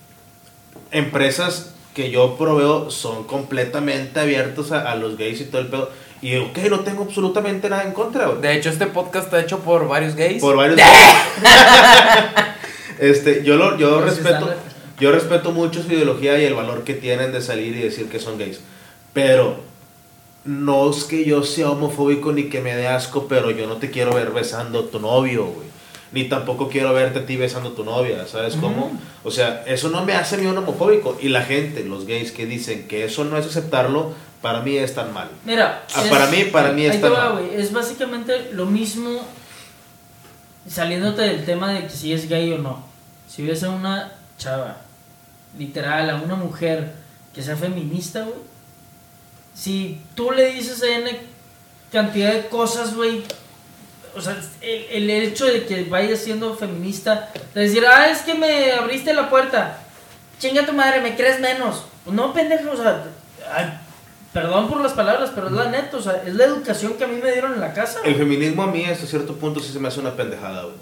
empresas 0.90 1.74
que 1.94 2.10
yo 2.10 2.36
proveo 2.36 2.90
son 2.90 3.24
completamente 3.24 4.20
abiertos 4.20 4.72
a, 4.72 4.90
a 4.90 4.96
los 4.96 5.16
gays 5.16 5.40
y 5.40 5.44
todo 5.44 5.62
el 5.62 5.68
pedo. 5.68 5.90
Y 6.22 6.36
ok, 6.36 6.58
no 6.70 6.80
tengo 6.80 7.04
absolutamente 7.04 7.68
nada 7.68 7.84
en 7.84 7.92
contra, 7.92 8.26
güey. 8.26 8.40
De 8.40 8.54
hecho, 8.54 8.70
este 8.70 8.86
podcast 8.86 9.26
está 9.26 9.40
hecho 9.40 9.60
por 9.60 9.86
varios 9.86 10.14
gays. 10.14 10.40
Por 10.40 10.56
varios. 10.56 10.80
este, 12.98 13.44
yo 13.44 13.56
lo, 13.56 13.76
yo 13.76 14.00
respeto. 14.00 14.54
Yo 14.98 15.12
respeto 15.12 15.52
mucho 15.52 15.82
su 15.82 15.92
ideología 15.92 16.38
y 16.38 16.46
el 16.46 16.54
valor 16.54 16.82
que 16.82 16.94
tienen 16.94 17.32
de 17.32 17.42
salir 17.42 17.76
y 17.76 17.80
decir 17.80 18.08
que 18.08 18.18
son 18.18 18.38
gays. 18.38 18.60
Pero 19.12 19.60
no 20.46 20.90
es 20.90 21.04
que 21.04 21.24
yo 21.24 21.42
sea 21.42 21.70
homofóbico 21.70 22.32
ni 22.32 22.44
que 22.44 22.60
me 22.60 22.74
dé 22.76 22.86
asco, 22.88 23.26
pero 23.28 23.50
yo 23.50 23.66
no 23.66 23.76
te 23.76 23.90
quiero 23.90 24.14
ver 24.14 24.30
besando 24.30 24.80
a 24.80 24.86
tu 24.90 24.98
novio, 25.00 25.46
güey. 25.46 25.66
Ni 26.12 26.24
tampoco 26.28 26.68
quiero 26.68 26.92
verte 26.94 27.18
a 27.18 27.26
ti 27.26 27.36
besando 27.36 27.70
a 27.70 27.74
tu 27.74 27.84
novia, 27.84 28.26
¿sabes 28.28 28.54
cómo? 28.56 28.92
O 29.24 29.30
sea, 29.30 29.64
eso 29.66 29.88
no 29.90 30.04
me 30.04 30.14
hace 30.14 30.38
mí 30.38 30.46
un 30.46 30.56
homofóbico. 30.56 31.18
Y 31.20 31.28
la 31.28 31.42
gente, 31.42 31.84
los 31.84 32.06
gays 32.06 32.30
que 32.32 32.46
dicen 32.46 32.86
que 32.88 33.04
eso 33.04 33.24
no 33.24 33.36
es 33.36 33.44
aceptarlo, 33.46 34.12
para 34.40 34.62
mí 34.62 34.76
es 34.76 34.94
tan 34.94 35.12
mal. 35.12 35.28
Mira, 35.44 35.84
Ah, 35.94 36.04
para 36.08 36.26
mí- 36.28 36.44
para 36.44 36.70
mí 36.72 36.88
te 36.88 37.08
va, 37.08 37.34
mal. 37.34 37.44
Es 37.52 37.72
básicamente 37.72 38.50
lo 38.52 38.66
mismo 38.66 39.20
saliéndote 40.68 41.22
del 41.22 41.44
tema 41.44 41.72
de 41.72 41.82
que 41.84 41.90
si 41.90 42.12
es 42.12 42.28
gay 42.28 42.52
o 42.52 42.58
no. 42.58 42.84
Si 43.28 43.44
ves 43.46 43.62
a 43.64 43.70
una 43.70 44.12
chava, 44.38 44.76
literal, 45.58 46.08
a 46.10 46.16
una 46.16 46.34
mujer 46.36 46.92
que 47.34 47.42
sea 47.42 47.56
feminista, 47.56 48.22
güey. 48.22 48.55
Si 49.56 50.00
tú 50.14 50.30
le 50.32 50.52
dices 50.52 50.82
a 50.82 50.86
N 50.98 51.18
cantidad 51.92 52.32
de 52.32 52.46
cosas, 52.48 52.94
güey. 52.94 53.22
O 54.14 54.20
sea, 54.20 54.36
el, 54.62 54.84
el 54.90 55.10
hecho 55.10 55.44
de 55.46 55.66
que 55.66 55.84
vaya 55.84 56.16
siendo 56.16 56.54
feminista, 56.56 57.30
de 57.54 57.60
decir, 57.62 57.84
ah, 57.86 58.08
es 58.08 58.22
que 58.22 58.34
me 58.34 58.72
abriste 58.72 59.12
la 59.12 59.28
puerta. 59.28 59.78
Chinga 60.38 60.64
tu 60.64 60.72
madre, 60.72 61.00
me 61.02 61.14
crees 61.16 61.38
menos. 61.40 61.84
No, 62.06 62.32
pendejo, 62.32 62.70
o 62.70 62.76
sea, 62.76 63.04
ay, 63.54 63.78
perdón 64.32 64.68
por 64.68 64.80
las 64.80 64.92
palabras, 64.92 65.32
pero 65.34 65.48
es 65.48 65.52
la 65.52 65.70
neta, 65.70 65.96
o 65.98 66.02
sea, 66.02 66.22
es 66.26 66.34
la 66.34 66.44
educación 66.44 66.94
que 66.94 67.04
a 67.04 67.08
mí 67.08 67.20
me 67.22 67.30
dieron 67.32 67.54
en 67.54 67.60
la 67.60 67.72
casa. 67.74 68.00
El 68.04 68.14
feminismo 68.16 68.62
a 68.62 68.66
mí 68.68 68.84
hasta 68.86 69.06
cierto 69.06 69.34
punto 69.36 69.60
sí 69.60 69.70
se 69.72 69.78
me 69.80 69.88
hace 69.88 70.00
una 70.00 70.14
pendejada, 70.16 70.62
güey. 70.62 70.74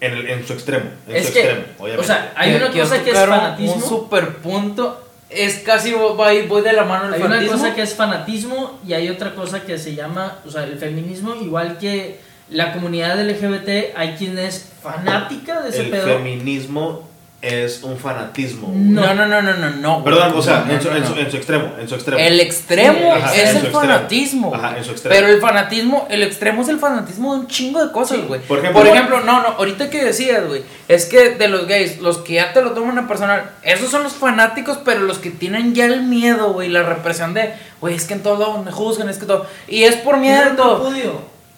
En, 0.00 0.12
el- 0.14 0.28
en 0.28 0.46
su 0.46 0.52
extremo, 0.54 0.86
en 1.06 1.16
Es 1.16 1.26
su 1.28 1.32
que, 1.34 1.40
extremo, 1.40 1.64
obviamente. 1.78 2.00
o 2.02 2.06
sea, 2.06 2.32
hay 2.34 2.50
Quiero- 2.50 2.66
una 2.72 2.80
cosa 2.82 3.04
que 3.04 3.10
es 3.10 3.18
fanatismo. 3.18 3.74
Un 3.74 3.82
super 3.82 4.36
punto. 4.38 5.09
Es 5.30 5.60
casi 5.60 5.92
voy, 5.92 6.42
voy 6.42 6.62
de 6.62 6.72
la 6.72 6.84
mano 6.84 7.06
el 7.06 7.14
Hay 7.14 7.22
una 7.22 7.46
cosa 7.46 7.74
que 7.74 7.82
es 7.82 7.94
fanatismo 7.94 8.80
y 8.86 8.94
hay 8.94 9.08
otra 9.08 9.34
cosa 9.34 9.62
que 9.62 9.78
se 9.78 9.94
llama, 9.94 10.38
o 10.44 10.50
sea, 10.50 10.64
el 10.64 10.76
feminismo, 10.76 11.34
igual 11.36 11.78
que 11.78 12.18
la 12.48 12.72
comunidad 12.72 13.20
LGBT, 13.24 13.94
hay 13.96 14.16
quien 14.18 14.38
es 14.38 14.72
fanática 14.82 15.62
de 15.62 15.68
ese 15.68 15.82
el 15.82 15.90
pedo. 15.90 16.06
feminismo 16.06 17.09
es 17.42 17.82
un 17.82 17.96
fanatismo. 17.96 18.70
No. 18.74 19.14
No, 19.14 19.26
no, 19.26 19.40
no, 19.40 19.52
no, 19.54 19.70
no. 19.70 20.04
Perdón, 20.04 20.32
o 20.36 20.42
sea, 20.42 20.64
No, 20.66 20.74
en, 20.74 20.82
su, 20.82 20.90
no, 20.90 20.96
en 20.96 21.02
no. 21.02 21.08
su- 21.08 21.14
en 21.18 21.30
su 21.30 21.36
extremo, 21.38 21.72
en 21.80 21.88
su 21.88 21.94
extremo. 21.94 22.18
El 22.20 22.38
extremo 22.38 23.14
Ajá, 23.14 23.34
es 23.34 23.54
el 23.56 23.66
fanatismo. 23.68 24.54
Ajá, 24.54 24.76
en 24.76 24.84
su 24.84 24.90
extremo. 24.90 25.14
Pero 25.16 25.32
el 25.32 25.40
fanatismo, 25.40 26.06
el 26.10 26.22
extremo 26.22 26.60
es 26.62 26.68
el 26.68 26.78
fanatismo 26.78 27.32
de 27.34 27.40
un 27.40 27.46
chingo 27.46 27.84
de 27.84 27.92
cosas, 27.92 28.18
Sí. 28.18 28.24
güey. 28.28 28.40
Por 28.42 28.58
ejemplo- 28.58 29.20
no, 29.20 29.40
no, 29.42 29.48
ahorita 29.56 29.88
que 29.88 30.04
decías, 30.04 30.46
güey, 30.46 30.62
es 30.88 31.06
que 31.06 31.30
de 31.30 31.48
los 31.48 31.66
gays, 31.66 32.00
los 32.00 32.18
que 32.18 32.34
ya 32.34 32.52
te 32.52 32.60
lo 32.60 32.72
toman 32.72 32.98
a 32.98 33.08
personal, 33.08 33.50
esos 33.62 33.90
son 33.90 34.02
los 34.02 34.12
fanáticos, 34.12 34.78
pero 34.84 35.00
los 35.00 35.16
que 35.18 35.30
tienen 35.30 35.74
ya 35.74 35.86
el 35.86 36.02
miedo, 36.02 36.52
güey, 36.52 36.68
la 36.68 36.82
represión 36.82 37.32
de, 37.32 37.54
güey, 37.80 37.94
es 37.94 38.04
que 38.04 38.14
en 38.14 38.22
todo 38.22 38.62
me 38.62 38.70
juzgan, 38.70 39.08
es 39.08 39.16
que 39.16 39.24
todo. 39.24 39.46
Y 39.66 39.84
es 39.84 39.96
por 39.96 40.18
miedo 40.18 40.50
todo. 40.56 40.92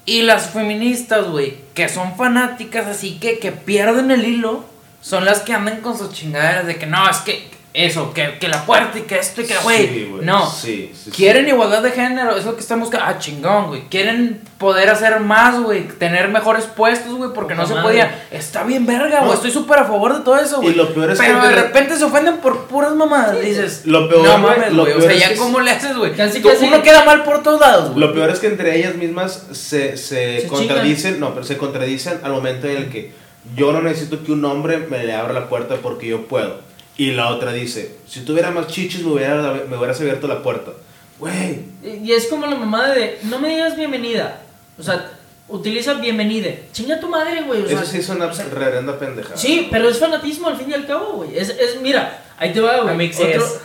Y 0.05 0.23
las 0.23 0.51
feministas, 0.51 1.29
güey, 1.29 1.57
que 1.75 1.89
son 1.89 2.17
fanáticas 2.17 2.87
así 2.87 3.19
que, 3.21 3.39
que 3.39 3.51
pierden 3.53 4.11
el 4.11 4.25
hilo, 4.25 4.65
son 5.03 5.25
las 5.27 5.41
que 5.41 5.53
andan 5.53 5.81
con 5.83 5.99
sus 5.99 6.11
chingaderas 6.13 6.67
de 6.67 6.77
que 6.77 6.87
no, 6.87 7.09
es 7.11 7.19
que 7.19 7.51
eso, 7.75 8.13
que, 8.13 8.37
que 8.39 8.49
la 8.49 8.67
puerta 8.67 8.99
y 8.99 9.03
que 9.03 9.19
esto 9.19 9.41
y 9.41 9.47
que, 9.47 9.57
güey. 9.65 9.89
Sí, 9.89 10.07
güey, 10.11 10.25
no. 10.27 10.47
sí, 10.47 10.91
sí, 10.95 11.05
sí. 11.07 11.11
Quieren 11.11 11.49
igualdad 11.49 11.83
de 11.83 11.91
género, 11.91 12.37
es 12.37 12.45
lo 12.45 12.55
que 12.55 12.61
están 12.61 12.81
buscando. 12.81 13.07
Ah, 13.09 13.19
chingón, 13.19 13.69
güey. 13.69 13.85
Quieren 13.89 14.43
poder 14.59 14.91
hacer 14.91 15.21
más, 15.21 15.59
güey. 15.59 15.89
Tener 15.89 16.29
mejores 16.29 16.67
puestos, 16.67 17.15
güey, 17.15 17.31
porque 17.33 17.55
no 17.55 17.67
se 17.67 17.73
madre. 17.73 17.89
podía. 17.89 18.25
Está 18.31 18.63
bien 18.65 18.85
verga, 18.85 19.21
güey. 19.21 19.25
No. 19.31 19.33
Estoy 19.33 19.51
súper 19.53 19.79
a 19.79 19.85
favor 19.87 20.19
de 20.19 20.23
todo 20.23 20.37
eso, 20.37 20.59
güey. 20.59 20.73
Y 20.73 20.75
lo 20.75 20.93
peor 20.93 21.13
es 21.13 21.19
Pero 21.19 21.41
que 21.41 21.49
de 21.49 21.55
de- 21.55 21.63
repente 21.63 21.97
se 21.97 22.05
ofenden 22.05 22.37
por 22.41 22.67
puras 22.67 22.95
mamadas. 22.95 23.41
Dices, 23.41 23.87
Lo 23.87 24.07
peor, 24.07 24.23
no 24.23 24.37
mames, 24.37 24.75
güey. 24.77 24.93
O 24.93 25.01
sea, 25.01 25.13
es 25.13 25.21
ya 25.21 25.29
que 25.31 25.37
cómo 25.37 25.59
le 25.61 25.71
haces, 25.71 25.97
güey. 25.97 26.13
Casi, 26.15 26.43
casi. 26.43 26.67
Uno 26.67 26.83
queda 26.83 27.07
mal 27.07 27.25
por 27.25 27.43
todos 27.43 27.59
lados, 27.59 27.89
güey. 27.95 28.01
Lo 28.01 28.13
peor 28.13 28.29
es 28.29 28.39
que 28.39 28.49
entre 28.49 28.77
ellas 28.79 28.97
mismas 28.97 29.47
se, 29.53 29.97
se, 29.97 30.43
Se 30.43 30.47
contradicen, 30.47 31.19
no, 31.19 31.33
pero 31.33 31.47
se 31.47 31.57
contradicen 31.57 32.21
al 32.23 32.33
momento 32.33 32.67
en 32.69 32.77
el 32.77 32.91
que 32.91 33.22
yo 33.57 33.73
no 33.73 33.83
necesito 33.83 34.23
que 34.25 34.33
un 34.33 34.45
hombre 34.45 34.79
me 34.79 35.05
le 35.05 35.15
abra 35.15 35.33
la 35.33 35.49
puerta 35.49 35.77
porque 35.77 36.07
yo 36.09 36.27
puedo. 36.27 36.61
Y 36.97 37.13
la 37.13 37.29
otra 37.31 37.53
dice, 37.53 37.97
si 38.07 38.21
tuviera 38.21 38.51
más 38.51 38.67
chichis 38.69 39.03
me, 39.03 39.13
hubiera, 39.13 39.63
me 39.69 39.77
hubieras 39.77 40.01
abierto 40.01 40.29
la 40.29 40.43
puerta. 40.43 40.73
Güey, 41.19 41.61
Y 42.03 42.13
es 42.13 42.27
como 42.27 42.47
la 42.47 42.57
mamada 42.57 42.95
de, 42.95 43.19
no 43.25 43.39
me 43.39 43.49
digas 43.49 43.77
bienvenida. 43.77 44.41
O 44.79 44.83
sea, 44.83 45.11
utiliza 45.49 45.95
bienvenide. 45.95 46.65
Chinga 46.73 46.99
tu 47.01 47.09
madre, 47.09 47.43
güey. 47.43 47.63
O 47.63 47.69
sea, 47.69 47.83
eso 47.83 47.91
sí 47.91 47.99
es 47.99 48.09
una 48.09 48.27
o 48.27 48.35
sea, 48.35 48.47
reverenda 48.47 48.99
pendejada. 48.99 49.37
Sí, 49.37 49.69
pero 49.71 49.89
es 49.89 49.99
fanatismo 49.99 50.49
al 50.49 50.57
fin 50.57 50.71
y 50.71 50.75
al 50.75 50.87
cabo, 50.87 51.13
güey. 51.15 51.37
Es, 51.37 51.49
es, 51.51 51.81
mira, 51.81 52.23
ahí 52.39 52.53
te 52.53 52.61
va, 52.61 52.79
güey. 52.81 52.95
Amix 52.95 53.17
Otro- 53.19 53.29
es. 53.31 53.61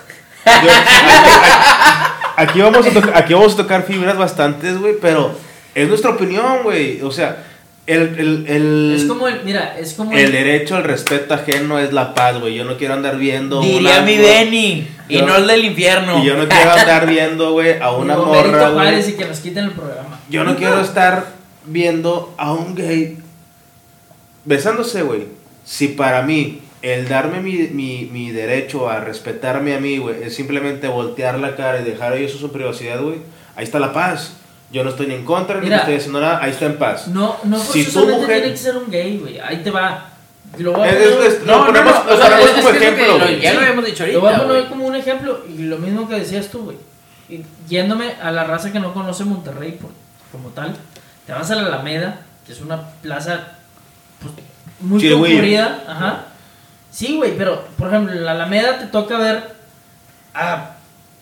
Yo- 0.46 0.70
aquí, 2.38 2.62
vamos 2.62 2.86
a 2.86 2.92
tocar, 2.92 3.18
aquí 3.18 3.34
vamos 3.34 3.54
a 3.54 3.58
tocar 3.58 3.84
fibras 3.84 4.18
bastantes, 4.18 4.78
güey, 4.80 4.96
pero 5.02 5.32
es 5.76 5.88
nuestra 5.88 6.12
opinión, 6.12 6.64
güey. 6.64 7.02
O 7.02 7.12
sea, 7.12 7.44
el, 7.88 8.02
el, 8.20 8.46
el, 8.48 8.94
Es 8.96 9.06
como 9.06 9.28
el, 9.28 9.44
mira, 9.44 9.78
es 9.80 9.94
como 9.94 10.12
el 10.12 10.32
derecho 10.32 10.76
al 10.76 10.84
respeto 10.84 11.34
ajeno 11.34 11.80
es 11.80 11.94
la 11.94 12.14
paz, 12.14 12.40
güey. 12.40 12.54
Yo 12.56 12.66
no 12.66 12.78
quiero 12.78 12.94
andar 12.94 13.18
viendo. 13.18 13.62
Diría 13.62 13.80
una- 13.98 14.02
mi 14.02 14.18
Benny. 14.18 14.88
Y 15.10 15.22
no 15.22 15.36
el 15.38 15.48
del 15.48 15.64
infierno. 15.66 16.22
Y 16.22 16.26
yo 16.28 16.36
no 16.38 16.48
quiero 16.50 16.72
andar 16.74 17.08
viendo, 17.08 17.54
güey, 17.54 17.80
a 17.80 17.92
una 17.92 18.18
morra, 18.18 18.70
Juárez 18.72 19.06
güey. 19.06 19.16
y 19.16 19.18
que 19.18 19.26
nos 19.26 19.40
quiten 19.40 19.64
el 19.66 19.72
programa. 19.72 20.20
Yo 20.30 20.44
no 20.44 20.56
quiero 20.58 20.82
estar 20.82 21.28
viendo 21.66 22.36
a 22.38 22.52
un 22.54 22.76
gay 22.76 23.18
besándose, 24.46 25.02
güey. 25.02 25.24
Si 25.66 25.90
para 25.90 26.22
mí 26.24 26.62
el 26.82 27.08
darme 27.08 27.40
mi, 27.42 27.54
mi, 27.70 28.10
mi 28.12 28.32
derecho 28.32 28.90
a 28.90 29.00
respetarme 29.00 29.76
a 29.76 29.80
mí, 29.80 29.98
güey, 29.98 30.24
es 30.24 30.36
simplemente 30.36 30.88
voltear 30.88 31.40
la 31.40 31.56
cara 31.56 31.82
y 31.82 31.84
dejar 31.84 32.14
a 32.14 32.16
ellos 32.18 32.32
su 32.34 32.52
privacidad, 32.52 33.02
güey, 33.02 33.18
ahí 33.56 33.64
está 33.64 33.80
la 33.80 33.94
paz. 33.94 34.34
Yo 34.72 34.84
no 34.84 34.90
estoy 34.90 35.08
ni 35.08 35.14
en 35.16 35.24
contra, 35.26 35.56
ni 35.58 35.64
Mira. 35.66 35.78
estoy 35.78 35.96
haciendo 35.96 36.20
nada, 36.20 36.40
ahí 36.44 36.52
está 36.52 36.66
en 36.66 36.78
paz. 36.78 37.08
No, 37.08 37.38
no 37.44 37.58
Si 37.60 37.86
tu 37.86 37.92
forzosamente 37.92 38.22
mujer- 38.22 38.38
tiene 38.42 38.52
que 38.52 38.58
ser 38.58 38.78
un 38.78 38.92
gay, 38.92 39.18
güey. 39.18 39.40
Ahí 39.40 39.58
te 39.64 39.72
va. 39.72 40.10
Lo 40.58 40.74
voy 40.74 40.88
a 40.88 40.92
Es- 40.92 41.08
poner, 41.14 41.28
es- 41.32 41.44
No, 41.46 41.58
Lo 41.60 41.66
ponemos- 41.68 41.94
no, 41.94 42.04
lo 42.06 42.14
o 42.14 42.18
sea, 42.18 42.26
ponemos 42.30 42.50
es- 42.50 42.56
como 42.56 42.70
ejemplo, 42.70 43.18
lo-. 43.18 43.30
Ya 43.32 43.54
lo 43.54 43.60
habíamos 43.62 43.86
dicho 43.86 44.06
Lo 44.08 44.20
voy 44.22 44.30
a 44.30 44.36
ahorita, 44.38 44.48
poner 44.48 44.70
como 44.70 44.86
un 44.88 44.96
ejemplo 44.96 45.46
y 45.48 45.64
lo 45.64 45.78
mismo 45.78 46.08
que 46.10 46.16
decías 46.20 46.48
tú, 46.50 46.64
güey. 46.64 46.78
Y 47.30 47.44
Yéndome 47.70 48.14
a 48.22 48.32
la 48.32 48.44
raza 48.46 48.72
que 48.72 48.80
no 48.80 48.94
conoce 48.94 49.24
Monterrey 49.26 49.74
por, 49.74 49.92
como 50.32 50.50
tal, 50.50 50.74
te 51.26 51.34
vas 51.34 51.50
a 51.52 51.56
la 51.56 51.64
Alameda, 51.68 52.22
que 52.46 52.54
es 52.54 52.62
una 52.62 52.82
plaza 53.02 53.42
pues, 54.22 54.34
muy 54.80 55.10
concurrida. 55.10 55.84
Ajá. 55.88 56.26
Sí, 56.92 57.18
güey, 57.18 57.38
pero 57.38 57.66
por 57.78 57.90
ejemplo, 57.90 58.14
en 58.14 58.24
la 58.26 58.32
Alameda 58.32 58.80
te 58.80 58.88
toca 58.88 59.18
ver 59.18 59.44
a 60.34 60.72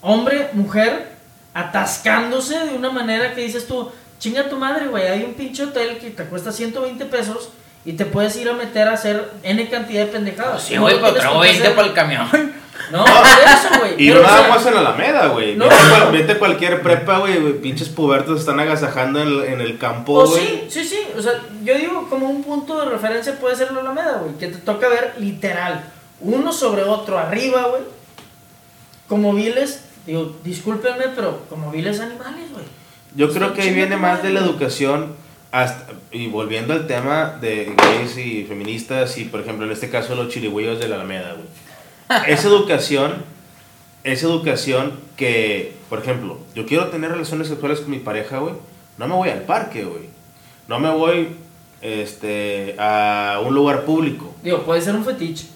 hombre, 0.01 0.49
mujer, 0.53 1.14
atascándose 1.55 2.59
de 2.59 2.75
una 2.75 2.91
manera 2.91 3.33
que 3.33 3.41
dices 3.41 3.65
tú, 3.65 3.89
chinga 4.19 4.49
tu 4.49 4.57
madre, 4.57 4.87
güey, 4.87 5.07
hay 5.07 5.23
un 5.23 5.33
pinche 5.33 5.63
hotel 5.63 5.97
que 5.97 6.11
te 6.11 6.25
cuesta 6.25 6.51
120 6.51 7.05
pesos 7.05 7.49
y 7.85 7.93
te 7.93 8.05
puedes 8.05 8.35
ir 8.35 8.49
a 8.49 8.53
meter 8.53 8.89
a 8.89 8.93
hacer 8.93 9.31
N 9.41 9.69
cantidad 9.69 10.05
de 10.05 10.11
pendejadas. 10.11 10.61
Sí, 10.61 10.75
güey, 10.75 10.99
pero 10.99 11.13
traigo 11.13 11.35
por 11.35 11.43
qué 11.43 11.51
20 11.51 11.63
hacer. 11.63 11.75
para 11.75 11.87
el 11.87 11.93
camión. 11.93 12.53
No, 12.91 13.03
eso, 13.05 13.79
güey. 13.79 13.93
Y 13.97 14.09
Pero, 14.09 14.21
no 14.21 14.27
nada 14.27 14.41
sea, 14.41 14.49
más 14.49 14.65
en 14.65 14.73
la 14.75 14.79
Alameda, 14.81 15.27
güey. 15.27 15.55
No. 15.55 15.65
Vete, 16.11 16.37
cualquier 16.37 16.81
prepa, 16.81 17.19
güey. 17.19 17.59
Pinches 17.59 17.89
pubertos 17.89 18.41
están 18.41 18.59
agasajando 18.59 19.21
en 19.21 19.27
el, 19.27 19.43
en 19.45 19.61
el 19.61 19.77
campo, 19.79 20.25
güey. 20.25 20.27
Oh, 20.27 20.37
sí, 20.37 20.67
sí, 20.69 20.83
sí. 20.83 20.99
O 21.17 21.21
sea, 21.21 21.31
yo 21.63 21.73
digo 21.75 22.07
como 22.09 22.29
un 22.29 22.43
punto 22.43 22.79
de 22.79 22.89
referencia 22.89 23.39
puede 23.39 23.55
ser 23.55 23.71
la 23.71 23.79
Alameda, 23.79 24.19
güey. 24.21 24.35
Que 24.37 24.49
te 24.49 24.57
toca 24.57 24.87
ver 24.89 25.15
literal 25.17 25.85
uno 26.19 26.51
sobre 26.51 26.83
otro 26.83 27.17
arriba, 27.17 27.63
güey. 27.69 27.81
Como 29.07 29.33
viles, 29.33 29.84
digo, 30.05 30.35
discúlpenme, 30.43 31.05
pero 31.15 31.41
como 31.49 31.71
viles 31.71 31.99
animales, 31.99 32.51
güey. 32.51 32.65
Yo 33.15 33.31
creo 33.31 33.53
que 33.53 33.61
ahí 33.61 33.73
viene 33.73 33.95
más 33.97 34.21
de 34.23 34.31
la 34.31 34.41
educación 34.41 35.15
hasta, 35.51 35.93
y 36.11 36.27
volviendo 36.27 36.73
al 36.73 36.85
tema 36.85 37.37
de 37.39 37.73
gays 37.77 38.17
y 38.17 38.43
feministas 38.43 39.17
y 39.17 39.25
por 39.25 39.39
ejemplo 39.39 39.65
en 39.65 39.71
este 39.71 39.89
caso 39.89 40.15
los 40.15 40.27
chirigüillos 40.29 40.79
de 40.79 40.87
la 40.89 40.95
Alameda, 40.95 41.33
güey. 41.33 41.47
Esa 42.31 42.49
educación, 42.49 43.23
esa 44.03 44.27
educación 44.27 44.99
que, 45.17 45.73
por 45.89 45.99
ejemplo, 45.99 46.39
yo 46.53 46.65
quiero 46.65 46.89
tener 46.89 47.11
relaciones 47.11 47.47
sexuales 47.47 47.79
con 47.79 47.89
mi 47.89 47.99
pareja, 47.99 48.37
güey. 48.37 48.53
No 48.97 49.07
me 49.07 49.15
voy 49.15 49.29
al 49.29 49.41
parque, 49.41 49.83
güey. 49.83 50.03
No 50.67 50.79
me 50.79 50.89
voy 50.91 51.29
este, 51.81 52.75
a 52.77 53.41
un 53.45 53.55
lugar 53.55 53.85
público. 53.85 54.35
Digo, 54.43 54.63
puede 54.63 54.81
ser 54.81 54.95
un 54.95 55.03
fetiche, 55.03 55.47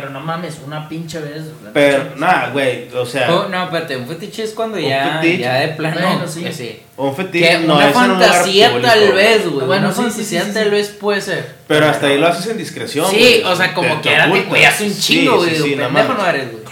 pero 0.00 0.10
no 0.10 0.20
mames, 0.20 0.58
una 0.64 0.88
pinche 0.88 1.18
vez. 1.18 1.42
Pero, 1.74 2.04
pinche- 2.04 2.16
nada, 2.20 2.50
güey, 2.50 2.88
o 2.94 3.04
sea, 3.04 3.34
Oh, 3.34 3.48
no, 3.48 3.64
espérate, 3.64 3.96
un 3.96 4.06
fetiche 4.06 4.44
es 4.44 4.52
cuando 4.52 4.76
Un 4.76 4.84
ya, 4.84 5.18
fetiche. 5.20 5.42
ya 5.42 5.54
de 5.54 5.68
plano. 5.70 6.00
Bueno, 6.00 6.28
sí. 6.28 6.44
que 6.44 6.52
sí. 6.52 6.80
un 6.96 7.16
fetiche 7.16 7.48
Que 7.48 7.58
no 7.66 7.74
una 7.74 7.86
un 7.88 7.92
fantasía 7.92 8.70
público, 8.70 8.88
tal 8.92 9.12
vez, 9.12 9.50
güey. 9.50 9.66
Bueno, 9.66 9.86
una 9.88 9.96
sí, 9.96 10.02
sí, 10.02 10.08
fantasía 10.10 10.44
sí, 10.44 10.50
tal 10.54 10.70
vez 10.70 10.88
puede 10.90 11.20
ser. 11.20 11.54
Pero 11.66 11.86
hasta 11.86 12.06
ahí 12.06 12.18
lo 12.18 12.28
haces 12.28 12.46
en 12.46 12.58
discreción. 12.58 13.10
Sí, 13.10 13.16
güey. 13.18 13.42
o 13.42 13.56
sea, 13.56 13.74
como 13.74 13.96
Te- 13.96 14.02
que 14.02 14.14
era 14.14 14.32
te 14.32 14.44
cuidas 14.44 14.80
un 14.80 14.90
Sí, 14.92 15.00
chingo, 15.00 15.44
sí, 15.44 15.50
güey. 15.58 15.62
sí, 15.70 15.74
pendejo 15.76 16.14
no 16.14 16.26
eres, 16.28 16.52
güey. 16.52 16.62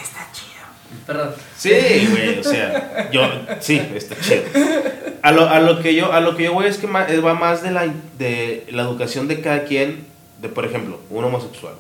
Perdón. 1.04 1.30
Sí, 1.56 2.08
güey, 2.10 2.38
o 2.38 2.44
sea, 2.44 3.10
yo, 3.12 3.28
sí, 3.60 3.80
está 3.94 4.14
chido. 4.20 4.42
A 5.22 5.32
lo, 5.32 5.48
a 5.48 5.58
lo 5.60 5.80
que 5.80 5.94
yo 5.94 6.12
a 6.12 6.20
lo 6.20 6.36
que 6.36 6.44
yo 6.44 6.52
voy 6.52 6.66
es 6.66 6.78
que 6.78 6.86
va 6.86 7.34
más 7.34 7.62
de 7.62 7.70
la 7.72 7.88
de 8.18 8.66
la 8.70 8.82
educación 8.82 9.26
de 9.28 9.40
cada 9.40 9.64
quien, 9.64 10.04
de 10.40 10.48
por 10.48 10.64
ejemplo, 10.64 11.00
un 11.10 11.24
homosexual. 11.24 11.74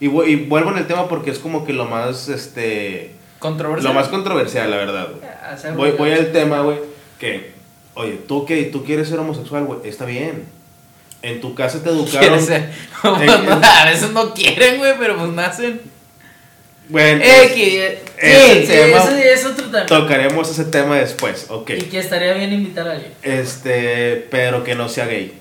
Y, 0.00 0.06
y 0.06 0.36
vuelvo 0.36 0.70
en 0.72 0.78
el 0.78 0.86
tema 0.86 1.08
porque 1.08 1.30
es 1.30 1.38
como 1.38 1.64
que 1.64 1.72
lo 1.72 1.84
más 1.86 2.28
este 2.28 3.12
Controversial. 3.38 3.92
lo 3.94 3.98
más 3.98 4.08
controversial, 4.08 4.70
la 4.70 4.76
verdad. 4.76 5.08
güey. 5.10 5.22
Hacer 5.50 5.72
Voy, 5.74 5.90
voy 5.92 6.10
al 6.12 6.32
tema, 6.32 6.60
güey, 6.60 6.78
que 7.18 7.52
oye, 7.94 8.18
tú 8.28 8.44
que 8.44 8.64
tú 8.64 8.84
quieres 8.84 9.08
ser 9.08 9.18
homosexual, 9.18 9.64
güey, 9.64 9.80
está 9.84 10.04
bien. 10.04 10.44
En 11.22 11.40
tu 11.40 11.54
casa 11.54 11.82
te 11.82 11.88
educaron. 11.90 12.40
Ser. 12.40 12.70
En- 13.04 13.26
no, 13.46 13.60
a 13.62 13.84
veces 13.86 14.10
no 14.12 14.32
quieren, 14.34 14.78
güey, 14.78 14.94
pero 14.98 15.16
pues 15.16 15.30
nacen. 15.30 15.80
Bueno, 16.88 17.20
Eh, 17.24 17.52
que. 17.54 18.02
ese 18.18 18.60
Sí, 18.62 18.72
tema- 18.72 19.02
ese 19.04 19.32
es 19.32 19.44
otro 19.44 19.66
tema. 19.70 19.86
tocaremos 19.86 20.48
ese 20.50 20.64
tema 20.66 20.96
después, 20.96 21.46
ok. 21.48 21.70
Y 21.70 21.82
que 21.82 21.98
estaría 21.98 22.32
bien 22.34 22.52
invitar 22.52 22.86
a 22.86 22.92
alguien. 22.92 23.12
Este, 23.22 24.26
pero 24.30 24.62
que 24.62 24.74
no 24.76 24.88
sea 24.88 25.06
gay. 25.06 25.32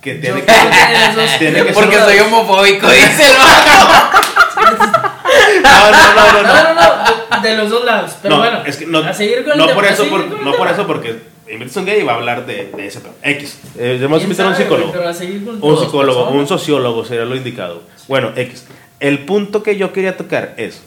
Que 0.00 0.14
tiene 0.16 0.42
que, 0.44 0.52
esos- 0.52 1.38
tiene 1.38 1.64
que 1.64 1.72
Porque 1.72 1.96
ser 1.96 2.04
soy 2.04 2.18
homofóbico, 2.20 2.88
dice 2.90 3.22
el 3.22 3.36
vato. 3.38 4.20
No, 5.62 5.90
no, 5.90 6.14
no, 6.14 6.32
no, 6.32 6.42
no. 6.42 6.42
No, 6.42 6.74
no, 6.74 7.06
no, 7.36 7.42
de, 7.42 7.56
los 7.56 7.70
dos 7.70 7.84
lados. 7.84 8.12
Pero 8.22 8.36
no, 8.36 8.40
bueno, 8.40 8.62
es 8.64 8.76
que 8.76 8.86
no, 8.86 8.98
a 8.98 9.12
seguir 9.12 9.42
con 9.44 9.52
el 9.52 9.58
no 9.58 9.64
tema, 9.66 9.74
por 9.76 9.84
eso, 9.86 9.96
seguir 10.04 10.10
por- 10.10 10.28
con 10.28 10.38
el 10.38 10.44
no 10.44 10.50
por 10.52 10.60
tema. 10.60 10.70
eso, 10.72 10.86
porque 10.86 11.16
invitas 11.50 11.76
a 11.76 11.80
un 11.80 11.86
gay 11.86 12.00
y 12.00 12.04
va 12.04 12.12
a 12.12 12.16
hablar 12.16 12.46
de, 12.46 12.70
de 12.76 12.86
ese 12.86 13.00
pedo. 13.00 13.14
X. 13.22 13.58
Eh, 13.76 13.82
debemos 13.94 14.18
¿Quién 14.18 14.30
invitar 14.30 14.46
a 14.46 14.48
un 14.50 14.56
psicólogo. 14.56 14.88
güey? 14.88 14.98
Pero 14.98 15.08
a 15.10 15.14
seguir 15.14 15.44
con 15.44 15.56
el 15.56 15.62
Un 15.62 15.74
tema. 15.74 15.84
psicólogo, 15.86 16.18
personas. 16.24 16.40
un 16.40 16.48
sociólogo 16.48 17.04
sería 17.04 17.24
lo 17.24 17.36
indicado. 17.36 17.82
Bueno, 18.08 18.32
X. 18.36 18.64
El 19.00 19.20
punto 19.20 19.62
que 19.62 19.76
yo 19.76 19.92
quería 19.92 20.16
tocar 20.16 20.54
es, 20.56 20.82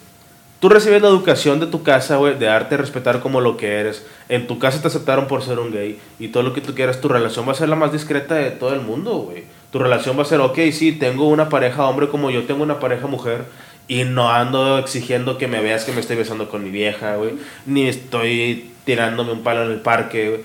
tú 0.59 0.69
recibes 0.69 1.01
la 1.01 1.07
educación 1.07 1.59
de 1.59 1.67
tu 1.67 1.83
casa, 1.83 2.17
güey, 2.17 2.37
de 2.37 2.45
darte 2.45 2.75
a 2.75 2.77
respetar 2.77 3.19
como 3.19 3.41
lo 3.41 3.57
que 3.57 3.79
eres. 3.79 4.05
En 4.27 4.47
tu 4.47 4.59
casa 4.59 4.81
te 4.81 4.87
aceptaron 4.87 5.27
por 5.27 5.43
ser 5.43 5.59
un 5.59 5.71
gay 5.71 5.99
y 6.19 6.29
todo 6.29 6.43
lo 6.43 6.53
que 6.53 6.61
tú 6.61 6.75
quieras, 6.75 7.01
tu 7.01 7.07
relación 7.07 7.47
va 7.47 7.51
a 7.53 7.55
ser 7.55 7.69
la 7.69 7.75
más 7.75 7.91
discreta 7.91 8.35
de 8.35 8.51
todo 8.51 8.73
el 8.73 8.81
mundo, 8.81 9.17
güey. 9.17 9.43
Tu 9.71 9.79
relación 9.79 10.17
va 10.17 10.23
a 10.23 10.25
ser, 10.25 10.39
ok, 10.41 10.57
sí, 10.71 10.91
tengo 10.93 11.27
una 11.27 11.49
pareja 11.49 11.85
hombre 11.87 12.09
como 12.09 12.31
yo 12.31 12.43
tengo 12.43 12.63
una 12.63 12.79
pareja 12.79 13.07
mujer 13.07 13.45
y 13.87 14.03
no 14.03 14.29
ando 14.29 14.77
exigiendo 14.77 15.37
que 15.37 15.47
me 15.47 15.61
veas 15.61 15.83
que 15.83 15.91
me 15.91 15.99
estoy 15.99 16.15
besando 16.15 16.49
con 16.49 16.63
mi 16.63 16.69
vieja, 16.69 17.15
güey. 17.15 17.33
Ni 17.65 17.87
estoy 17.87 18.71
tirándome 18.85 19.31
un 19.31 19.43
palo 19.43 19.63
en 19.63 19.71
el 19.71 19.81
parque, 19.81 20.29
güey 20.29 20.41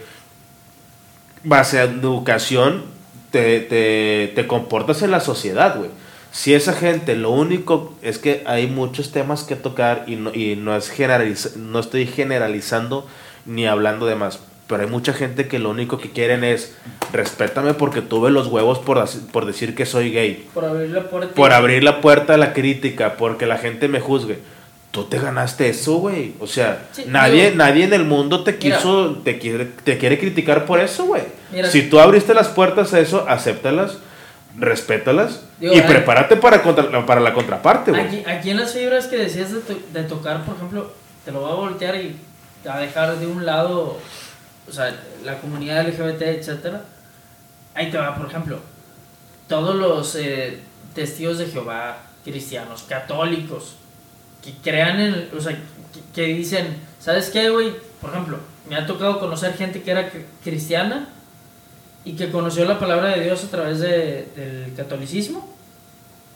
base 1.44 1.78
a 1.78 1.84
educación 1.84 2.82
te, 3.30 3.60
te, 3.60 4.32
te 4.34 4.46
comportas 4.46 5.02
en 5.02 5.10
la 5.10 5.20
sociedad, 5.20 5.76
güey. 5.76 5.90
Si 6.34 6.52
esa 6.52 6.72
gente, 6.72 7.14
lo 7.14 7.30
único 7.30 7.94
es 8.02 8.18
que 8.18 8.42
hay 8.44 8.66
muchos 8.66 9.12
temas 9.12 9.44
que 9.44 9.54
tocar 9.54 10.02
y 10.08 10.16
no, 10.16 10.34
y 10.34 10.56
no, 10.56 10.74
es 10.76 10.90
generaliza- 10.90 11.54
no 11.54 11.78
estoy 11.78 12.06
generalizando 12.08 13.06
ni 13.46 13.66
hablando 13.68 14.06
de 14.06 14.16
más, 14.16 14.40
pero 14.66 14.82
hay 14.82 14.88
mucha 14.88 15.12
gente 15.12 15.46
que 15.46 15.60
lo 15.60 15.70
único 15.70 15.98
que 15.98 16.10
quieren 16.10 16.42
es 16.42 16.74
respétame 17.12 17.72
porque 17.74 18.00
tuve 18.02 18.32
los 18.32 18.48
huevos 18.48 18.80
por, 18.80 19.04
por 19.30 19.46
decir 19.46 19.76
que 19.76 19.86
soy 19.86 20.10
gay, 20.10 20.48
Por 20.52 20.64
abrir 20.64 20.90
la 20.90 21.04
puerta. 21.08 21.34
por 21.36 21.52
abrir 21.52 21.84
la 21.84 22.00
puerta 22.00 22.34
a 22.34 22.36
la 22.36 22.52
crítica, 22.52 23.14
porque 23.16 23.46
la 23.46 23.58
gente 23.58 23.86
me 23.86 24.00
juzgue. 24.00 24.38
Tú 24.90 25.04
te 25.04 25.18
ganaste 25.20 25.68
eso, 25.68 25.98
güey. 25.98 26.32
O 26.40 26.46
sea, 26.48 26.86
Sí, 26.92 27.04
nadie, 27.06 27.44
digo- 27.50 27.56
nadie 27.56 27.84
en 27.84 27.92
el 27.92 28.04
mundo 28.04 28.42
te 28.42 28.52
Mira. 28.60 28.76
quiso, 28.76 29.18
te 29.24 29.38
quiere, 29.38 29.66
te 29.84 29.98
quiere 29.98 30.18
criticar 30.18 30.66
por 30.66 30.80
eso, 30.80 31.04
güey. 31.04 31.22
Mira. 31.52 31.70
Si 31.70 31.82
tú 31.82 32.00
abriste 32.00 32.34
las 32.34 32.48
puertas 32.48 32.92
a 32.92 32.98
eso, 33.00 33.24
acéptalas, 33.28 33.98
respétalas 34.58 35.40
Digo, 35.58 35.74
y 35.74 35.78
hay- 35.78 35.86
prepárate 35.86 36.36
para, 36.36 36.62
contra- 36.62 37.04
para 37.06 37.20
la 37.20 37.32
contraparte, 37.34 37.90
güey. 37.90 38.02
Aquí, 38.02 38.22
aquí 38.26 38.50
en 38.50 38.58
las 38.58 38.72
fibras 38.72 39.06
que 39.06 39.16
decías 39.16 39.52
de, 39.52 39.60
to- 39.60 39.80
de 39.92 40.02
tocar, 40.04 40.44
por 40.44 40.54
ejemplo, 40.56 40.92
te 41.24 41.32
lo 41.32 41.40
voy 41.40 41.50
a 41.50 41.54
voltear 41.54 41.96
y 41.96 42.16
te 42.62 42.68
va 42.68 42.76
a 42.76 42.80
dejar 42.80 43.16
de 43.18 43.26
un 43.26 43.44
lado, 43.44 43.98
o 44.68 44.72
sea, 44.72 44.94
la 45.24 45.38
comunidad 45.38 45.86
LGBT, 45.86 46.22
etcétera. 46.22 46.82
Ahí 47.74 47.90
te 47.90 47.98
va, 47.98 48.14
por 48.16 48.26
ejemplo, 48.28 48.60
todos 49.48 49.74
los 49.74 50.14
eh, 50.16 50.58
testigos 50.94 51.38
de 51.38 51.46
Jehová, 51.46 51.98
cristianos, 52.24 52.84
católicos, 52.84 53.76
que 54.42 54.52
crean 54.62 55.00
en, 55.00 55.30
o 55.36 55.40
sea, 55.40 55.52
que, 55.52 56.00
que 56.14 56.22
dicen, 56.34 56.76
¿sabes 57.00 57.30
qué, 57.30 57.50
güey? 57.50 57.72
Por 58.00 58.10
ejemplo, 58.10 58.38
me 58.68 58.76
ha 58.76 58.86
tocado 58.86 59.18
conocer 59.18 59.54
gente 59.56 59.82
que 59.82 59.90
era 59.90 60.10
cr- 60.12 60.24
cristiana 60.42 61.08
y 62.04 62.12
que 62.14 62.30
conoció 62.30 62.64
la 62.66 62.78
palabra 62.78 63.10
de 63.10 63.22
Dios 63.24 63.44
a 63.44 63.48
través 63.50 63.80
de- 63.80 64.28
del 64.36 64.74
catolicismo. 64.76 65.48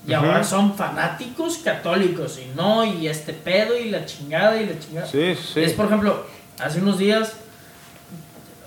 Y 0.06 0.14
Ujú. 0.14 0.24
ahora 0.24 0.44
son 0.44 0.74
fanáticos 0.74 1.58
católicos 1.58 2.38
y 2.38 2.54
no, 2.56 2.84
y 2.84 3.08
este 3.08 3.32
pedo 3.34 3.76
y 3.76 3.90
la 3.90 4.06
chingada 4.06 4.56
y 4.60 4.66
la 4.66 4.78
chingada. 4.78 5.06
Sí, 5.06 5.34
sí. 5.34 5.60
Es 5.60 5.72
por 5.74 5.86
ejemplo, 5.86 6.24
hace 6.58 6.80
unos 6.80 6.98
días, 6.98 7.34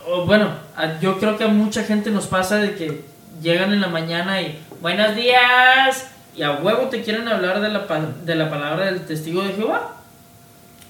o 0.06 0.26
bueno, 0.26 0.52
a- 0.76 1.00
yo 1.00 1.18
creo 1.20 1.38
que 1.38 1.44
a 1.46 1.48
mucha 1.48 1.84
gente 1.84 2.12
nos 2.12 2.28
pasa 2.28 2.58
de 2.58 2.76
que 2.76 3.06
llegan 3.42 3.72
en 3.74 3.82
la 3.82 3.88
mañana 3.88 4.42
y 4.42 4.60
buenos 4.82 5.16
días 5.16 6.08
y 6.36 6.44
a 6.44 6.52
huevo 6.54 6.90
te 6.90 7.02
quieren 7.02 7.28
hablar 7.28 7.62
de 7.62 7.70
la, 7.70 7.88
de 8.24 8.36
la 8.36 8.50
palabra 8.50 8.86
del 8.86 9.06
testigo 9.06 9.42
de 9.42 9.54
Jehová. 9.54 9.96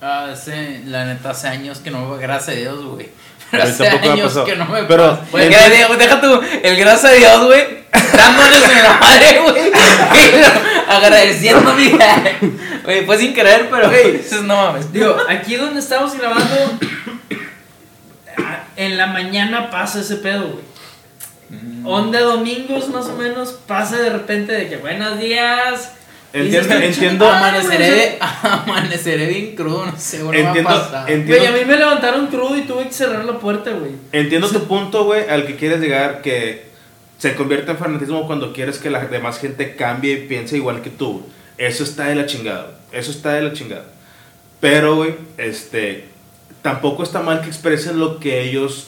Ah, 0.01 0.29
ese, 0.33 0.81
la 0.87 1.05
neta, 1.05 1.29
hace 1.29 1.47
años 1.47 1.77
que 1.79 1.91
no, 1.91 2.17
gracias 2.17 2.57
a 2.57 2.59
Dios, 2.59 2.83
güey. 2.83 3.09
Mí 3.51 3.59
Hace 3.61 3.87
años 3.87 4.37
que 4.45 4.55
no 4.55 4.65
me 4.65 4.83
Pero, 4.83 5.19
pasa. 5.31 5.47
Dios, 5.47 5.97
deja 5.97 6.21
tú, 6.21 6.41
el 6.63 6.75
gracias 6.77 7.11
a 7.11 7.15
Dios, 7.15 7.45
güey, 7.45 7.83
dándoles 7.91 8.69
en 8.69 8.83
la 8.83 8.93
madre, 8.99 9.41
güey. 9.41 9.71
Agradeciendo, 10.87 11.73
mira. 11.73 12.37
Güey, 12.83 13.05
fue 13.05 13.17
sin 13.17 13.33
querer, 13.33 13.69
pero, 13.69 13.89
güey, 13.89 14.21
no 14.43 14.55
mames. 14.55 14.91
Digo, 14.91 15.15
aquí 15.29 15.55
donde 15.55 15.79
estamos 15.79 16.17
grabando, 16.17 16.79
en 18.75 18.97
la 18.97 19.07
mañana 19.07 19.69
pasa 19.69 19.99
ese 20.01 20.17
pedo, 20.17 20.47
güey. 20.47 20.71
Onda 21.83 22.21
domingos 22.21 22.87
más 22.89 23.07
o 23.07 23.17
menos 23.17 23.59
pasa 23.67 23.97
de 23.97 24.09
repente 24.09 24.53
de 24.53 24.69
que 24.69 24.77
buenos 24.77 25.19
días. 25.19 25.91
Entiendo, 26.33 26.69
"Qué 26.69 26.85
entiendo, 26.87 27.25
chingada, 27.25 27.37
Amaneceré, 27.49 27.87
güey". 27.87 27.99
de- 28.09 28.17
amaneceré 28.21 29.25
bien 29.27 29.55
crudo, 29.55 29.85
no 29.85 29.97
sé, 29.97 30.19
Entiendo, 30.21 30.63
va 30.63 30.75
a 30.77 30.83
pasar. 30.91 31.11
entiendo. 31.11 31.43
Güey, 31.43 31.47
a 31.47 31.57
mí 31.57 31.65
me 31.69 31.77
levantaron 31.77 32.27
crudo 32.27 32.57
y 32.57 32.61
tuve 32.61 32.85
que 32.87 32.93
cerrar 32.93 33.25
la 33.25 33.37
puerta, 33.39 33.71
güey. 33.71 33.91
Entiendo 34.11 34.47
tu 34.49 34.63
punto, 34.65 35.03
güey, 35.05 35.27
al 35.29 35.45
que 35.45 35.55
quieres 35.57 35.79
llegar, 35.81 36.21
que 36.21 36.69
se 37.17 37.35
convierte 37.35 37.71
en 37.71 37.77
fanatismo 37.77 38.25
cuando 38.27 38.53
quieres 38.53 38.77
que 38.79 38.89
la 38.89 39.05
demás 39.05 39.39
gente 39.39 39.75
cambie 39.75 40.13
y 40.13 40.27
piense 40.27 40.55
igual 40.57 40.81
que 40.81 40.89
tú. 40.89 41.23
Eso 41.57 41.83
está 41.83 42.05
de 42.05 42.15
la 42.15 42.25
chingada. 42.25 42.79
Eso 42.91 43.11
está 43.11 43.33
de 43.33 43.41
la 43.43 43.53
chingada. 43.53 43.85
Pero, 44.59 44.95
güey, 44.95 45.15
este, 45.37 46.05
tampoco 46.61 47.03
está 47.03 47.19
mal 47.21 47.41
que 47.41 47.47
expresen 47.47 47.99
lo 47.99 48.19
que 48.19 48.41
ellos, 48.41 48.87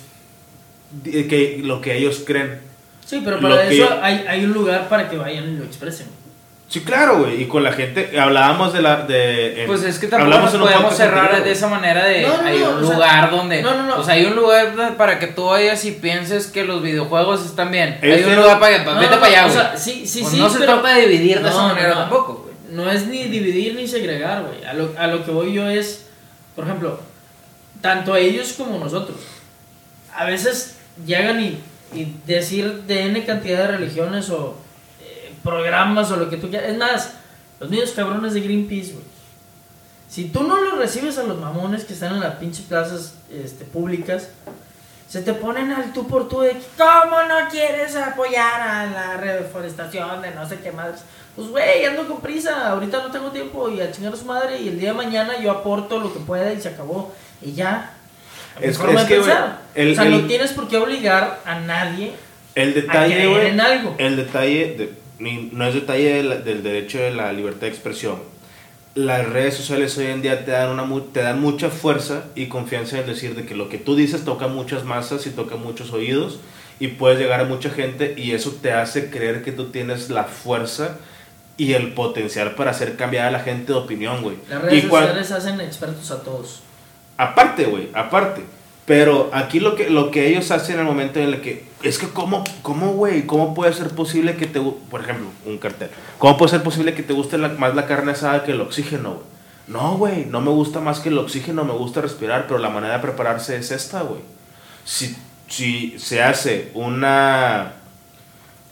que, 1.03 1.59
lo 1.63 1.81
que 1.81 1.97
ellos 1.97 2.23
creen. 2.25 2.59
Sí, 3.05 3.21
pero 3.23 3.41
Lo 3.41 3.49
para 3.49 3.67
que 3.67 3.75
eso 3.75 3.89
yo- 3.89 3.99
hay, 4.03 4.23
hay 4.27 4.45
un 4.45 4.53
lugar 4.53 4.87
para 4.87 5.09
que 5.09 5.17
vayan 5.17 5.49
y 5.53 5.57
lo 5.57 5.65
expresen. 5.65 6.07
Sí, 6.73 6.81
claro, 6.81 7.19
güey. 7.19 7.43
Y 7.43 7.45
con 7.47 7.63
la 7.63 7.71
gente, 7.71 8.19
hablábamos 8.19 8.73
de 8.73 8.81
la, 8.81 9.03
de... 9.03 9.61
en- 9.61 9.67
Pues 9.67 9.83
es 9.83 9.99
que 9.99 10.07
tampoco 10.07 10.39
nos 10.39 10.55
podemos 10.55 10.95
cerrar 10.97 11.25
anterior, 11.25 11.43
de 11.45 11.51
esa 11.51 11.67
manera 11.67 12.03
de 12.03 12.23
No, 12.23 12.41
no, 12.41 12.47
hay 12.47 12.57
no, 12.59 12.69
un 12.71 12.83
o 12.83 12.87
sea, 12.87 12.95
lugar 12.95 13.29
donde 13.31 13.61
no, 13.61 13.75
no, 13.75 13.83
no. 13.83 13.97
o 13.99 14.03
sea 14.03 14.15
hay 14.15 14.25
un 14.25 14.35
lugar 14.35 14.97
para 14.97 15.19
que 15.19 15.27
tú 15.27 15.45
vayas 15.45 15.85
y 15.85 15.91
pienses 15.91 16.47
que 16.47 16.63
los 16.65 16.81
videojuegos 16.81 17.45
están 17.45 17.69
bien 17.69 17.99
Ellos 18.01 18.25
hay 18.25 18.33
un 18.33 18.35
lugar 18.37 18.59
para 18.59 18.79
que 18.79 18.85
No, 18.85 18.99
vete 18.99 19.13
no, 19.13 19.21
para 19.21 19.27
allá 19.31 19.45
o 19.45 19.49
güey 19.49 19.61
sea, 19.61 19.77
sí, 19.77 20.07
sí, 20.07 20.21
Pues 20.21 20.31
sí. 20.33 20.39
no 20.39 20.49
se 20.49 20.59
pero- 20.61 20.73
trata 20.81 20.95
de 20.95 21.01
dividir 21.07 21.35
de 21.37 21.43
No, 21.43 21.49
esa 21.49 21.61
manera 21.61 21.89
no. 21.89 21.95
tampoco 21.95 22.33
güey 22.45 22.55
No 22.75 22.89
es 22.89 23.05
ni 23.05 23.25
dividir 23.25 23.75
ni 23.75 23.87
segregar, 23.87 24.41
güey. 24.41 24.65
A 24.65 24.73
lo, 24.73 24.95
a 24.97 25.05
lo 25.05 25.23
que 25.23 25.29
voy 25.29 25.53
yo 25.53 25.67
es, 25.69 26.07
por 26.55 26.65
ejemplo, 26.65 26.99
tanto 27.81 28.15
ellos 28.15 28.53
como 28.57 28.79
nosotros. 28.79 29.17
A 30.15 30.25
veces 30.25 30.77
llegan 31.05 31.39
y, 31.39 31.59
y 31.93 32.15
decir 32.25 32.81
de 32.87 33.05
N 33.05 33.23
cantidad 33.25 33.59
de 33.67 33.77
religiones 33.77 34.31
o 34.31 34.57
programas 35.43 36.09
o 36.11 36.15
lo 36.17 36.29
que 36.29 36.37
tú 36.37 36.49
quieras. 36.49 36.69
Es 36.71 36.77
más, 36.77 37.11
los 37.59 37.69
niños 37.69 37.91
cabrones 37.91 38.33
de 38.33 38.41
Greenpeace, 38.41 38.93
güey. 38.93 39.03
Si 40.09 40.25
tú 40.25 40.43
no 40.43 40.57
los 40.61 40.77
recibes 40.77 41.17
a 41.17 41.23
los 41.23 41.39
mamones 41.39 41.85
que 41.85 41.93
están 41.93 42.13
en 42.13 42.19
las 42.19 42.35
pinches 42.35 42.65
plazas 42.65 43.15
este, 43.31 43.65
públicas, 43.65 44.29
se 45.09 45.21
te 45.21 45.33
ponen 45.33 45.71
al 45.71 45.91
tú 45.93 46.07
por 46.07 46.27
tú 46.29 46.41
de 46.41 46.55
¿cómo 46.77 47.23
no 47.23 47.49
quieres 47.49 47.95
apoyar 47.95 48.61
a 48.61 48.85
la 48.87 49.17
reforestación 49.17 50.21
de 50.21 50.31
no 50.31 50.47
sé 50.47 50.59
qué 50.59 50.71
madres? 50.71 51.01
Pues 51.35 51.47
güey, 51.49 51.83
ando 51.85 52.07
con 52.07 52.21
prisa, 52.21 52.69
ahorita 52.69 52.99
no 52.99 53.11
tengo 53.11 53.31
tiempo 53.31 53.69
y 53.69 53.81
a 53.81 53.91
chingar 53.91 54.13
a 54.13 54.15
su 54.17 54.25
madre 54.25 54.59
y 54.61 54.67
el 54.69 54.79
día 54.79 54.89
de 54.91 54.97
mañana 54.97 55.39
yo 55.41 55.49
aporto 55.51 55.99
lo 55.99 56.13
que 56.13 56.19
pueda 56.19 56.53
y 56.53 56.61
se 56.61 56.69
acabó. 56.69 57.11
Y 57.41 57.53
ya. 57.53 57.93
Es- 58.61 58.77
forma 58.77 59.01
es 59.01 59.07
de 59.07 59.15
que, 59.15 59.21
pensar. 59.21 59.57
el- 59.73 59.91
o 59.93 59.95
sea, 59.95 60.03
el- 60.05 60.11
no 60.21 60.27
tienes 60.27 60.51
por 60.51 60.67
qué 60.67 60.77
obligar 60.77 61.39
a 61.43 61.59
nadie 61.59 62.13
El 62.53 62.69
a 62.69 62.73
detalle, 62.73 63.13
creer 63.15 63.29
güey. 63.29 63.47
en 63.47 63.61
algo. 63.61 63.95
El 63.97 64.15
detalle, 64.15 64.75
de- 64.77 65.02
ni- 65.23 65.49
no 65.51 65.65
es 65.65 65.73
detalle 65.73 66.13
de 66.15 66.23
la- 66.23 66.35
del 66.37 66.61
derecho 66.63 66.99
de 66.99 67.11
la 67.11 67.31
libertad 67.33 67.61
de 67.61 67.67
expresión. 67.69 68.17
Las 68.95 69.27
redes 69.27 69.55
sociales 69.55 69.97
hoy 69.97 70.05
en 70.05 70.21
día 70.21 70.45
te 70.45 70.51
dan, 70.51 70.69
una, 70.69 70.87
te 71.13 71.21
dan 71.23 71.41
mucha 71.41 71.69
fuerza 71.69 72.25
y 72.35 72.45
confianza 72.45 72.99
en 72.99 73.07
decir 73.07 73.35
de 73.35 73.43
que 73.45 73.55
lo 73.55 73.67
que 73.67 73.79
tú 73.79 73.95
dices 73.95 74.23
toca 74.23 74.47
muchas 74.47 74.83
masas 74.83 75.25
y 75.25 75.31
toca 75.31 75.55
muchos 75.55 75.91
oídos 75.93 76.39
y 76.79 76.89
puedes 76.89 77.17
llegar 77.17 77.39
a 77.39 77.45
mucha 77.45 77.71
gente 77.71 78.13
y 78.17 78.31
eso 78.33 78.51
te 78.61 78.71
hace 78.71 79.09
creer 79.09 79.43
que 79.43 79.51
tú 79.51 79.65
tienes 79.71 80.09
la 80.11 80.25
fuerza 80.25 80.97
y 81.57 81.73
el 81.73 81.93
potencial 81.93 82.53
para 82.55 82.71
hacer 82.71 82.95
cambiar 82.95 83.25
a 83.27 83.31
la 83.31 83.39
gente 83.39 83.73
de 83.73 83.79
opinión, 83.79 84.21
güey. 84.21 84.35
Las 84.49 84.61
redes 84.61 84.83
Y 84.83 84.87
sociales 84.87 85.31
hacen 85.31 85.59
expertos 85.61 86.11
a 86.11 86.21
todos. 86.21 86.61
Aparte, 87.17 87.65
güey, 87.65 87.89
aparte. 87.93 88.41
Pero 88.85 89.29
aquí 89.33 89.59
lo 89.59 89.75
que, 89.75 89.89
lo 89.89 90.11
que 90.11 90.27
ellos 90.27 90.51
hacen 90.51 90.75
en 90.75 90.81
el 90.81 90.85
momento 90.85 91.19
en 91.19 91.29
el 91.29 91.41
que. 91.41 91.63
Es 91.83 91.97
que, 91.97 92.07
¿cómo, 92.07 92.45
cómo, 92.61 92.93
güey? 92.93 93.27
¿Cómo 93.27 93.53
puede 93.53 93.73
ser 93.73 93.89
posible 93.89 94.37
que 94.37 94.47
te. 94.47 94.61
Por 94.61 95.01
ejemplo, 95.01 95.27
un 95.45 95.57
cartel. 95.57 95.89
¿Cómo 96.17 96.37
puede 96.37 96.51
ser 96.51 96.63
posible 96.63 96.93
que 96.93 97.03
te 97.03 97.11
guste 97.11 97.37
más 97.37 97.75
la 97.75 97.85
carne 97.85 98.13
asada 98.13 98.45
que 98.45 98.53
el 98.53 98.61
oxígeno, 98.61 99.15
güey? 99.15 99.25
No, 99.67 99.97
güey. 99.97 100.25
No 100.25 100.39
me 100.39 100.49
gusta 100.51 100.79
más 100.79 101.01
que 101.01 101.09
el 101.09 101.17
oxígeno. 101.17 101.65
Me 101.65 101.73
gusta 101.73 101.99
respirar. 101.99 102.47
Pero 102.47 102.59
la 102.59 102.69
manera 102.69 102.95
de 102.95 102.99
prepararse 103.01 103.57
es 103.57 103.71
esta, 103.71 104.01
güey. 104.01 104.21
Si, 104.85 105.15
si 105.49 105.99
se 105.99 106.23
hace 106.23 106.71
una. 106.73 107.73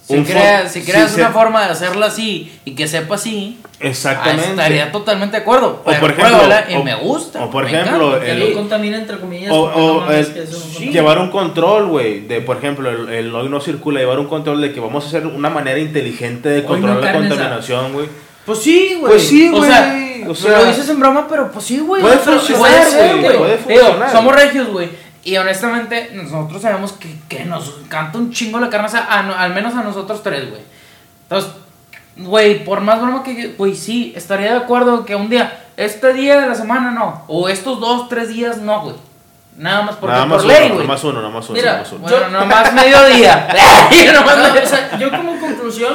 Si 0.08 0.24
creas, 0.24 0.66
fo- 0.66 0.70
si 0.70 0.82
creas 0.84 1.12
se- 1.12 1.22
una 1.22 1.30
forma 1.32 1.64
de 1.66 1.72
hacerlo 1.72 2.06
así 2.06 2.52
y 2.66 2.72
que 2.72 2.88
sepa 2.88 3.16
así, 3.16 3.60
ah, 3.64 3.68
Exactamente. 3.80 4.50
estaría 4.50 4.92
totalmente 4.92 5.38
de 5.38 5.42
acuerdo. 5.44 5.82
O 5.86 5.94
por 5.94 6.12
ejemplo, 6.12 6.40
y 6.70 6.74
o- 6.76 6.84
me 6.84 6.96
gusta. 6.96 7.44
o 7.46 7.50
por 7.50 7.66
ejemplo, 7.66 8.18
encanta. 8.18 8.32
El- 8.32 8.54
contamina 8.54 8.98
entre 8.98 9.18
comillas. 9.20 9.52
O, 9.54 10.02
no 10.02 10.12
el- 10.12 10.26
sí, 10.26 10.90
llevar 10.90 11.18
un 11.20 11.30
control, 11.30 11.88
güey, 11.88 12.22
de 12.22 12.42
por 12.42 12.58
ejemplo, 12.58 12.90
el, 12.90 13.10
el 13.10 13.36
hoy 13.36 13.48
no 13.48 13.62
circula, 13.62 14.00
llevar 14.00 14.20
un 14.20 14.28
control 14.28 14.60
de 14.62 14.74
que 14.74 14.80
vamos 14.80 15.04
a 15.06 15.08
hacer 15.08 15.26
una 15.28 15.50
manera 15.50 15.80
inteligente 15.80 16.50
de 16.50 16.62
no 16.64 16.68
controlar 16.68 17.04
la 17.04 17.14
contaminación, 17.14 17.94
güey. 17.94 18.08
Pues 18.46 18.60
sí, 18.60 18.98
güey. 19.00 19.14
Pues 19.14 19.28
sí, 19.28 19.52
O 19.54 19.64
sea, 19.64 19.94
güey, 19.94 20.24
o 20.24 20.50
lo 20.58 20.66
dices 20.66 20.90
en 20.90 21.00
broma, 21.00 21.28
pero 21.30 21.52
pues 21.52 21.64
sí, 21.64 21.78
güey. 21.80 22.02
puede 22.02 22.18
funcionar, 22.18 22.60
puede 22.60 22.86
ser, 22.86 23.18
güey, 23.22 23.38
güey. 23.38 23.58
funcionar. 23.58 24.12
somos 24.12 24.36
regios, 24.36 24.68
güey. 24.70 24.90
Y 25.24 25.38
honestamente, 25.38 26.10
nosotros 26.14 26.62
sabemos 26.62 26.94
que, 26.94 27.16
que 27.30 27.46
nos 27.46 27.78
encanta 27.84 28.18
un 28.18 28.32
chingo 28.32 28.60
la 28.60 28.70
carne 28.70 28.88
asada, 28.88 29.06
a 29.06 29.44
al 29.44 29.54
menos 29.54 29.76
a 29.76 29.84
nosotros 29.84 30.24
tres, 30.24 30.50
güey. 30.50 30.62
Entonces, 31.24 31.52
güey, 32.18 32.64
por 32.64 32.82
más 32.82 33.00
broma 33.02 33.24
que 33.24 33.50
güey, 33.58 33.76
sí, 33.76 34.14
estaría 34.16 34.52
de 34.54 34.58
acuerdo 34.58 35.06
que 35.06 35.16
un 35.16 35.30
día, 35.30 35.66
este 35.78 36.14
día 36.14 36.42
de 36.42 36.48
la 36.48 36.56
semana 36.56 36.92
no, 36.92 37.24
o 37.28 37.48
estos 37.50 37.80
dos, 37.80 38.10
tres 38.10 38.30
días 38.30 38.58
no, 38.58 38.82
güey. 38.82 38.96
Nada 39.58 39.84
más 39.84 39.96
porque 39.98 40.14
nada 40.14 40.26
más 40.26 40.38
por 40.38 40.46
uno, 40.46 40.54
ley, 40.54 40.64
nada 40.64 40.76
güey. 40.76 40.88
más 40.88 41.04
uno, 41.04 41.20
nada 41.22 41.30
más 41.34 41.46
uno, 41.50 41.56
Mira, 41.60 41.72
nada 41.74 41.84
más 41.84 41.92
uno. 41.92 42.02
Bueno, 42.02 42.18
Yo- 42.26 42.30
nomás 42.30 42.74
mediodía. 42.74 43.48
Nomás 44.14 44.38
No, 44.38 44.44
mediodía. 44.44 44.64
o 44.64 44.68
sea, 44.68 44.98
yo 44.98 45.12
como 45.12 45.40
conclusión, 45.40 45.94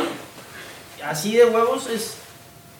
así 1.05 1.35
de 1.37 1.47
huevos, 1.47 1.89
es. 1.89 2.19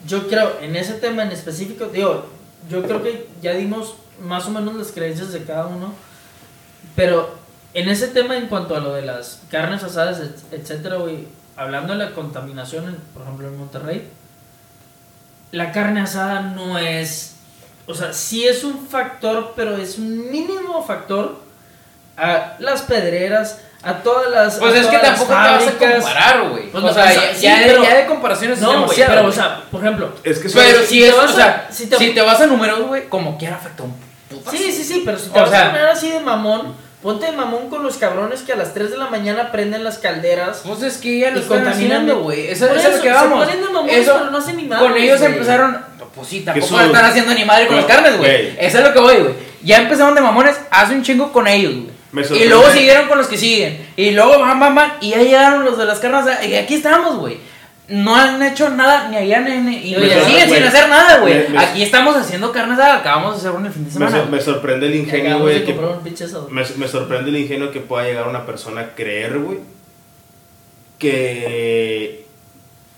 Yo 0.05 0.27
creo, 0.29 0.59
en 0.61 0.75
ese 0.75 0.93
tema 0.93 1.23
en 1.23 1.31
específico, 1.31 1.85
digo, 1.87 2.27
yo 2.69 2.83
creo 2.83 3.03
que 3.03 3.27
ya 3.41 3.53
dimos 3.53 3.95
más 4.21 4.45
o 4.45 4.51
menos 4.51 4.75
las 4.75 4.91
creencias 4.91 5.33
de 5.33 5.43
cada 5.43 5.65
uno. 5.65 5.93
Pero 6.95 7.37
en 7.73 7.89
ese 7.89 8.07
tema, 8.07 8.37
en 8.37 8.47
cuanto 8.47 8.75
a 8.75 8.79
lo 8.79 8.93
de 8.93 9.03
las 9.03 9.41
carnes 9.51 9.83
asadas, 9.83 10.19
et- 10.19 10.53
etcétera, 10.61 10.95
güey, 10.97 11.27
hablando 11.55 11.93
de 11.93 11.99
la 12.05 12.11
contaminación, 12.11 12.85
en- 12.89 12.95
por 13.13 13.23
ejemplo, 13.23 13.47
en 13.47 13.57
Monterrey, 13.57 14.09
la 15.51 15.71
carne 15.71 16.01
asada 16.01 16.41
no 16.41 16.77
es. 16.77 17.35
O 17.87 17.93
sea, 17.93 18.11
sí 18.13 18.45
es 18.47 18.63
un 18.63 18.87
factor, 18.87 19.53
pero 19.55 19.77
es 19.77 19.97
un 19.97 20.29
mínimo 20.29 20.83
factor 20.85 21.39
a 22.17 22.55
las 22.59 22.81
pedreras, 22.81 23.61
a 23.81 23.93
todas 23.99 24.29
las. 24.29 24.55
Pues 24.57 24.75
es 24.75 24.87
que 24.87 24.97
tampoco 24.97 25.27
te 25.29 25.33
vas 25.33 25.67
a 25.67 25.71
comparar, 25.77 26.49
güey. 26.49 26.69
Pues 26.71 26.83
o 26.83 26.87
no, 26.87 26.93
sea, 26.93 27.03
o 27.05 27.07
sea, 27.07 27.13
ya, 27.31 27.35
sí, 27.35 27.41
ya 27.43 27.59
de- 27.59 27.65
pero- 27.67 27.83
ya 27.83 27.95
de 27.95 28.05
comparaciones 28.07 28.59
No, 28.59 28.85
güey, 28.85 28.97
pero, 28.97 29.19
o 29.19 29.23
güey. 29.23 29.33
sea, 29.35 29.61
por 29.71 29.81
ejemplo. 29.81 30.11
Es 30.23 30.39
que 30.39 30.49
Pero 30.49 30.81
si, 30.83 31.03
es, 31.03 31.15
vas 31.15 31.29
o 31.31 31.33
a- 31.33 31.35
sea, 31.35 31.67
si 31.71 31.87
te- 31.87 31.97
si 31.97 32.13
te 32.13 32.21
vas 32.21 32.41
a 32.41 32.47
números, 32.47 32.81
güey, 32.87 33.07
como 33.07 33.37
quiera 33.37 33.55
afecta 33.55 33.83
un 33.83 33.93
puto. 34.29 34.51
Sí, 34.51 34.71
sí, 34.71 34.83
sí, 34.83 35.03
pero 35.05 35.17
si 35.19 35.29
te 35.29 35.39
O 35.39 35.41
vas 35.41 35.49
sea- 35.49 35.67
a 35.67 35.71
poner 35.71 35.87
así 35.87 36.09
de 36.09 36.19
mamón, 36.19 36.73
ponte 37.01 37.25
de 37.27 37.31
mamón 37.31 37.69
con 37.69 37.83
los 37.83 37.97
cabrones 37.97 38.41
que 38.41 38.53
a 38.53 38.55
las 38.55 38.73
3 38.73 38.91
de 38.91 38.97
la 38.97 39.07
mañana 39.09 39.51
prenden 39.51 39.83
las 39.83 39.97
calderas. 39.99 40.61
Pues 40.65 40.81
es 40.83 40.97
que 40.97 41.19
ya 41.19 41.31
lo 41.31 41.37
Y 41.39 41.41
están 41.41 41.63
contaminan 41.63 41.91
haciendo, 42.01 42.15
de- 42.15 42.21
güey. 42.21 42.47
Eso, 42.47 42.67
Por 42.67 42.77
eso 42.77 42.87
es 42.89 42.95
eso, 42.95 42.97
lo 42.97 43.03
que 43.03 43.09
se 43.09 43.13
vamos. 43.15 43.45
ponen 43.45 43.61
de 43.61 43.69
mamones, 43.69 43.95
Eso, 43.97 44.13
pero 44.17 44.31
no 44.31 44.37
hacen 44.37 44.57
ni 44.57 44.67
Con 44.67 44.77
madres, 44.81 45.03
ellos 45.03 45.19
güey. 45.19 45.31
empezaron. 45.33 45.77
Pues 46.15 46.27
sí, 46.29 46.39
tampoco 46.41 46.65
eso- 46.65 46.77
lo 46.77 46.85
están 46.85 47.05
haciendo 47.05 47.33
ni 47.35 47.45
madre 47.45 47.67
con 47.67 47.75
Güey, 47.77 47.87
las 47.87 47.95
carnes, 47.95 48.17
güey. 48.17 48.55
Eso 48.59 48.77
es 48.79 48.83
lo 48.83 48.93
que 48.93 48.99
voy, 48.99 49.15
güey. 49.17 49.33
Ya 49.61 49.77
empezaron 49.77 50.15
de 50.15 50.21
mamones, 50.21 50.55
hace 50.71 50.93
un 50.95 51.03
chingo 51.03 51.31
con 51.31 51.47
ellos, 51.47 51.73
güey. 51.75 51.97
Y 52.41 52.45
luego 52.47 52.71
siguieron 52.71 53.07
con 53.07 53.19
los 53.19 53.27
que 53.27 53.37
siguen. 53.37 53.85
Y 53.95 54.11
luego 54.11 54.39
van, 54.39 54.59
van, 54.59 54.73
van. 54.73 54.93
Y 55.01 55.11
ya 55.11 55.17
llegaron 55.19 55.63
los 55.63 55.77
de 55.77 55.85
las 55.85 55.99
carnes. 55.99 56.25
Y 56.47 56.55
aquí 56.55 56.75
estamos, 56.75 57.17
güey. 57.17 57.37
No 57.89 58.15
han 58.15 58.41
hecho 58.43 58.69
nada, 58.69 59.07
ni 59.09 59.15
allá, 59.15 59.39
ni, 59.41 59.57
ni- 59.59 59.77
y 59.77 59.95
siguen 59.95 60.49
sin 60.49 60.63
hacer 60.63 60.89
nada, 60.89 61.19
güey. 61.19 61.47
Me- 61.49 61.57
Aquí 61.57 61.83
estamos 61.83 62.17
haciendo 62.17 62.51
carnes, 62.51 62.77
acabamos 62.79 63.41
de 63.41 63.47
hacer 63.49 63.61
el 63.65 63.71
fin 63.71 63.85
de 63.85 63.99
Me, 63.99 64.07
semana. 64.09 64.25
me 64.29 64.41
sorprende 64.41 64.87
el 64.87 64.95
ingenio, 64.95 65.39
güey. 65.39 65.63
que-. 65.63 65.73
Me, 66.51 66.63
me 66.77 66.87
sorprende 66.89 67.29
el 67.29 67.37
ingenio 67.37 67.71
que 67.71 67.79
pueda 67.79 68.03
llegar 68.05 68.27
una 68.27 68.45
persona 68.45 68.81
a 68.81 68.95
creer, 68.95 69.39
güey, 69.39 69.59
que, 70.99 72.25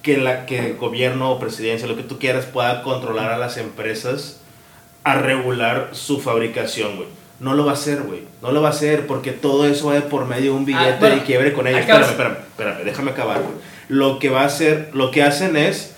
que, 0.01 0.17
la, 0.17 0.45
que 0.45 0.59
el 0.71 0.77
gobierno 0.77 1.31
o 1.31 1.39
presidencia, 1.39 1.87
lo 1.87 1.95
que 1.95 2.03
tú 2.03 2.17
quieras, 2.19 2.45
pueda 2.45 2.81
controlar 2.81 3.31
a 3.31 3.37
las 3.37 3.57
empresas 3.57 4.39
a 5.03 5.15
regular 5.15 5.89
su 5.91 6.19
fabricación, 6.19 6.95
güey. 6.95 7.07
No 7.39 7.53
lo 7.53 7.63
va 7.65 7.71
a 7.71 7.73
hacer, 7.75 8.01
güey. 8.01 8.23
No 8.41 8.51
lo 8.51 8.61
va 8.61 8.69
a 8.69 8.71
hacer 8.71 9.07
porque 9.07 9.31
todo 9.31 9.65
eso 9.65 9.87
va 9.87 9.93
de 9.93 10.01
por 10.01 10.25
medio 10.25 10.51
de 10.51 10.57
un 10.57 10.65
billete 10.65 10.85
Ah, 10.93 10.97
bueno, 10.99 11.15
y 11.17 11.19
quiebre 11.21 11.53
con 11.53 11.67
ellos. 11.67 11.79
Espérame, 11.81 12.03
espérame, 12.09 12.35
espérame, 12.49 12.83
déjame 12.83 13.11
acabar, 13.11 13.39
güey. 13.41 13.53
Lo 13.89 14.17
que 14.19 14.29
va 14.29 14.41
a 14.43 14.45
hacer, 14.45 14.89
lo 14.93 15.11
que 15.11 15.21
hacen 15.23 15.57
es 15.57 15.93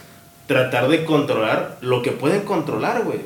tratar 0.48 0.88
de 0.90 1.06
controlar 1.06 1.78
lo 1.82 2.02
que 2.02 2.12
pueden 2.12 2.42
controlar, 2.42 3.04
güey 3.04 3.20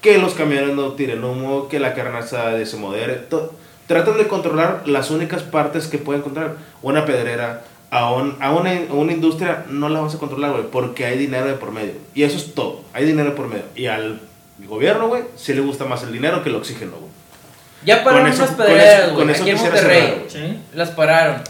que 0.00 0.16
los 0.16 0.32
camiones 0.32 0.74
no 0.74 0.92
tiren 0.92 1.22
humo, 1.22 1.68
que 1.68 1.78
la 1.78 1.92
carne 1.92 2.18
asada 2.20 2.64
se 2.64 2.76
modere. 2.78 3.14
to- 3.16 3.52
Tratan 3.86 4.16
de 4.16 4.28
controlar 4.28 4.84
las 4.86 5.10
únicas 5.10 5.42
partes 5.42 5.88
que 5.88 5.98
pueden 5.98 6.22
controlar. 6.22 6.54
Una 6.80 7.04
pedrera, 7.04 7.64
a, 7.90 8.10
un- 8.12 8.34
a 8.40 8.50
una, 8.52 8.70
a 8.88 8.94
una 8.94 9.12
industria 9.12 9.64
no 9.68 9.90
la 9.90 10.00
vas 10.00 10.14
a 10.14 10.18
controlar, 10.18 10.52
güey, 10.52 10.64
porque 10.72 11.04
hay 11.04 11.18
dinero 11.18 11.44
de 11.46 11.52
por 11.52 11.70
medio. 11.70 11.92
Y 12.14 12.22
eso 12.22 12.38
es 12.38 12.54
todo, 12.54 12.80
hay 12.94 13.04
dinero 13.04 13.28
de 13.30 13.36
por 13.36 13.48
medio. 13.48 13.64
Y 13.76 13.86
al 13.88 14.20
gobierno, 14.66 15.08
güey, 15.08 15.24
sí 15.36 15.52
le 15.52 15.60
gusta 15.60 15.84
más 15.84 16.02
el 16.02 16.12
dinero 16.12 16.42
que 16.42 16.48
el 16.48 16.54
oxígeno, 16.56 16.92
güey. 16.92 17.10
Ya 17.84 18.02
pararon 18.02 18.32
con 18.34 18.56
pedreras, 18.56 19.04
güey. 19.12 19.16
con 19.16 19.28
eso 19.30 19.42
Aquí 19.42 19.50
en 19.50 19.56
Monterrey. 19.58 20.00
cerrar. 20.00 20.22
Sí. 20.28 20.58
Las 20.72 20.90
pararon. 20.92 21.42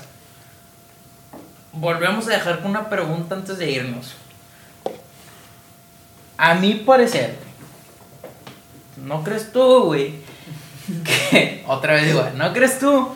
Volvemos 1.72 2.26
a 2.26 2.32
dejar 2.32 2.60
con 2.60 2.70
una 2.70 2.88
pregunta 2.88 3.34
antes 3.34 3.58
de 3.58 3.70
irnos. 3.70 4.14
A 6.36 6.54
mi 6.54 6.74
parecer, 6.74 7.36
¿no 8.96 9.22
crees 9.22 9.52
tú, 9.52 9.84
güey? 9.84 10.14
Que, 11.04 11.64
otra 11.68 11.94
vez 11.94 12.06
digo, 12.06 12.26
¿no 12.34 12.52
crees 12.52 12.80
tú 12.80 13.14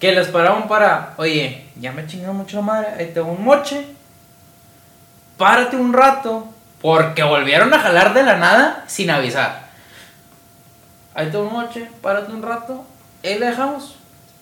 que 0.00 0.12
las 0.12 0.26
pararon 0.28 0.66
para, 0.66 1.14
oye, 1.16 1.66
ya 1.76 1.92
me 1.92 2.06
chingaron 2.06 2.36
mucho 2.36 2.56
la 2.56 2.62
madre, 2.62 2.88
ahí 2.98 3.12
tengo 3.14 3.28
un 3.28 3.44
moche, 3.44 3.86
párate 5.38 5.76
un 5.76 5.92
rato, 5.92 6.48
porque 6.82 7.22
volvieron 7.22 7.72
a 7.72 7.78
jalar 7.78 8.12
de 8.12 8.22
la 8.24 8.36
nada 8.36 8.84
sin 8.86 9.10
avisar. 9.10 9.68
Ahí 11.14 11.30
tengo 11.30 11.44
un 11.44 11.52
moche, 11.52 11.88
párate 12.02 12.32
un 12.32 12.42
rato, 12.42 12.84
ahí 13.22 13.38
la 13.38 13.50
dejamos. 13.50 13.96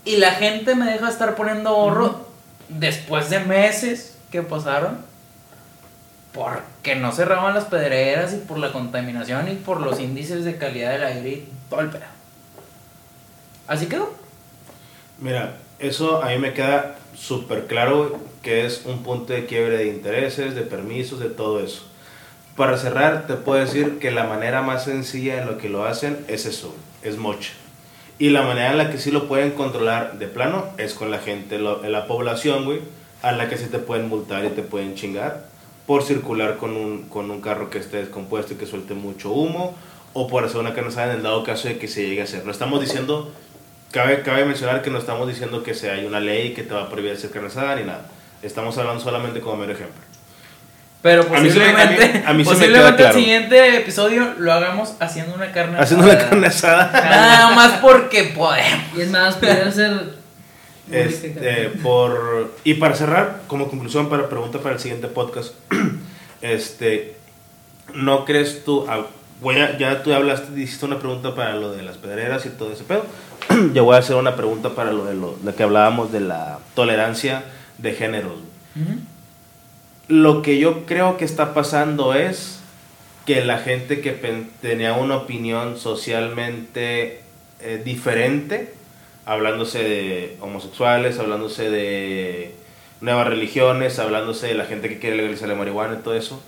Y 0.05 0.17
la 0.17 0.33
gente 0.33 0.75
me 0.75 0.91
deja 0.91 1.09
estar 1.09 1.37
poniendo 1.37 1.71
ahorro 1.71 2.32
después 2.69 3.31
de 3.31 3.41
meses 3.41 4.19
que 4.31 4.43
pasaron. 4.43 4.99
Porque 6.33 6.97
no 6.97 7.13
cerraban 7.13 7.55
las 7.55 7.67
pedreras 7.67 8.33
y 8.33 8.39
por 8.39 8.59
la 8.59 8.73
contaminación 8.73 9.49
y 9.51 9.55
por 9.55 9.81
los 9.81 10.01
índices 10.01 10.47
de 10.47 10.57
calidad 10.57 10.93
del 10.93 11.05
aire 11.05 11.29
y 11.29 11.49
todo 11.69 11.81
el 11.81 11.91
pedo. 11.91 12.07
Así 13.67 13.87
quedó. 13.87 14.15
Mira, 15.19 15.57
eso 15.79 16.23
a 16.23 16.31
mí 16.31 16.39
me 16.39 16.55
queda 16.55 16.97
súper 17.15 17.67
claro 17.67 18.19
que 18.43 18.67
es 18.67 18.83
un 18.87 19.03
punto 19.03 19.33
de 19.33 19.47
quiebre 19.47 19.77
de 19.77 19.89
intereses, 19.89 20.55
de 20.55 20.63
permisos, 20.63 21.21
de 21.21 21.29
todo 21.29 21.61
eso. 21.61 21.87
Para 22.57 22.77
cerrar, 22.77 23.27
te 23.27 23.35
puedo 23.35 23.61
decir 23.61 23.99
que 23.99 24.11
la 24.11 24.25
manera 24.25 24.63
más 24.63 24.85
sencilla 24.85 25.41
en 25.41 25.47
lo 25.47 25.59
que 25.59 25.69
lo 25.69 25.85
hacen 25.85 26.25
es 26.29 26.45
eso, 26.45 26.75
es 27.03 27.17
moche. 27.17 27.53
Y 28.23 28.31
la 28.31 28.43
manera 28.43 28.71
en 28.71 28.79
la 28.79 28.89
que 28.89 28.99
sí 28.99 29.11
lo 29.11 29.27
pueden 29.27 29.51
controlar 29.51 30.17
de 30.21 30.29
plano 30.29 30.67
es 30.79 30.95
con 30.95 31.11
la 31.11 31.19
gente, 31.19 31.59
lo- 31.59 31.83
la 31.83 32.07
población, 32.07 32.65
güey, 32.65 32.79
a 33.21 33.33
la 33.33 33.49
que 33.49 33.57
sí 33.59 33.65
te 33.67 33.81
pueden 33.81 34.09
multar 34.09 34.45
y 34.45 34.51
te 34.51 34.63
pueden 34.63 34.95
chingar 34.95 35.47
por 35.89 36.05
circular 36.05 36.57
con 36.57 36.77
un, 36.77 37.09
con 37.09 37.33
un 37.33 37.41
carro 37.41 37.69
que 37.69 37.79
esté 37.79 37.97
descompuesto 37.97 38.53
y 38.55 38.57
que 38.59 38.67
suelte 38.67 38.95
mucho 38.95 39.33
humo, 39.33 39.75
o 40.13 40.29
por 40.29 40.45
hacer 40.45 40.59
una 40.61 40.73
carne 40.73 40.91
asada 40.91 41.11
en 41.11 41.17
el 41.17 41.23
dado 41.25 41.43
caso 41.43 41.67
de 41.67 41.79
que 41.79 41.89
se 41.89 42.03
llegue 42.07 42.21
a 42.21 42.25
hacer. 42.25 42.45
No 42.47 42.53
estamos 42.53 42.81
diciendo, 42.81 43.33
cabe, 43.91 44.23
cabe 44.23 44.45
mencionar 44.45 44.83
que 44.83 44.91
no 44.91 44.99
estamos 44.99 45.27
diciendo 45.27 45.65
que 45.65 45.75
se 45.75 45.91
hay 45.91 46.05
una 46.05 46.21
ley 46.21 46.55
que 46.55 46.63
te 46.63 46.75
va 46.75 46.83
a 46.85 46.89
prohibir 46.89 47.15
hacer 47.15 47.31
carne 47.31 47.49
asada 47.49 47.75
ni 47.75 47.83
nada. 47.83 48.07
Estamos 48.41 48.79
hablando 48.79 49.03
solamente 49.03 49.41
como 49.41 49.57
mero 49.57 49.73
ejemplo. 49.73 50.01
Pero 51.03 51.23
A 51.35 51.41
mí 51.41 51.51
se 51.51 51.59
me- 51.59 51.65
a 51.65 51.69
mí- 51.69 51.75
posiblemente, 51.97 52.23
a 52.27 52.33
mí 52.33 52.45
se 52.45 52.51
me 52.51 52.57
posiblemente 52.57 52.97
queda 52.97 52.97
claro. 52.97 53.17
el 53.19 53.25
siguiente 53.25 53.77
episodio 53.79 54.35
lo 54.39 54.53
hagamos 54.53 54.95
haciendo 55.01 55.35
una 55.35 55.51
carne 55.51 55.77
Haciendo 55.79 56.05
una 56.07 56.15
asada. 56.15 56.29
carne 56.31 56.47
asada. 56.47 56.93
Nada 56.93 57.51
más 57.57 57.73
porque 57.81 58.33
podemos. 58.37 58.85
Y 58.97 59.01
es 59.03 59.11
más, 59.11 59.35
pudiera 59.37 59.71
ser. 59.73 60.23
Este, 60.91 61.71
por, 61.83 62.53
y 62.65 62.75
para 62.75 62.95
cerrar, 62.95 63.43
como 63.47 63.69
conclusión, 63.69 64.11
para 64.11 64.29
pregunta 64.29 64.59
para 64.59 64.75
el 64.75 64.81
siguiente 64.81 65.07
podcast, 65.09 65.55
este, 66.43 67.17
¿no 67.95 68.25
crees 68.27 68.65
tú, 68.65 68.85
ah, 68.91 69.07
voy 69.41 69.59
a- 69.59 69.79
ya 69.79 70.03
tú 70.03 70.13
hablaste, 70.13 70.61
hiciste 70.61 70.85
una 70.85 70.99
pregunta 70.99 71.35
para 71.35 71.55
lo 71.55 71.73
de 71.73 71.83
las 71.83 71.97
pedreras 71.97 72.45
y 72.47 72.51
todo 72.51 72.73
ese 72.73 72.85
pedo, 72.85 73.07
yo 73.73 73.85
voy 73.85 73.97
a 73.97 74.01
hacer 74.01 74.17
una 74.17 74.37
pregunta 74.37 74.71
para 74.71 74.93
lo 74.93 75.05
de 75.07 75.15
lo, 75.15 75.37
de 75.41 75.55
que 75.55 75.63
hablábamos 75.63 76.13
de 76.13 76.21
la 76.21 76.59
tolerancia 76.75 77.45
de 77.79 77.93
géneros. 77.95 78.35
Lo 80.13 80.43
que 80.43 80.59
yo 80.59 80.85
creo 80.85 81.17
que 81.17 81.25
está 81.25 81.55
pasando 81.55 82.13
es 82.13 82.61
que 83.25 83.43
la 83.43 83.57
gente 83.57 84.03
que 84.03 84.11
tenía 84.61 84.93
una 84.93 85.17
opinión 85.17 85.79
socialmente 85.79 87.23
eh, 87.63 87.81
diferente, 87.83 88.75
hablándose 89.25 89.83
de 89.83 90.37
homosexuales, 90.43 91.19
hablándose 91.19 91.71
de 91.71 92.55
nuevas 93.01 93.27
religiones, 93.27 93.99
hablándose 93.99 94.49
de 94.49 94.55
la 94.55 94.67
gente 94.67 94.91
que 94.91 94.99
quiere 94.99 95.17
legalizar 95.17 95.49
la 95.49 95.55
marihuana 95.55 95.95
y 95.99 96.03
todo 96.03 96.15
eso, 96.15 96.43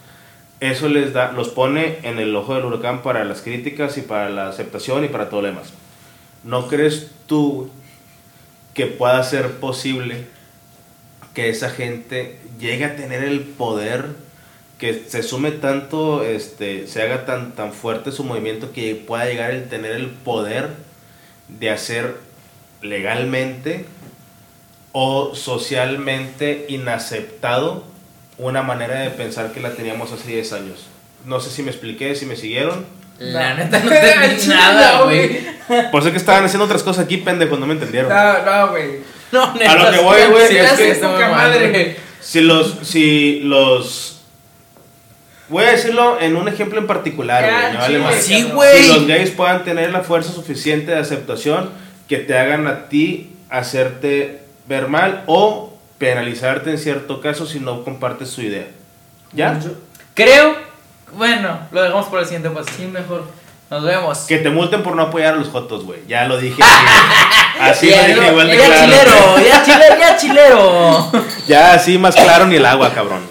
eso 0.60 0.90
les 0.90 1.14
da, 1.14 1.32
los 1.32 1.48
pone 1.48 2.00
en 2.02 2.18
el 2.18 2.36
ojo 2.36 2.54
del 2.56 2.66
huracán 2.66 3.00
para 3.00 3.24
las 3.24 3.40
críticas 3.40 3.96
y 3.96 4.02
para 4.02 4.28
la 4.28 4.50
aceptación 4.50 5.06
y 5.06 5.08
para 5.08 5.30
todo 5.30 5.40
lo 5.40 5.46
demás. 5.46 5.72
¿No 6.42 6.68
crees 6.68 7.12
tú 7.26 7.70
que 8.74 8.84
pueda 8.88 9.22
ser 9.22 9.52
posible 9.52 10.26
que 11.32 11.48
esa 11.48 11.70
gente 11.70 12.43
llegue 12.64 12.84
a 12.84 12.96
tener 12.96 13.22
el 13.22 13.40
poder, 13.40 14.06
que 14.78 15.04
se 15.06 15.22
sume 15.22 15.52
tanto, 15.52 16.24
este, 16.24 16.86
se 16.86 17.02
haga 17.02 17.24
tan, 17.26 17.52
tan 17.52 17.72
fuerte 17.72 18.10
su 18.10 18.24
movimiento 18.24 18.72
que 18.72 18.94
pueda 18.96 19.26
llegar 19.26 19.52
a 19.52 19.62
tener 19.64 19.92
el 19.92 20.08
poder 20.08 20.70
de 21.48 21.70
hacer 21.70 22.16
legalmente 22.82 23.84
o 24.92 25.34
socialmente 25.34 26.66
inaceptado 26.68 27.84
una 28.38 28.62
manera 28.62 29.00
de 29.00 29.10
pensar 29.10 29.52
que 29.52 29.60
la 29.60 29.70
teníamos 29.70 30.12
hace 30.12 30.28
10 30.28 30.52
años. 30.52 30.86
No 31.24 31.40
sé 31.40 31.50
si 31.50 31.62
me 31.62 31.70
expliqué, 31.70 32.14
si 32.14 32.26
me 32.26 32.36
siguieron. 32.36 32.84
La 33.18 33.54
neta 33.54 33.78
no 33.78 33.90
entendí 33.94 34.48
nada, 34.48 35.02
güey. 35.02 35.40
Por 35.92 36.02
eso 36.02 36.10
que 36.10 36.18
estaban 36.18 36.44
haciendo 36.44 36.64
otras 36.64 36.82
cosas 36.82 37.04
aquí, 37.04 37.18
pendejos, 37.18 37.58
no 37.58 37.66
me 37.66 37.74
entendieron. 37.74 38.10
No, 38.10 38.42
no, 38.44 38.68
güey. 38.70 38.98
No, 39.32 39.54
neta, 39.54 39.72
A 39.72 39.74
lo 39.76 39.90
que 39.90 39.98
voy, 40.04 40.20
güey, 40.30 40.56
es 40.56 40.72
que- 40.72 41.00
madre, 41.00 41.70
güey. 41.70 41.96
Si 42.24 42.40
los, 42.40 42.78
si 42.82 43.40
los... 43.40 44.20
Voy 45.48 45.64
a 45.64 45.72
decirlo 45.72 46.18
en 46.20 46.36
un 46.36 46.48
ejemplo 46.48 46.78
en 46.80 46.86
particular, 46.86 47.44
güey, 47.76 47.98
vale. 48.02 48.22
Sí, 48.22 48.42
güey. 48.44 48.82
Si 48.82 48.88
los 48.88 49.06
gays 49.06 49.30
puedan 49.30 49.62
tener 49.64 49.92
la 49.92 50.00
fuerza 50.00 50.32
suficiente 50.32 50.92
de 50.92 50.98
aceptación 50.98 51.70
que 52.08 52.16
te 52.18 52.36
hagan 52.38 52.66
a 52.66 52.88
ti 52.88 53.30
hacerte 53.50 54.40
ver 54.66 54.88
mal 54.88 55.22
o 55.26 55.76
penalizarte 55.98 56.70
en 56.70 56.78
cierto 56.78 57.20
caso 57.20 57.46
si 57.46 57.60
no 57.60 57.84
compartes 57.84 58.30
su 58.30 58.40
idea. 58.42 58.66
¿Ya? 59.32 59.58
Yo- 59.60 59.72
Creo, 60.14 60.56
bueno, 61.16 61.58
lo 61.72 61.82
dejamos 61.82 62.06
por 62.06 62.20
el 62.20 62.24
siguiente 62.24 62.48
paso. 62.50 62.70
Sí, 62.76 62.86
mejor. 62.86 63.24
Nos 63.74 63.82
vemos. 63.82 64.18
Que 64.28 64.38
te 64.38 64.50
multen 64.50 64.84
por 64.84 64.94
no 64.94 65.02
apoyar 65.02 65.34
a 65.34 65.36
los 65.36 65.48
jotos, 65.48 65.84
güey. 65.84 65.98
Ya 66.06 66.26
lo 66.28 66.38
dije 66.38 66.62
así. 66.62 66.86
Así 67.58 67.90
lo 67.90 68.04
dije 68.04 68.30
igual 68.30 68.46
de 68.46 68.56
ya 68.56 68.66
claro. 68.66 68.84
chilero, 68.84 69.48
ya 69.48 69.64
chilero, 69.64 69.98
ya 69.98 70.16
chilero. 70.20 71.10
Ya 71.48 71.72
así 71.72 71.98
más 71.98 72.14
claro 72.14 72.46
ni 72.46 72.54
el 72.54 72.66
agua, 72.66 72.94
cabrón. 72.94 73.22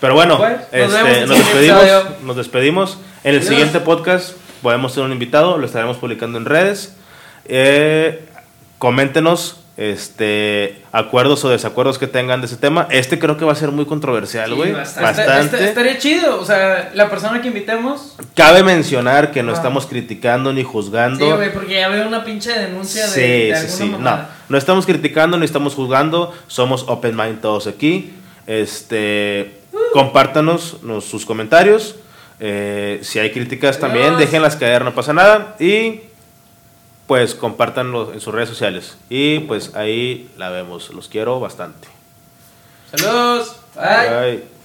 Pero 0.00 0.14
bueno, 0.14 0.40
este, 0.72 0.86
nos 0.86 0.94
el 0.94 1.28
nos, 1.28 1.38
despedimos. 1.38 1.84
Nos 2.22 2.36
despedimos. 2.36 2.98
En 3.24 3.34
el 3.34 3.40
Adiós. 3.40 3.50
siguiente 3.50 3.80
podcast 3.80 4.36
podemos 4.62 4.94
tener 4.94 5.04
un 5.04 5.12
invitado, 5.12 5.58
lo 5.58 5.66
estaremos 5.66 5.98
publicando 5.98 6.38
en 6.38 6.46
redes. 6.46 6.96
Eh, 7.44 8.26
coméntenos 8.78 9.58
este, 9.76 10.82
acuerdos 10.92 11.44
o 11.44 11.50
desacuerdos 11.50 11.98
que 11.98 12.06
tengan 12.06 12.40
de 12.40 12.46
ese 12.46 12.56
tema. 12.56 12.88
Este 12.90 13.18
creo 13.18 13.36
que 13.36 13.44
va 13.44 13.52
a 13.52 13.56
ser 13.56 13.70
muy 13.72 13.84
controversial, 13.84 14.48
Sí, 14.50 14.56
güey. 14.56 14.72
bastante. 14.72 15.04
bastante. 15.22 15.56
Está- 15.56 15.68
estaría 15.68 15.98
chido. 15.98 16.40
O 16.40 16.44
sea, 16.44 16.90
la 16.94 17.10
persona 17.10 17.42
que 17.42 17.48
invitemos. 17.48 18.16
Cabe 18.34 18.62
mencionar 18.62 19.32
que 19.32 19.42
no 19.42 19.52
Ah. 19.52 19.54
estamos 19.56 19.86
criticando 19.86 20.52
ni 20.52 20.62
juzgando. 20.62 21.24
Sí, 21.26 21.30
güey, 21.36 21.52
porque 21.52 21.74
ya 21.74 21.88
veo 21.88 22.06
una 22.08 22.24
pinche 22.24 22.52
denuncia 22.58 23.02
de, 23.06 23.08
Sí, 23.12 23.20
de 23.20 23.68
sí, 23.68 23.82
alguna 23.82 23.96
sí. 23.96 24.02
No, 24.02 24.28
no 24.48 24.58
estamos 24.58 24.86
criticando 24.86 25.38
ni 25.38 25.44
estamos 25.44 25.74
juzgando. 25.74 26.32
Somos 26.46 26.84
open 26.88 27.14
mind 27.16 27.40
todos 27.40 27.66
aquí. 27.66 28.12
Este, 28.46 29.58
compártanos 29.92 30.82
nos- 30.82 31.04
sus 31.04 31.26
comentarios. 31.26 31.96
Eh, 32.40 32.98
si 33.02 33.18
hay 33.18 33.30
críticas 33.32 33.78
también, 33.78 34.16
déjenlas 34.18 34.56
caer, 34.56 34.84
no 34.84 34.94
pasa 34.94 35.12
nada. 35.12 35.56
Y 35.58 36.00
pues 37.06 37.34
compártanlo 37.34 38.12
en 38.12 38.20
sus 38.20 38.34
redes 38.34 38.48
sociales. 38.48 38.96
Y 39.08 39.40
pues 39.40 39.74
ahí 39.74 40.30
la 40.36 40.50
vemos. 40.50 40.90
Los 40.90 41.08
quiero 41.08 41.40
bastante. 41.40 41.88
Saludos. 42.90 43.56
Bye. 43.74 44.20
Bye. 44.20 44.55